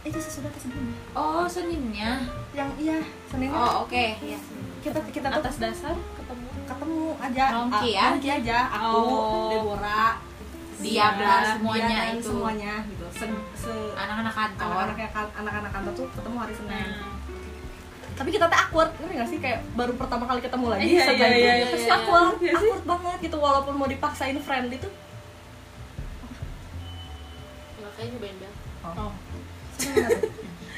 itu 0.02 0.18
sesudah 0.18 0.50
atau 0.50 0.60
sebelumnya 0.66 0.98
oh 1.14 1.46
seninnya? 1.46 2.12
Yang 2.50 2.70
iya 2.82 2.98
seninnya. 3.30 3.54
Oh 3.54 3.86
oke 3.86 4.04
ya 4.18 4.38
kita 4.82 4.98
kita 5.14 5.26
tuh 5.30 5.38
atas 5.38 5.56
dasar? 5.62 5.94
ketemu 5.94 6.46
ketemu 6.66 7.02
aja. 7.22 7.44
Nongki 7.54 7.88
ya? 7.94 8.06
Nongki 8.10 8.28
aja 8.42 8.58
aku 8.74 8.98
Oh. 8.98 9.50
Deborah. 9.54 10.12
Dia, 10.82 11.14
bla, 11.14 11.46
semuanya 11.46 12.10
dia 12.10 12.18
itu. 12.18 12.26
semuanya 12.26 12.72
gitu. 12.90 13.06
Se, 13.14 13.24
se 13.54 13.70
anak-anak 13.94 14.34
kantor. 14.34 14.86
Kan- 15.14 15.34
anak-anak 15.38 15.70
kantor 15.70 15.92
tuh 15.94 16.06
ketemu 16.10 16.36
hari 16.42 16.54
Senin. 16.58 16.88
Nah 16.90 17.22
tapi 18.12 18.28
kita 18.28 18.44
tuh 18.44 18.54
awkward 18.54 18.90
ngerti 19.00 19.14
gak 19.16 19.28
sih? 19.30 19.38
Kayak 19.40 19.58
baru 19.72 19.92
pertama 19.96 20.28
kali 20.28 20.44
ketemu 20.44 20.66
lagi 20.68 20.84
Iya, 20.84 21.00
setelah 21.00 21.16
iya, 21.16 21.26
itu 21.32 21.40
iya, 21.40 21.52
iya, 21.56 21.66
pasti 21.72 21.88
iya. 21.88 21.96
awkward 21.96 22.36
Iya 22.38 22.52
awkward 22.52 22.84
banget 22.84 23.18
gitu 23.24 23.36
walaupun 23.40 23.74
mau 23.78 23.88
dipaksain 23.88 24.36
friendly 24.42 24.76
tuh. 24.76 24.92
Makanya 27.80 28.08
nyobain 28.12 28.36
bel. 28.38 28.52
Oh. 28.82 28.92
Eh, 28.92 29.12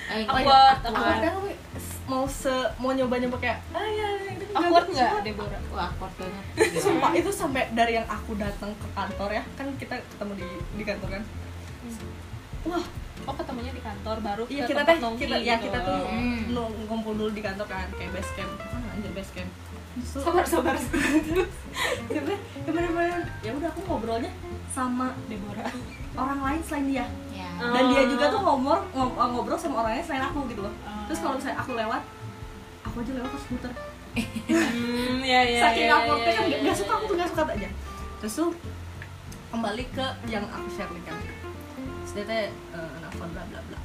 awkward 0.07 0.79
awkward 0.85 1.19
kan 1.21 1.35
mau 2.05 2.29
se 2.29 2.53
mau 2.77 2.93
nyoba 2.93 3.17
nyoba 3.17 3.37
kayak 3.39 3.59
ah 3.73 3.81
ya 3.83 4.09
itu 4.31 4.45
awkward 4.53 4.87
nggak 4.87 5.25
Deborah 5.25 5.61
wah 5.73 5.89
awkward 5.91 6.15
banget 6.21 6.45
Sumpah 6.77 7.11
itu 7.13 7.31
sampai 7.33 7.73
dari 7.73 7.97
yang 7.97 8.07
aku 8.07 8.37
datang 8.37 8.77
ke 8.77 8.87
kantor 8.93 9.31
ya 9.33 9.43
kan 9.57 9.67
kita 9.75 9.95
ketemu 10.07 10.33
di 10.37 10.49
di 10.75 10.85
kantor 10.85 11.09
kan 11.11 11.23
wah 12.65 12.85
oh 13.25 13.35
ketemunya 13.35 13.73
di 13.73 13.81
kantor 13.81 14.17
baru 14.21 14.45
iya 14.47 14.65
kita 14.69 14.83
teh 14.85 14.97
kita 15.17 15.37
ya 15.39 15.57
gitu. 15.57 15.65
kita 15.67 15.79
tuh 15.81 15.97
Hmm. 16.05 16.53
ngumpul 16.85 17.17
dulu 17.17 17.31
di 17.33 17.41
kantor 17.41 17.65
kan 17.65 17.89
kayak 17.95 18.13
base 18.13 18.33
camp 18.37 18.53
mana 18.69 18.87
anjir 18.93 19.13
base 19.17 19.33
camp 19.33 19.49
tuh- 19.49 20.21
sabar 20.21 20.45
sabar 20.45 20.75
Terus, 20.75 21.51
ya 22.11 22.21
bener-bener 22.67 23.23
ya 23.41 23.51
udah 23.55 23.69
aku 23.71 23.81
ngobrolnya 23.81 24.33
sama 24.69 25.15
Deborah 25.27 25.71
orang 26.15 26.41
lain 26.43 26.61
selain 26.63 26.87
dia 26.87 26.97
ya 26.99 27.07
Oh. 27.07 27.24
Dan 27.55 27.85
dia 27.91 28.03
juga 28.07 28.25
tuh 28.29 28.41
ngob- 28.43 28.89
ngobrol 29.15 29.59
sama 29.59 29.87
orangnya 29.87 30.03
selain 30.03 30.25
aku 30.27 30.47
gitu 30.51 30.61
loh. 30.67 30.75
Oh. 30.85 31.03
terus 31.07 31.19
kalau 31.23 31.35
misalnya 31.39 31.59
aku 31.61 31.71
lewat 31.75 32.03
aku 32.85 32.97
aja 33.01 33.13
lewat 33.17 33.31
terus 33.33 33.47
muter. 33.51 33.73
Hmm 34.15 35.19
ya 35.27 35.41
ya 35.43 35.61
saking 35.67 35.87
ya, 35.91 35.95
awkwardnya 35.99 36.31
ya, 36.31 36.35
kan 36.39 36.45
ya, 36.47 36.55
gak, 36.55 36.61
ya, 36.63 36.73
suka 36.75 36.93
aku 36.95 37.05
tuh 37.11 37.17
gak 37.19 37.29
suka 37.35 37.43
aja. 37.51 37.69
Terus 38.23 38.35
tuh 38.35 38.51
kembali 39.51 39.85
ke 39.91 40.07
yang 40.31 40.45
aku 40.47 40.67
share 40.71 40.91
link 40.95 41.07
kan. 41.07 41.19
Terus 41.19 42.13
dia 42.15 42.25
teh 42.27 42.43
eh, 42.51 42.93
nelfon 43.03 43.29
bla 43.35 43.43
bla 43.51 43.61
bla. 43.67 43.79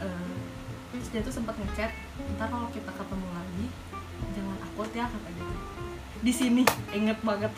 Eh, 0.00 0.36
terus 0.96 1.08
dia 1.12 1.20
tuh 1.20 1.34
sempat 1.34 1.54
ngechat 1.60 1.92
ntar 2.36 2.48
kalau 2.48 2.68
kita 2.72 2.88
ketemu 2.88 3.28
lagi 3.36 3.66
jangan 4.32 4.56
awkward 4.64 4.92
ya 4.92 5.04
kata 5.04 5.28
dia. 5.28 5.44
Di 6.20 6.32
sini 6.32 6.62
inget 6.92 7.18
banget. 7.20 7.52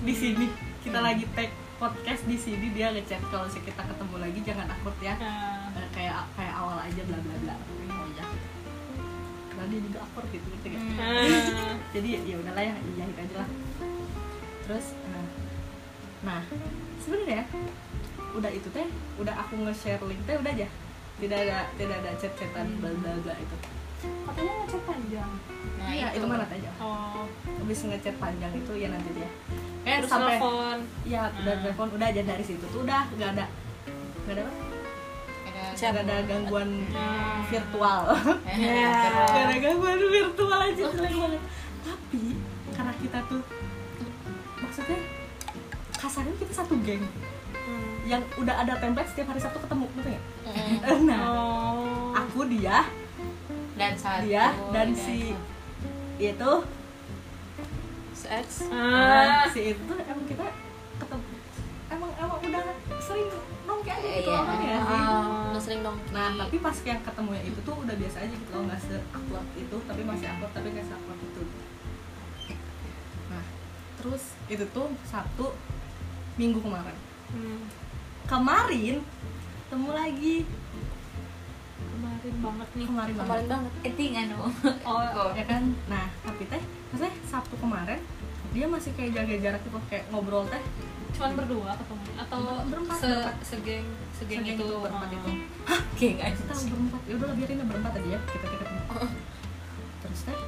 Di 0.00 0.14
sini 0.16 0.46
kita 0.80 0.98
Hmm. 0.98 1.06
lagi 1.12 1.24
tag 1.36 1.52
podcast 1.82 2.22
di 2.30 2.38
sini 2.38 2.70
dia 2.70 2.94
ngechat 2.94 3.18
kalau 3.26 3.50
kita 3.50 3.82
ketemu 3.82 4.16
lagi 4.22 4.38
jangan 4.46 4.70
awkward 4.70 4.98
ya. 5.02 5.18
Nah, 5.18 5.62
Eh, 5.72 5.88
kayak 5.96 6.28
kayak 6.36 6.54
awal 6.54 6.76
aja 6.76 7.02
bla 7.08 7.18
bla 7.18 7.36
bla. 7.42 7.54
Oh 7.90 8.06
ya 8.14 8.26
karena 9.52 9.64
dia 9.68 9.80
juga 9.84 9.98
awkward 10.04 10.28
gitu 10.30 10.46
ngerti 10.46 10.68
gak? 10.72 10.80
Hmm. 10.80 10.96
nah, 10.96 11.74
jadi 11.94 12.08
ya 12.08 12.20
ya 12.22 12.36
udahlah 12.38 12.62
ya 12.62 12.74
jahit 12.76 13.16
aja 13.18 13.34
lah. 13.40 13.48
Terus 14.68 14.86
eh, 14.94 15.28
nah 16.22 16.40
sebenarnya 17.02 17.44
udah 18.32 18.50
itu 18.52 18.68
teh 18.70 18.88
udah 19.18 19.34
aku 19.42 19.54
nge-share 19.66 20.02
link 20.06 20.22
teh 20.28 20.36
udah 20.38 20.52
aja. 20.54 20.68
Tidak 21.18 21.38
ada 21.50 21.58
tidak 21.80 21.96
ada 22.04 22.10
chat-chatan 22.20 22.66
bla 22.78 22.90
bla 23.00 23.12
bla 23.26 23.34
itu. 23.34 23.56
Katanya 24.02 24.52
ngechat 24.62 24.82
panjang. 24.86 25.30
Nah 25.80 25.90
iya 25.90 26.06
itu. 26.14 26.26
mana 26.28 26.44
aja 26.46 26.70
oh. 26.84 27.24
Habis 27.64 27.80
ngechat 27.88 28.16
panjang 28.20 28.52
itu 28.54 28.72
ya 28.76 28.92
nanti 28.92 29.10
dia 29.16 29.30
eh 29.82 29.96
terus 29.98 30.08
sampai 30.08 30.36
telepon 30.36 30.76
ya 31.04 31.22
udah 31.32 31.52
Hmm. 31.52 31.62
telepon 31.64 31.88
udah 31.92 32.06
aja 32.08 32.22
dari 32.24 32.44
situ 32.44 32.64
tuh 32.64 32.80
udah 32.80 33.02
nggak 33.10 33.30
ada 33.32 33.44
nggak 34.22 34.34
ada 34.34 34.42
apa 34.42 34.54
ada 35.44 35.62
nggak 35.74 36.04
ada 36.04 36.16
gangguan 36.24 36.68
Hmm. 36.88 37.38
virtual 37.46 38.02
nggak 38.46 39.44
ada 39.44 39.56
gangguan 39.58 39.98
virtual 40.00 40.58
aja 40.60 40.82
jelek 40.88 41.12
banget 41.12 41.42
tapi 41.82 42.22
karena 42.72 42.92
kita 42.96 43.18
tuh 43.26 43.42
maksudnya 44.58 44.98
kasarnya 45.94 46.34
kita 46.36 46.52
satu 46.54 46.74
geng 46.80 47.02
Hmm. 47.62 47.94
yang 48.04 48.22
udah 48.36 48.54
ada 48.56 48.74
template 48.76 49.06
setiap 49.08 49.30
hari 49.30 49.38
Sabtu 49.38 49.58
ketemu 49.58 49.86
gitu 49.92 50.10
ya 50.10 50.22
Mm. 50.42 51.06
nah 51.06 51.20
oh 51.24 52.10
aku 52.12 52.44
dia 52.46 52.82
dan 53.72 53.94
satu 53.94 54.26
dia 54.26 54.50
dan 54.68 54.90
dan 54.90 54.94
si 54.94 55.30
satu. 55.30 55.38
itu 56.20 56.52
sex 58.22 58.46
ah. 58.70 59.44
Si 59.50 59.74
itu 59.74 59.92
emang 59.98 60.26
kita 60.26 60.46
ketemu. 60.96 61.26
Emang 61.92 62.10
emang 62.16 62.38
udah 62.38 62.64
sering 63.02 63.28
nongki 63.62 63.90
aja 63.90 64.08
gitu 64.16 64.30
Iya. 64.30 64.40
orang 64.40 64.60
ya? 64.62 64.78
Sih 64.80 65.00
Oh. 65.02 65.50
udah 65.52 65.62
sering 65.62 65.80
dong 65.84 65.98
nah 66.10 66.28
tapi 66.34 66.56
pas 66.58 66.76
yang 66.82 67.00
ketemunya 67.02 67.42
itu 67.44 67.58
tuh 67.60 67.74
udah 67.76 67.94
biasa 67.94 68.16
aja 68.24 68.34
gitu 68.34 68.50
loh 68.50 68.62
nggak 68.64 68.80
se 68.80 68.96
itu 69.54 69.76
tapi 69.84 70.00
masih 70.02 70.26
awkward 70.30 70.52
tapi 70.54 70.68
nggak 70.70 70.86
se 70.86 70.94
itu. 70.96 71.42
Nah 73.28 73.44
terus 73.98 74.22
itu 74.48 74.64
tuh 74.70 74.88
Sabtu 75.04 75.46
minggu 76.40 76.58
kemarin. 76.58 76.96
Hmm. 77.32 77.60
kemarin 78.24 78.96
ketemu 79.68 79.90
lagi. 79.92 80.36
Kemarin 81.92 82.34
banget 82.40 82.68
nih. 82.76 82.86
Kemarin 82.88 83.14
banget. 83.14 83.28
Kemarin 83.28 83.46
banget. 83.48 83.72
Eting 83.88 84.12
anu. 84.16 84.36
oh. 84.88 85.30
ya 85.36 85.44
kan? 85.44 85.62
Nah 85.88 86.06
tapi 86.24 86.42
teh 86.48 86.62
maksudnya 86.92 87.12
sabtu 87.24 87.54
kemarin 87.56 88.00
dia 88.52 88.66
masih 88.66 88.90
kayak 88.92 89.10
jaga 89.14 89.34
jarak 89.38 89.60
gitu 89.60 89.78
kayak 89.86 90.04
ngobrol 90.08 90.44
teh 90.46 90.62
cuman 91.12 91.30
berdua 91.34 91.70
ketemu 91.74 92.04
atau 92.18 92.40
Berempat, 92.64 92.96
se 92.96 93.06
berempat. 93.06 93.34
segeng 93.42 93.86
segeng, 94.12 94.40
Segeng 94.40 94.42
itu 94.50 94.64
itu, 94.64 94.76
berempat 94.78 95.08
Oh. 95.08 95.16
itu. 95.18 95.30
Oke, 95.92 96.08
guys. 96.14 96.38
kita 96.38 96.54
berempat 96.66 97.00
ya 97.02 97.14
udah 97.14 97.28
biarin 97.32 97.58
berempat 97.62 97.92
aja 97.94 98.08
ya 98.08 98.20
kita 98.24 98.46
kita 98.46 98.64
ketemu 98.64 98.82
terus 100.00 100.20
teh 100.24 100.38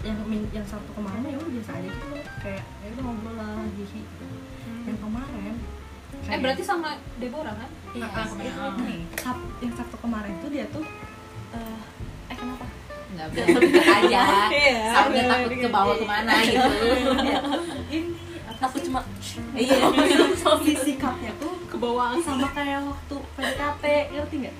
yang 0.00 0.16
yang 0.50 0.64
sabtu 0.64 0.90
kemarin 0.92 1.20
ya 1.22 1.36
udah 1.36 1.50
biasa 1.50 1.70
aja 1.74 1.88
gitu 1.88 2.06
loh 2.06 2.24
kayak 2.38 2.62
ya 2.62 2.88
udah 2.90 3.02
ngobrol 3.02 3.34
lah 3.34 3.52
hihi 3.70 4.02
Hmm. 4.60 4.84
yang 4.86 4.98
kemarin 4.98 5.56
eh 6.22 6.38
berarti 6.38 6.62
sama 6.62 6.88
Deborah 7.16 7.54
kan 7.54 7.70
Iya, 7.90 8.06
Ah, 8.06 8.22
ah. 8.22 8.76
Sab- 9.18 9.50
yang 9.58 9.74
sabtu 9.74 9.96
kemarin 9.98 10.32
tuh 10.38 10.48
dia 10.48 10.64
tuh 10.68 10.84
eh 11.50 11.78
Enggak 13.20 13.28
bilang 13.36 13.84
aja. 13.84 14.22
Iya. 14.50 14.76
Soundnya 14.96 15.24
takut 15.28 15.52
ke 15.52 15.68
bawah 15.68 15.94
ke 15.94 16.06
mana 16.08 16.32
gitu. 16.40 16.72
ini 17.92 18.08
aku 18.60 18.76
cuma 18.80 19.00
Iya. 19.52 19.76
si 20.64 20.72
sikapnya 20.76 21.32
tuh 21.36 21.54
ke 21.68 21.76
bawah 21.76 22.16
sama 22.24 22.48
kayak 22.56 22.80
waktu 22.84 23.16
PDKT 23.36 23.84
ngerti 24.16 24.34
nggak? 24.46 24.56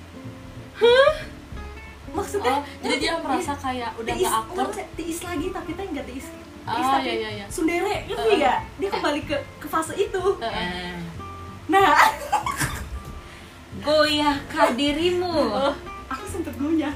Maksudnya 2.11 2.55
oh 2.59 2.61
jadi 2.83 2.95
dia 2.97 3.13
merasa 3.23 3.53
kayak 3.57 3.95
udah 3.97 4.13
nggak 4.13 4.33
maksudnya 4.51 4.87
tiis 4.93 5.19
lagi 5.25 5.47
tapi 5.49 5.69
teh 5.73 5.85
nggak 5.89 6.05
tiis. 6.05 6.27
Tiis 6.61 6.85
Ah, 6.85 7.01
tapi 7.01 7.09
iya, 7.09 7.13
iya, 7.17 7.29
iya. 7.41 7.45
sundere 7.49 8.05
ngerti 8.05 8.33
nggak? 8.37 8.59
Dia 8.77 8.89
kembali 8.93 9.21
ke 9.25 9.37
ke 9.57 9.67
fase 9.69 9.93
itu. 9.97 10.23
Nah, 11.71 11.89
Goyahkah 13.81 14.75
dirimu? 14.77 15.33
aku 16.11 16.25
sempet 16.27 16.53
goyah. 16.59 16.91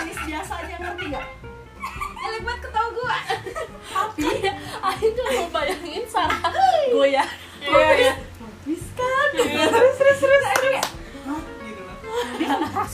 Nggak 0.00 0.16
semanis 0.16 0.32
biasanya 0.32 0.76
ngerti 0.80 1.04
nggak? 1.12 1.26
Jelek 2.20 2.42
banget 2.44 2.60
ketawa 2.64 2.88
gua. 2.96 3.16
Tapi 3.90 4.28
Aing 4.80 5.12
tuh 5.12 5.24
mau 5.28 5.48
bayangin 5.52 6.04
Sarah 6.08 6.40
goyah 6.88 7.28
iya 7.60 7.88
iya 8.00 8.12
Wis 8.64 8.84
kan, 8.96 9.28
terus 9.36 9.96
terus 9.96 10.18
terus 10.20 10.44
loh. 10.72 10.84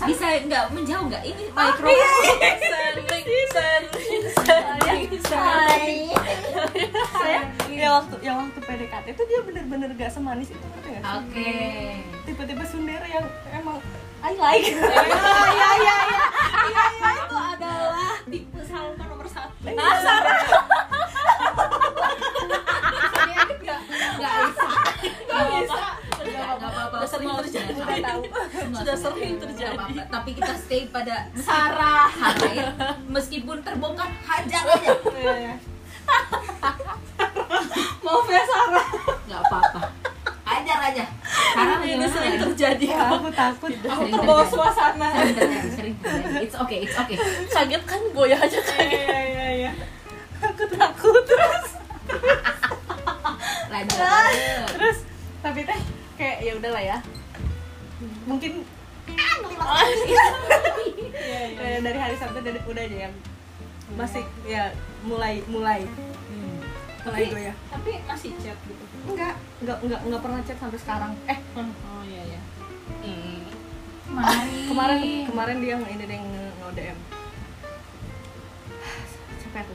Bisa 0.06 0.26
enggak 0.42 0.64
menjauh 0.74 1.04
enggak? 1.06 1.22
Ini 1.22 1.44
mikro. 1.50 1.86
sering 1.86 2.58
sering 2.58 3.46
sering 3.54 3.84
sering 5.22 6.10
saya 7.16 7.40
ya 7.70 7.88
waktu 8.02 8.16
yang 8.24 8.36
waktu 8.40 8.60
PDKT 8.64 9.06
itu 9.12 9.22
dia 9.28 9.40
bener-bener 9.44 9.90
gak 9.94 10.10
semanis 10.10 10.48
itu 10.48 10.64
ngerti 10.64 10.88
nggak? 10.96 11.04
Oke. 11.22 11.54
tiba-tiba 12.24 12.64
sundere 12.66 13.06
yang 13.06 13.26
emang 13.52 13.78
I 14.26 14.34
like 14.34 14.66
iya 15.54 15.70
iya 15.78 15.96
iya 16.02 16.24
iya 16.66 16.84
iya 16.98 17.10
itu 17.14 17.36
adalah 17.36 18.10
tipe 18.26 18.58
Salma 18.66 19.04
nomor 19.06 19.28
satu 19.30 19.54
nggak 19.62 19.86
Enggak 24.16 24.34
bisa. 24.42 24.66
nggak 25.26 25.42
bisa 25.46 25.84
Enggak 26.26 26.58
apa-apa. 26.58 26.96
Udah 26.96 27.06
sering 27.06 27.30
terjadi. 27.38 27.70
sudah 27.70 28.14
Sudah 28.74 28.96
sering 28.98 29.34
terjadi. 29.38 29.94
Tapi 30.08 30.30
kita 30.34 30.52
stay 30.58 30.82
pada 30.88 31.30
Sarah 31.38 32.10
Sarah 32.10 32.50
ya. 32.50 32.70
Meskipun 33.06 33.62
terbongkar 33.62 34.10
hajar 34.10 34.62
aja. 34.66 34.90
Iya, 35.12 35.34
iya. 35.38 35.54
maaf 38.00 38.26
ya 38.26 38.42
Sarah 38.42 38.86
Enggak 39.22 39.40
apa-apa. 39.44 39.80
Hajar 40.42 40.78
aja. 40.82 41.04
Sarah 41.54 41.78
ini 41.78 41.94
bagaimana? 42.00 42.38
Terjadi 42.76 42.86
ya, 42.92 43.06
aku 43.10 43.28
takut 43.30 43.72
aku 43.72 43.88
Sering 43.96 44.12
terbawa 44.12 44.36
terjadi. 44.38 44.52
suasana. 44.52 45.08
Sering 45.10 45.34
terjadi, 45.34 45.68
sering 45.72 45.94
terjadi. 45.96 46.38
It's 46.40 46.56
okay, 46.56 46.78
it's 46.82 46.96
okay. 46.96 47.16
kaget 47.48 47.82
kan 47.84 48.00
goyah 48.12 48.38
aja 48.38 48.58
kaget 48.58 49.00
iya 49.00 49.18
iya 49.24 49.46
iya 49.58 49.72
aku 50.38 50.64
takut 50.68 51.22
terus. 51.22 51.66
Lanjut. 53.66 53.98
lanjut. 53.98 54.68
terus 54.72 54.98
tapi 55.40 55.60
teh 55.62 55.80
kayak 56.14 56.36
ya 56.40 56.52
udahlah 56.54 56.82
ya. 56.82 56.98
Mungkin 58.24 58.52
iya 60.06 60.24
iya. 61.48 61.78
Dari 61.80 61.98
hari 61.98 62.16
Sabtu 62.16 62.38
dari 62.40 62.60
udah 62.60 62.82
aja 62.82 62.98
yang 63.08 63.14
masih 63.94 64.24
ya 64.44 64.70
mulai 65.02 65.40
mulai. 65.46 65.86
Hmm. 65.86 66.58
mulai 67.06 67.22
Tapi- 67.22 67.32
goyah 67.32 67.56
tapi 67.70 67.90
masih 68.02 68.30
chat 68.36 68.58
gitu? 68.66 68.84
Enggak 69.06 69.34
enggak 69.62 69.78
enggak 69.78 70.00
enggak 70.02 70.20
pernah 70.20 70.40
chat 70.42 70.58
sampai 70.58 70.78
sekarang. 70.78 71.12
Eh 71.30 71.38
oh 71.54 72.02
iya 72.02 72.22
iya 72.26 72.40
Mari. 74.16 74.64
kemarin 74.72 74.98
kemarin 75.28 75.56
dia 75.60 75.76
ini 75.76 76.04
deh 76.08 76.18
nge, 76.18 76.44
nge 76.56 76.68
DM 76.72 76.98
capek 79.56 79.60
aku. 79.64 79.74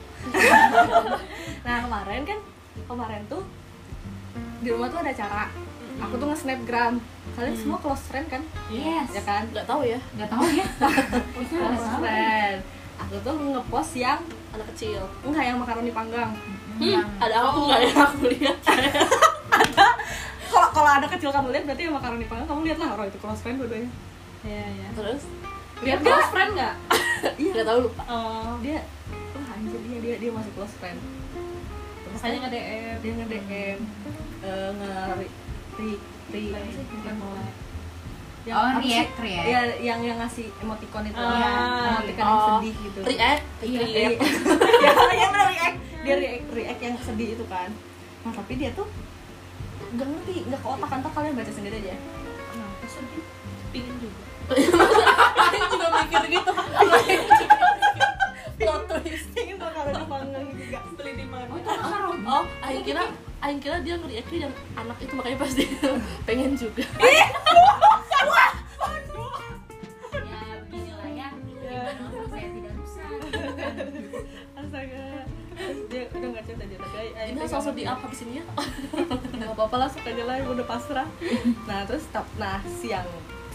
Nah 1.65 1.77
kemarin 1.85 2.21
kan 2.25 2.39
kemarin 2.89 3.21
tuh 3.29 3.43
di 4.61 4.69
rumah 4.69 4.87
tuh 4.89 4.99
ada 5.01 5.11
acara. 5.13 5.45
Aku 6.01 6.17
tuh 6.17 6.27
nge-snapgram. 6.33 6.97
Kalian 7.37 7.55
semua 7.57 7.77
close 7.77 8.09
friend 8.09 8.25
kan? 8.29 8.41
Yes. 8.73 9.13
ya 9.13 9.21
kan? 9.21 9.45
Nggak 9.53 9.67
tahu 9.69 9.81
ya. 9.85 9.99
Enggak 10.17 10.29
tahu 10.33 10.45
ya. 10.49 10.65
close 11.49 11.87
friend. 12.01 12.57
Aku 13.01 13.15
tuh 13.21 13.33
ngepost 13.37 13.93
yang 13.97 14.21
anak 14.53 14.67
kecil. 14.73 15.05
Enggak 15.25 15.43
yang 15.45 15.57
makaroni 15.61 15.91
panggang. 15.93 16.31
Yang 16.81 17.05
ada 17.21 17.35
aku 17.45 17.59
nggak 17.69 17.79
ya? 17.85 17.93
Aku 17.93 18.25
lihat. 18.29 18.57
Kalau 20.51 20.67
kalau 20.75 20.89
ada 20.99 21.07
kecil 21.07 21.31
kamu 21.31 21.47
lihat 21.55 21.63
berarti 21.63 21.87
yang 21.87 21.95
makaroni 21.95 22.25
panggang 22.27 22.47
kamu 22.49 22.61
lihat 22.67 22.77
lah. 22.81 22.89
Orang 22.97 23.07
itu 23.07 23.17
close 23.21 23.39
friend 23.39 23.61
dua-duanya 23.61 23.87
iya 24.45 24.63
iya. 24.73 24.87
Terus? 24.97 25.21
Enggak. 25.81 25.99
close 26.05 26.29
friend 26.29 26.51
nggak? 26.53 26.75
Iya 27.41 27.49
nggak 27.53 27.67
tahu. 27.69 27.79
Lupa 27.85 28.03
oh. 28.09 28.53
Dia 28.65 28.79
wah 29.37 29.53
anjir 29.57 29.81
dia 29.85 29.97
dia 30.01 30.15
dia 30.17 30.31
masih 30.33 30.51
close 30.57 30.75
friend. 30.81 30.97
Terus 32.01 32.13
makanya 32.17 32.37
kan 32.41 32.49
nge 32.49 32.51
DM 32.53 32.97
dia 33.01 33.11
nge 33.13 33.27
DM 33.29 33.79
eh, 34.41 34.69
nge 34.77 34.93
ri 35.77 35.91
ri 36.33 36.43
yang 38.41 38.57
Oh, 38.57 38.73
react, 38.81 39.13
react. 39.21 39.45
ya 39.45 39.61
yang 39.77 40.01
yang 40.01 40.17
ngasih 40.17 40.49
emoticon 40.65 41.05
itu. 41.05 41.21
Ah, 41.21 42.01
emoticon 42.01 42.25
yang 42.25 42.33
oh. 42.33 42.47
sedih 42.57 42.75
gitu. 42.89 42.99
react 43.05 43.45
Iya. 43.61 43.81
Iya. 43.85 43.85
react 43.85 44.21
ya 44.85 44.91
yang 45.13 45.33
react. 45.37 45.77
Dia 46.01 46.15
react, 46.17 46.45
react 46.49 46.81
yang 46.81 46.95
sedih 47.05 47.29
itu 47.37 47.45
kan. 47.45 47.69
Nah 48.25 48.33
tapi 48.33 48.57
dia 48.57 48.73
tuh 48.73 48.89
nggak 49.93 50.07
ngerti 50.09 50.35
nggak 50.49 50.57
ke 50.57 50.67
otak 50.73 50.89
kan 50.89 50.99
kalian 51.05 51.33
baca 51.37 51.51
sendiri 51.53 51.75
aja. 51.85 51.93
Kenapa 52.49 52.85
sedih 52.89 53.23
pingin 53.71 53.95
juga. 53.97 54.21
Aing 54.51 55.65
juga 55.69 55.87
mikir 55.97 56.23
gitu. 56.29 56.51
Plot 58.57 58.81
twist. 58.85 59.27
Makaroni 59.53 60.03
panggang 60.05 60.45
juga 60.51 60.79
beli 60.93 61.11
di 61.15 61.25
mana? 61.25 61.51
Oh, 61.55 62.13
oh 62.35 62.45
Aing 62.61 62.83
kira 62.83 63.03
Aing 63.39 63.57
kira 63.57 63.77
dia 63.79 63.95
ngeriak 63.95 64.27
yang 64.29 64.51
anak 64.75 64.97
itu 64.99 65.13
makanya 65.13 65.37
pas 65.39 65.51
dia 65.51 65.69
pengen 66.27 66.53
juga. 66.53 66.83
Ya, 70.11 70.41
beginilah 70.61 71.09
ya. 71.09 71.27
Gimana 71.33 72.03
orang 72.07 72.29
saya 72.29 72.47
tidak 72.49 72.73
rusak. 72.75 73.09
astaga 74.53 75.03
dia 75.87 76.03
udah 76.07 76.29
nggak 76.31 76.43
cerita 76.43 76.63
aja 76.63 76.75
tapi 76.79 76.95
Aing- 76.97 77.15
Aing 77.15 77.31
ini 77.31 77.39
hati. 77.41 77.71
di 77.73 77.83
up 77.83 77.99
habis 77.99 78.19
ini 78.21 78.33
ya. 78.35 78.45
Nggak 79.31 79.51
apa-apa 79.51 79.75
lah 79.77 79.89
suka 79.89 80.09
aja 80.09 80.23
lah 80.23 80.35
udah 80.43 80.65
pasrah. 80.65 81.07
Nah 81.65 81.79
terus 81.83 82.03
tap- 82.09 82.35
nah 82.35 82.59
siang 82.63 83.07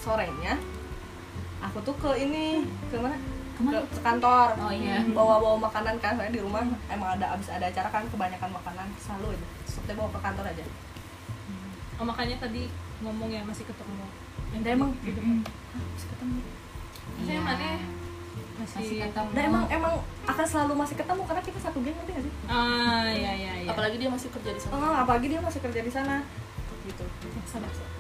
sorenya 0.07 0.55
aku 1.59 1.83
tuh 1.83 1.95
ke 1.99 2.11
ini 2.23 2.63
ke 2.87 2.95
mana? 3.03 3.19
Ke 3.59 3.61
mana? 3.67 3.83
ke, 3.83 3.99
ke 3.99 4.01
kantor. 4.07 4.49
Oh, 4.63 4.71
iya. 4.71 5.03
bawa 5.11 5.43
bawa 5.43 5.57
makanan 5.67 5.99
kan 5.99 6.15
saya 6.15 6.31
di 6.31 6.39
rumah 6.39 6.63
emang 6.87 7.19
ada 7.19 7.35
abis 7.35 7.51
ada 7.51 7.67
acara 7.67 7.91
kan 7.91 8.07
kebanyakan 8.07 8.55
makanan 8.55 8.87
selalu 9.03 9.35
aja. 9.35 9.47
Setiap 9.67 9.99
bawa 9.99 10.11
ke 10.15 10.21
kantor 10.23 10.45
aja. 10.47 10.65
Oh 11.99 12.05
makanya 12.07 12.37
tadi 12.39 12.71
ngomong 13.03 13.35
ya 13.35 13.43
masih 13.43 13.67
ketemu. 13.67 14.07
Yang 14.55 14.63
emang? 14.79 14.91
gitu. 15.03 15.21
"Hah, 15.21 15.83
masih 15.91 16.09
ketemu? 16.15 16.37
Iya. 17.27 17.41
mana? 17.43 17.71
Masih 18.57 18.77
masih 18.79 18.97
ketemu. 19.09 19.29
dan 19.35 19.43
emang 19.49 19.65
emang 19.69 19.95
akan 20.29 20.47
selalu 20.47 20.73
masih 20.77 20.97
ketemu 20.97 21.23
karena 21.25 21.43
kita 21.43 21.59
satu 21.61 21.79
geng 21.83 21.97
ngerti 21.99 22.13
gak 22.15 22.25
sih? 22.25 22.33
Ah 22.47 23.09
iya 23.11 23.33
iya 23.35 23.53
iya. 23.65 23.69
Apalagi 23.73 23.97
dia 23.99 24.11
masih 24.13 24.29
kerja 24.31 24.51
di 24.55 24.61
sana. 24.61 24.73
Oh, 24.77 24.95
apalagi 25.03 25.27
dia 25.33 25.41
masih 25.43 25.61
kerja 25.65 25.81
di 25.83 25.93
sana 25.93 26.17
gitu. 26.87 27.05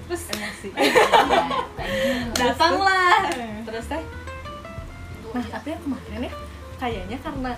Terus? 0.07 0.23
Emosi. 0.31 0.69
Iya, 1.87 2.35
datanglah. 2.35 3.31
Terus? 3.67 3.87
Teh? 3.87 4.03
Nah 5.31 5.45
tapi 5.47 5.67
yang 5.71 5.83
kemarin 5.85 6.27
ya 6.27 6.33
kayaknya 6.77 7.19
karena 7.23 7.53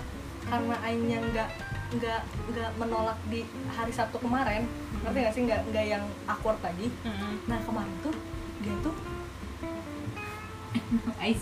karena 0.45 0.75
Ainnya 0.85 1.17
nggak 1.21 1.49
nggak 1.89 2.21
nggak 2.53 2.69
menolak 2.77 3.17
di 3.33 3.41
hari 3.73 3.89
Sabtu 3.89 4.21
kemarin 4.21 4.69
ngerti 5.01 5.17
nggak 5.17 5.33
sih? 5.33 5.41
Nggak 5.49 5.61
nggak 5.73 5.85
yang 5.97 6.03
awkward 6.29 6.59
lagi. 6.61 6.93
Heeh. 7.05 7.33
nah 7.49 7.59
kemarin 7.65 7.93
tuh 8.05 8.13
dia 8.61 8.75
tuh 8.85 8.95
I, 11.17 11.33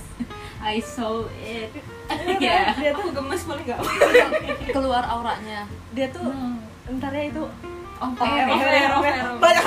I 0.63 0.79
saw 0.79 1.27
it. 1.43 1.71
Iya, 2.39 2.71
ya 2.71 2.79
dia 2.79 2.91
tuh 2.95 3.11
gemes 3.11 3.43
boleh 3.43 3.63
nggak? 3.67 3.79
Keluar 4.71 5.03
auranya. 5.03 5.67
Dia 5.91 6.07
tuh 6.11 6.31
ntar 6.87 7.11
ya 7.11 7.27
itu 7.27 7.43
oh 7.97 8.11
air, 8.21 8.45
air, 8.45 8.91
air, 9.01 9.25
banyak 9.41 9.65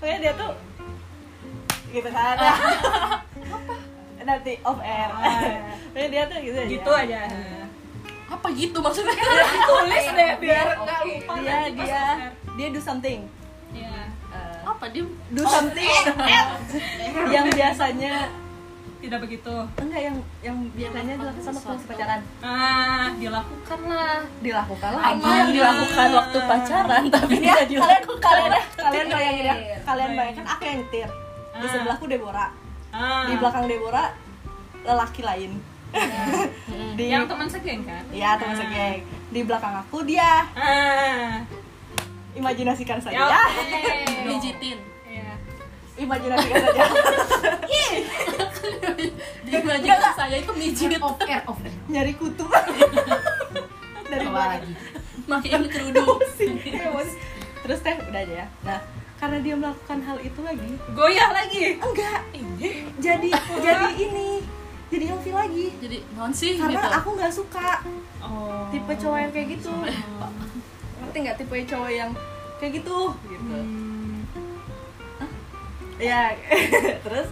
pokoknya 0.00 0.18
dia 0.20 0.32
tuh 0.34 0.52
gitu 1.94 2.08
kan. 2.10 2.36
Nanti 4.24 4.52
off 4.66 4.80
air. 4.82 5.10
Pokoknya 5.94 6.08
dia 6.10 6.22
tuh 6.26 6.38
gitu 6.42 6.56
aja 6.58 6.66
gitu 6.66 6.90
aja. 6.90 7.20
Apa 8.24 8.46
gitu 8.56 8.78
maksudnya? 8.82 9.14
Tulis 9.68 10.06
deh 10.16 10.32
biar 10.42 10.66
Oke, 10.74 10.82
nggak 10.82 10.98
oke. 10.98 11.12
lupa 11.12 11.34
dia 11.38 11.58
dia 11.70 12.02
dia 12.58 12.68
do 12.74 12.80
something. 12.82 13.20
Iya. 13.70 14.10
Eh, 14.34 14.58
apa 14.66 14.84
dia? 14.90 15.04
Do 15.30 15.42
something. 15.46 15.90
Yang 17.30 17.46
biasanya 17.54 18.14
tidak 19.04 19.20
begitu. 19.20 19.54
Enggak 19.76 20.00
yang 20.02 20.16
yang 20.40 20.56
biasanya 20.72 21.14
dilakukan 21.14 21.52
waktu 21.54 21.84
pacaran. 21.84 22.20
Ah 22.40 23.06
dilakukan 23.14 23.80
lah 23.84 24.18
dilakukan 24.40 24.90
lah 24.90 25.02
apa 25.06 25.28
yang 25.34 25.50
dilakukan 25.52 26.08
waktu 26.10 26.38
pacaran 26.42 27.02
tapi 27.08 27.34
ya 27.38 27.54
tidak 27.62 27.84
kalian 27.84 28.00
dilakukan. 28.00 28.22
kalian 28.24 28.50
ya 28.50 28.62
kalian 28.74 29.06
bayangin 29.08 29.44
ya. 29.44 29.56
Kalian 29.82 30.10
bayangkan 30.14 30.46
aku 30.48 30.62
yang 30.62 30.76
nyetir. 30.80 31.08
Di 31.54 31.66
Ah. 31.66 31.70
sebelahku 31.70 32.04
Deborah. 32.06 32.50
Ah. 32.90 33.26
di 33.26 33.34
belakang 33.36 33.64
Deborah 33.66 34.08
lelaki 34.82 35.22
lain. 35.22 35.52
Di 36.98 37.04
yang 37.06 37.26
teman 37.26 37.46
segeng 37.46 37.86
kan? 37.86 38.02
Ya 38.10 38.34
teman 38.34 38.54
Ah. 38.54 38.60
segeng. 38.60 38.98
Di 39.30 39.40
belakang 39.42 39.74
aku 39.78 40.02
dia. 40.02 40.42
Ah. 40.54 41.38
Imajinasikan 42.34 42.98
saja. 42.98 43.14
Ya 43.14 43.26
ya 43.30 43.42
pijitin 44.24 44.78
Iya. 44.80 44.93
Imajinasikan 45.98 46.56
saja. 46.58 46.84
Di 49.44 49.50
imajinasi 49.60 50.10
saya 50.16 50.36
itu 50.40 50.52
mijit. 50.56 50.98
Off 51.02 51.20
air 51.22 51.42
off 51.46 51.60
air. 51.62 51.74
Nyari 51.90 52.12
kutu. 52.16 52.46
Dari 54.10 54.26
belakang 54.26 54.62
lagi 54.62 54.74
makin 55.24 55.68
kerudung 55.72 56.20
terus 57.64 57.80
teh 57.80 57.96
udah 57.96 58.20
aja 58.20 58.34
ya. 58.44 58.46
Nah 58.60 58.80
karena 59.16 59.38
dia 59.40 59.54
melakukan 59.56 59.98
hal 60.04 60.18
itu 60.20 60.40
lagi. 60.44 60.70
Goyah 60.92 61.30
lagi? 61.32 61.80
Enggak. 61.80 62.20
Jadi 63.00 63.28
jadi 63.64 63.88
ini. 63.96 64.44
Jadi 64.92 65.04
ilfil 65.08 65.32
lagi. 65.32 65.66
Jadi 65.80 65.98
non 66.12 66.32
sih 66.36 66.60
karena 66.60 66.76
gitu? 66.76 66.88
aku 66.92 67.08
nggak 67.16 67.32
suka. 67.32 67.70
Oh. 68.20 68.68
Tipe 68.68 68.92
cowok 69.00 69.18
yang 69.24 69.32
kayak 69.32 69.48
gitu. 69.56 69.72
Ngerti 71.00 71.16
nggak 71.24 71.36
tipe 71.40 71.56
cowok 71.64 71.90
yang 71.90 72.10
kayak 72.60 72.72
gitu? 72.84 72.98
Gitu. 73.32 73.54
Hmm. 73.56 73.93
Ya 76.04 76.22
terus? 77.04 77.28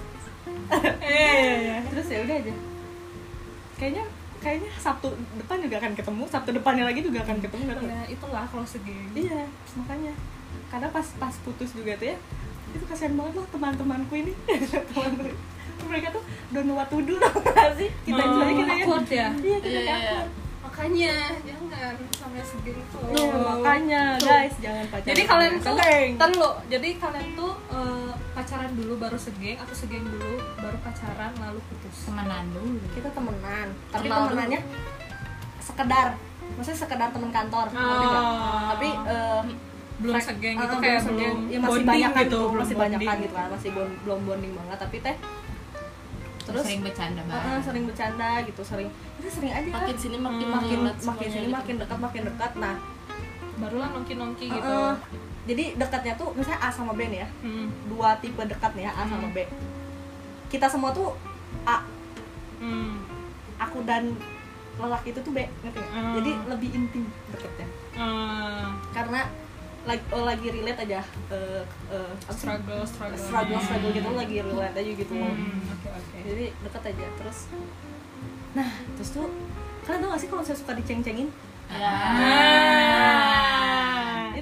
Iya. 0.98 1.76
terus 1.86 2.06
ya 2.08 2.18
udah 2.20 2.36
aja. 2.38 2.54
Kayaknya 3.74 4.04
kayaknya 4.38 4.70
sabtu 4.74 5.06
depan 5.36 5.60
juga 5.60 5.76
akan 5.78 5.92
ketemu 5.92 6.22
sabtu 6.26 6.50
depannya 6.50 6.84
lagi 6.84 7.00
juga 7.00 7.22
akan 7.22 7.38
ketemu 7.38 7.62
Nah, 7.84 8.04
itulah 8.06 8.44
kalau 8.44 8.64
segeng 8.64 9.10
iya 9.12 9.44
makanya. 9.74 10.12
Karena 10.66 10.88
pas 10.88 11.06
pas 11.16 11.34
putus 11.38 11.72
juga 11.72 11.92
tuh 11.94 12.08
ya 12.08 12.16
itu 12.72 12.84
kasihan 12.88 13.12
banget 13.12 13.36
loh 13.36 13.46
teman-temanku 13.48 14.14
ini. 14.16 14.32
Teman 14.88 15.12
mereka 15.82 16.08
tuh 16.10 16.22
don't 16.48 16.64
know 16.64 16.74
what 16.74 16.88
to 16.88 16.98
do 16.98 17.18
tau 17.22 17.36
gak 17.44 17.76
sih? 17.76 17.90
Kita 18.02 18.16
Oh, 18.18 18.32
soalnya 18.32 18.54
kita 18.56 18.72
ya. 18.72 18.80
awkward 18.80 19.06
ya? 19.06 19.28
iya 19.36 19.56
kita 19.58 19.68
Iya, 19.68 19.82
kayak 19.82 20.00
iya. 20.00 20.20
makanya 20.62 21.14
jangan 21.44 21.94
sampai 22.10 22.40
segeng 22.40 22.80
tuh. 22.88 23.02
Iya, 23.12 23.34
makanya 23.36 24.02
guys 24.16 24.54
jangan 24.56 24.84
pacaran. 24.88 25.10
Jadi 25.10 25.22
kalian 25.22 25.54
tuh 25.58 25.76
ntar 26.16 26.30
lo 26.32 26.50
jadi 26.66 26.88
kalian 26.96 27.28
tuh 27.34 27.52
eh, 27.68 27.71
pacaran 28.42 28.74
dulu 28.74 28.92
baru 28.98 29.14
segeng 29.16 29.54
atau 29.54 29.70
segeng 29.72 30.02
dulu 30.02 30.34
baru 30.58 30.76
pacaran 30.82 31.30
lalu 31.38 31.60
putus. 31.62 31.96
Temenan 32.04 32.44
dulu. 32.50 32.82
Kita 32.90 33.08
temenan. 33.08 33.68
Tapi 33.88 34.02
Kenal 34.04 34.18
dulu. 34.18 34.28
temenannya 34.28 34.60
sekedar. 35.58 36.06
Maksudnya 36.52 36.78
sekedar 36.78 37.08
teman 37.08 37.30
kantor? 37.30 37.66
Oh. 37.72 38.68
tapi 38.68 38.88
eh, 38.90 39.42
belum 40.02 40.18
segeng 40.18 40.52
eh, 40.52 40.60
gitu 40.60 40.74
belum 40.74 40.82
kayak 40.82 41.00
segeng. 41.00 41.36
belum 41.38 41.46
ya, 41.46 41.56
masih 41.56 41.70
bonding 41.70 41.86
banyak 41.86 42.10
kan 42.10 42.22
gitu 42.24 42.40
belum 42.42 42.60
masih 42.60 42.76
banyak 42.76 43.00
kan 43.00 43.16
gitu 43.16 43.34
kan 43.34 43.48
masih 43.48 43.70
bon- 43.70 43.96
belum 44.02 44.20
bonding 44.26 44.52
banget. 44.52 44.78
Tapi 44.82 44.96
teh 44.98 45.16
terus 46.42 46.64
sering 46.66 46.82
bercanda 46.82 47.22
banget 47.22 47.60
sering 47.62 47.84
bercanda 47.86 48.30
gitu 48.42 48.62
sering. 48.66 48.88
Kita 48.90 49.30
sering 49.30 49.52
aja. 49.54 49.68
Makin 49.70 49.96
sini 49.96 50.16
makin 50.18 50.44
Hmm. 50.44 50.56
makin 50.58 50.78
makin 51.00 51.28
sini 51.30 51.46
gitu. 51.46 51.54
makin 51.54 51.74
dekat 51.78 51.98
makin 52.02 52.22
dekat. 52.26 52.52
Nah 52.58 52.74
barulah 53.54 53.88
nongki 53.94 54.14
nongki 54.18 54.46
gitu. 54.50 54.74
eh, 54.74 54.94
jadi 55.42 55.74
dekatnya 55.74 56.14
tuh 56.14 56.30
misalnya 56.32 56.60
A 56.60 56.68
sama 56.68 56.92
B 56.92 57.02
nih 57.04 57.20
ya 57.20 57.28
Hmm. 57.40 57.66
dua 57.86 58.14
tipe 58.16 58.38
dekat 58.40 58.70
nih 58.72 58.84
ya 58.84 58.92
A 58.92 59.02
sama 59.04 59.26
Hmm. 59.26 59.34
B 59.34 59.38
kita 60.48 60.66
semua 60.66 60.90
tuh 60.90 61.14
A 61.64 61.82
Hmm. 62.56 63.02
aku 63.56 63.82
dan 63.82 64.14
lelaki 64.74 65.10
itu 65.10 65.20
tuh 65.20 65.30
B 65.30 65.38
ngerti 65.42 65.76
nggak? 65.76 65.90
Hmm. 65.92 66.14
jadi 66.14 66.30
lebih 66.48 66.70
intim 66.72 67.02
deketnya 67.28 67.66
Ah, 67.92 68.72
karena 68.90 69.28
lagi 69.82 70.00
oh, 70.08 70.22
lagi 70.22 70.46
relate 70.48 70.80
aja 70.80 71.02
apa 71.02 71.36
sih? 72.24 72.38
struggle 72.38 72.86
struggle 72.86 73.18
struggle 73.18 73.58
struggle 73.58 73.90
gitu 73.90 74.08
lagi 74.08 74.36
relate 74.40 74.76
aja 74.76 74.90
gitu 74.94 75.12
Hmm, 75.12 75.58
oke 75.68 75.88
oke 75.90 76.16
jadi 76.22 76.44
dekat 76.56 76.82
aja 76.88 77.06
terus 77.18 77.38
nah 78.52 78.68
terus 78.94 79.10
tuh 79.10 79.26
kalian 79.82 80.00
tau 80.00 80.10
gak 80.10 80.20
sih 80.20 80.30
kalau 80.30 80.40
saya 80.40 80.54
suka 80.54 80.72
diceng-cengin 80.72 81.28
Ah. 81.68 82.14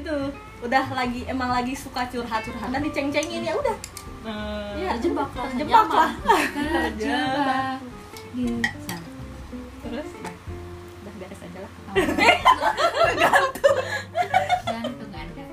Itu. 0.01 0.17
Udah 0.61 0.85
lagi 0.93 1.25
emang 1.29 1.53
lagi 1.53 1.73
suka 1.77 2.09
curhat 2.09 2.45
curhatan 2.45 2.81
diceng-cengin 2.85 3.45
ya 3.45 3.55
udah. 3.57 3.77
Ah. 4.21 4.77
ya 4.77 5.01
terjebak 5.01 5.33
lah, 5.33 5.49
terjebak. 5.57 5.89
lah. 5.89 6.13
Terjebak. 6.93 7.79
Terus? 9.81 10.09
Udah 11.01 11.13
beres 11.17 11.41
aja 11.41 11.59
lah. 11.65 11.73
Gantung. 13.21 13.77
Gantung 14.69 15.13
anda 15.13 15.45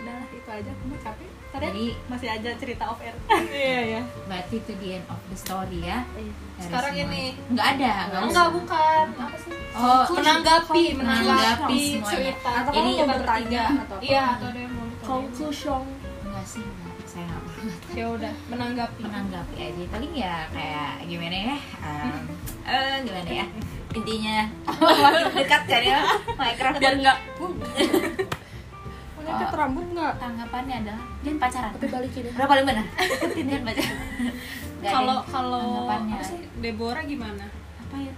udah 0.00 0.14
lah 0.16 0.28
itu 0.32 0.50
aja. 0.52 0.70
Aku 0.72 0.84
mah 0.88 1.00
capek 1.04 1.31
Ya, 1.52 1.68
Jadi- 1.68 1.94
masih 2.06 2.28
aja 2.28 2.50
cerita 2.56 2.84
off 2.86 2.98
air. 2.98 3.12
Iya 3.52 3.80
ya 3.92 4.00
berarti 4.24 4.56
itu 4.56 4.72
the 4.74 4.88
end 4.94 5.06
of 5.06 5.20
the 5.28 5.36
story 5.36 5.80
ya. 5.82 6.00
Dari 6.08 6.32
Sekarang 6.58 6.92
semua. 6.92 7.04
ini. 7.06 7.24
nggak 7.46 7.66
ada 7.70 7.92
nggak 8.08 8.20
enggak 8.22 8.32
usah. 8.40 8.46
bukan. 8.50 9.06
Apa 9.14 9.36
sih? 9.36 9.52
Oh 9.72 10.02
menanggapi 10.10 10.82
menanggapi 10.94 11.28
menanggapi 11.28 11.80
semuanya. 11.92 12.08
cerita. 12.08 12.50
Atau 12.56 12.70
Ini 12.72 12.90
mau 12.94 13.06
bertiga. 13.14 13.64
atau 13.78 13.94
apa? 13.94 14.02
iya 14.02 14.22
atau 14.32 14.46
ada 14.48 14.58
yang 14.58 14.72
mau 14.72 14.86
conclusion 15.02 15.82
enggak 16.22 16.46
sih 16.46 16.62
enggak. 16.62 16.90
Saya 17.04 17.24
nggak 17.28 17.42
ya 18.00 18.04
udah 18.10 18.32
menanggapi. 18.48 19.00
Menanggapi 19.02 19.56
aja. 19.60 19.82
Paling 19.88 20.12
ya 20.14 20.34
kayak 20.50 20.90
gimana 21.04 21.36
ya? 21.36 21.56
Um, 21.82 22.22
eh 22.64 22.96
gimana 23.02 23.30
ya? 23.30 23.46
Intinya 23.92 24.36
makin 24.64 25.26
dekat 25.36 25.62
kan 25.66 25.82
ya? 25.84 26.00
Mikrofon 26.32 26.80
biar 26.80 26.94
nggak 26.96 27.18
cat 29.34 29.50
rambut 29.52 29.86
nggak? 29.88 30.12
Tanggapannya 30.16 30.76
adalah 30.80 31.02
jangan 31.20 31.38
pacaran. 31.38 31.70
Tapi 31.72 31.86
balikin 31.88 32.22
ya. 32.22 32.32
Berapa 32.32 32.50
paling 32.50 32.66
benar? 32.66 32.86
Jangan 33.52 33.62
pacaran 33.64 33.96
kalau 34.82 35.18
kalau 35.24 35.62
tanggapannya. 35.62 36.14
apa 36.14 36.24
sih 36.24 36.38
Deborah 36.58 37.04
gimana? 37.04 37.44
Apa 37.78 37.94
ya 37.96 38.10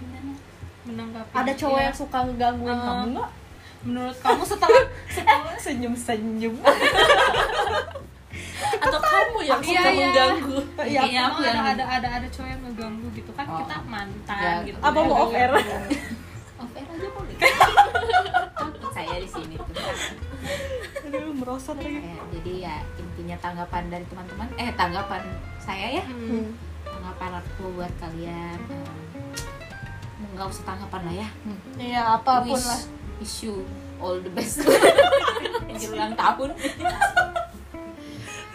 menanggapi. 0.83 1.31
Ada 1.31 1.51
cowok 1.55 1.75
Iya. 1.75 1.85
yang 1.85 1.95
suka 1.95 2.17
ngegangguin 2.23 2.69
Eh, 2.71 2.83
kamu 2.83 3.05
nggak? 3.11 3.29
menurut 3.81 4.17
kamu 4.17 4.43
setelah 4.43 4.83
senyum 5.63 5.93
senyum 5.95 6.55
atau 8.75 8.99
kamu 8.99 9.39
yang 9.41 9.61
Iya, 9.61 9.69
suka 9.71 9.81
iya. 9.87 9.99
mengganggu? 9.99 10.57
Iya, 10.79 11.01
aku 11.23 11.39
ada, 11.39 11.47
yang 11.47 11.65
ada 11.67 11.83
ada 11.87 12.07
ada 12.11 12.27
cowok 12.27 12.49
yang 12.49 12.61
ngeganggu 12.61 13.07
gitu 13.13 13.31
kan 13.31 13.45
Oh. 13.45 13.57
kita 13.61 13.75
mantan 13.83 14.41
Ya, 14.41 14.53
gitu. 14.65 14.77
Apa 14.79 14.99
mau 14.99 15.15
off 15.21 15.31
air? 15.31 15.51
Off 15.53 16.71
air 16.71 16.87
aja 16.87 17.07
boleh. 17.07 17.35
Takut 18.51 18.91
saya 18.91 19.15
di 19.15 19.29
sini 19.29 19.55
tuh 19.55 19.73
aduh 21.05 21.33
merosot 21.37 21.77
lagi. 21.77 22.01
Kayak, 22.01 22.23
jadi 22.33 22.53
ya 22.65 22.75
intinya 22.97 23.37
tanggapan 23.41 23.83
dari 23.89 24.05
teman-teman 24.09 24.47
eh 24.57 24.69
tanggapan 24.73 25.21
saya 25.61 26.01
ya. 26.01 26.05
Hmm. 26.05 26.53
tanggapan 26.85 27.31
aku 27.43 27.63
buat 27.75 27.93
kalian 28.01 28.59
em, 28.71 30.29
nggak 30.33 30.47
usah 30.47 30.63
tanggapan 30.65 31.01
lah 31.05 31.15
ya. 31.25 31.27
Iya 31.77 32.01
apa 32.21 32.41
pun 32.45 32.55
wish, 32.57 32.65
lah. 32.65 32.81
wish 33.21 33.37
you 33.45 33.55
all 33.99 34.17
the 34.19 34.31
best. 34.31 34.63
Anjir 35.69 35.91
ulang 35.91 36.15
tahun. 36.15 36.49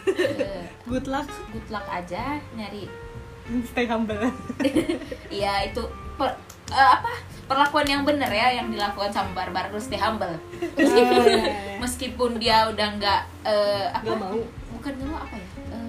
Eh, 0.08 0.64
good 0.90 1.06
luck. 1.06 1.28
Good 1.52 1.68
luck 1.68 1.86
aja 1.88 2.40
nyari. 2.56 2.88
Stay 3.66 3.86
humble. 3.86 4.18
Iya 5.30 5.70
itu 5.70 5.82
per, 6.18 6.34
eh, 6.70 6.90
apa? 6.96 7.12
Perlakuan 7.50 7.86
yang 7.86 8.02
benar 8.06 8.30
ya 8.30 8.62
yang 8.62 8.70
dilakukan 8.70 9.10
sama 9.10 9.34
barbar 9.34 9.66
terus 9.74 9.90
dia 9.90 9.98
humble. 10.06 10.38
Meskipun 11.82 12.38
dia 12.38 12.70
udah 12.70 12.88
nggak 12.96 13.20
eh, 13.46 13.86
apa? 13.90 14.04
Nggak 14.06 14.18
mau. 14.22 14.38
bukan 14.78 14.92
mau 15.04 15.18
apa 15.18 15.34
ya? 15.34 15.48
Eh, 15.74 15.88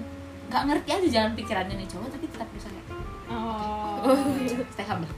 nggak 0.50 0.62
ngerti 0.68 0.90
aja 0.90 1.08
jalan 1.08 1.32
pikirannya 1.38 1.74
nih 1.78 1.88
cowok 1.88 2.08
tapi 2.12 2.24
tetap 2.28 2.46
berusaha 2.50 2.80
oh. 3.30 4.18
Stay 4.74 4.86
humble. 4.86 5.12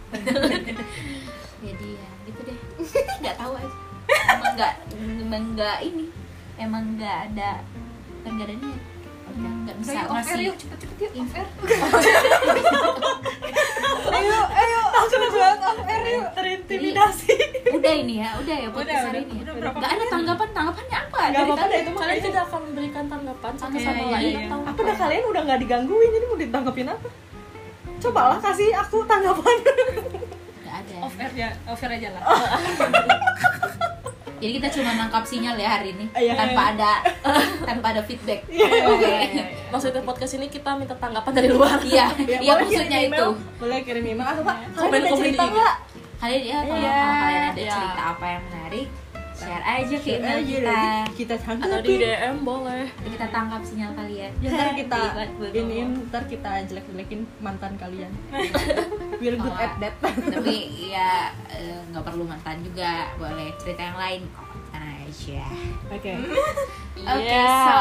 Jadi 1.64 1.88
ya 2.02 2.10
gitu 2.28 2.40
deh. 2.44 2.58
Nggak 3.24 3.36
tahu 3.40 3.52
aja. 3.56 3.76
Emang 4.04 4.52
nggak 4.52 4.74
emang 4.94 5.44
nggak 5.56 5.78
ini 5.80 6.06
emang 6.60 6.84
nggak 6.94 7.32
ada 7.32 7.64
nggak 8.24 8.46
ada 8.46 8.56
niat 8.56 8.82
nggak 9.34 9.76
bisa 9.82 10.38
yuk 10.38 10.54
cepet-cepet 10.54 11.10
yuk 11.18 11.26
ayo 13.96 14.38
ayo. 14.52 14.80
Langsung 14.86 15.20
banget 15.26 15.58
off 15.60 15.80
air 15.84 16.04
yuk 16.08 16.26
terintimidasi. 16.32 17.34
Udah 17.70 17.92
ini 17.92 18.14
ya 18.18 18.30
udah 18.36 18.56
ya 18.56 18.68
podcast 18.68 18.88
Udah, 18.88 19.00
hari 19.04 19.18
udah, 19.18 19.26
ini 19.26 19.34
ya. 19.34 19.52
Udah 19.54 19.70
nggak 19.72 19.90
ada 19.90 20.04
tanggapan 20.08 20.48
tanggapannya 20.50 20.96
apa? 21.00 21.18
Nggak 21.24 21.32
Dari 21.34 21.52
tadi? 21.54 21.70
deh, 21.70 21.80
itu 21.80 21.90
kalian 21.94 22.20
tidak 22.22 22.42
akan 22.44 22.60
memberikan 22.64 23.04
tanggapan 23.06 23.52
satu 23.54 23.74
Iya, 23.74 23.84
sama 23.84 23.98
iya, 24.00 24.14
lain. 24.14 24.32
iya. 24.32 24.56
apa 24.64 24.80
dah 24.80 24.96
kalian 24.96 25.24
udah 25.26 25.42
nggak 25.44 25.60
digangguin? 25.60 26.10
Jadi 26.10 26.24
mau 26.24 26.38
ditanggapin 26.38 26.86
apa? 26.88 27.08
Cobalah 27.96 28.38
kasih 28.38 28.70
aku 28.74 28.96
tanggapan. 29.04 29.56
Nggak 30.60 30.76
ada. 30.76 30.96
Off 31.00 31.16
air 31.16 31.32
ya 31.34 31.48
off 31.64 31.80
air 31.80 31.92
aja 31.94 32.08
lah 32.10 32.22
jadi 34.44 34.52
kita 34.54 34.68
cuma 34.70 34.92
nangkap 34.94 35.24
sinyal 35.24 35.56
ya 35.56 35.68
hari 35.70 35.88
ini 35.90 36.04
Iya. 36.12 36.36
tanpa 36.36 36.62
ada 36.70 36.92
tanpa 37.68 37.86
ada 37.90 38.02
feedback. 38.02 38.44
Iya. 38.46 38.68
oke. 38.86 39.14
maksudnya 39.70 40.02
podcast 40.02 40.36
ini 40.36 40.46
kita 40.46 40.70
minta 40.74 40.92
tanggapan 40.94 41.32
dari 41.32 41.48
luar. 41.48 41.80
Iya 41.80 42.12
Ya, 42.20 42.38
iya 42.44 42.52
maksudnya 42.54 42.98
email, 43.00 43.10
itu. 43.10 43.28
boleh 43.56 43.78
kirim 43.80 44.04
email. 44.06 44.28
Atau 44.28 44.42
pak 44.42 44.56
kalian 44.68 44.76
Komen- 44.76 45.00
ada 45.00 45.08
komen 45.08 45.20
cerita 45.24 45.44
nggak? 45.48 45.74
Kalian 46.14 46.42
ya 46.42 46.58
kalau 46.60 46.76
Iya. 46.78 47.00
kalian 47.00 47.42
ada 47.46 47.56
Iya. 47.58 47.72
cerita 47.72 48.02
apa 48.06 48.24
yang 48.28 48.42
menarik 48.44 48.86
share 49.44 49.64
aja 49.64 49.96
ke 50.00 50.08
email 50.16 50.38
aja 50.40 50.44
kita. 50.48 50.80
kita 51.14 51.34
atau 51.60 51.78
di 51.84 51.94
DM 52.00 52.36
boleh. 52.40 52.84
Kita 53.04 53.26
tangkap 53.28 53.60
sinyal 53.60 53.92
kalian 53.92 54.32
ntar 54.40 54.68
kita 54.72 55.00
Buat- 55.12 55.32
buat 55.36 55.52
ini 55.52 55.76
ntar 56.08 56.22
kita 56.24 56.50
jelek 56.64 56.84
jelekin 56.88 57.20
mantan 57.38 57.76
kalian. 57.76 58.10
We're 59.20 59.36
good 59.36 59.52
Kalau- 59.52 59.64
at 59.64 59.72
that. 59.80 59.94
tapi 60.00 60.56
ya 60.90 61.28
eh, 61.52 61.78
nggak 61.92 62.04
perlu 62.04 62.24
mantan 62.24 62.64
juga. 62.64 63.12
Boleh 63.20 63.52
cerita 63.60 63.82
yang 63.84 63.98
lain. 64.00 64.22
Aja. 64.74 65.46
Oke. 65.94 66.12
Oke 67.14 67.38
so 67.46 67.78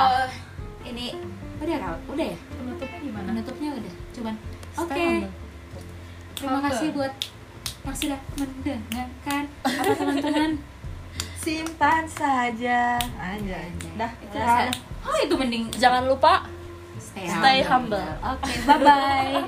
ini 0.84 1.16
udah 1.64 1.95
udah 2.11 2.26
ya? 2.28 2.38
Penutupnya 2.59 2.99
gimana 2.99 3.28
penutupnya 3.32 3.70
udah. 3.74 3.93
Cuman 4.14 4.36
oke. 4.78 4.93
humble. 4.93 5.32
terima 6.34 6.59
kasih 6.70 6.88
buat 6.91 7.14
yang 7.84 7.95
sudah 7.95 8.20
mendengarkan. 8.38 9.43
Apa 9.64 9.91
teman-teman 9.95 10.51
simpan 11.43 12.07
saja. 12.07 12.95
Aja 13.19 13.59
dah 13.93 14.11
itu 14.17 14.37
nah, 14.37 14.73
oh 15.05 15.17
itu 15.21 15.35
mending 15.37 15.63
jangan 15.77 16.09
lupa 16.09 16.49
stay, 16.97 17.29
stay 17.29 17.59
humble, 17.61 18.01
humble. 18.01 18.25
oke 18.25 18.41
okay, 18.41 18.55
bye 18.65 18.79
bye 18.79 19.43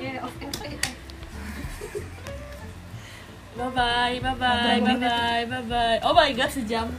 Bye 3.56 3.72
bye, 3.72 4.20
bye 4.20 4.36
bye, 4.36 4.76
bye 4.84 5.00
bye, 5.00 5.42
bye 5.48 5.64
bye. 5.64 5.96
Oh 6.04 6.12
my 6.12 6.28
god, 6.36 6.52
sejam. 6.52 6.92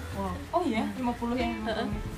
Oh 0.50 0.66
iya, 0.66 0.90
50 0.98 1.38
yang 1.38 1.62
50. 1.62 2.17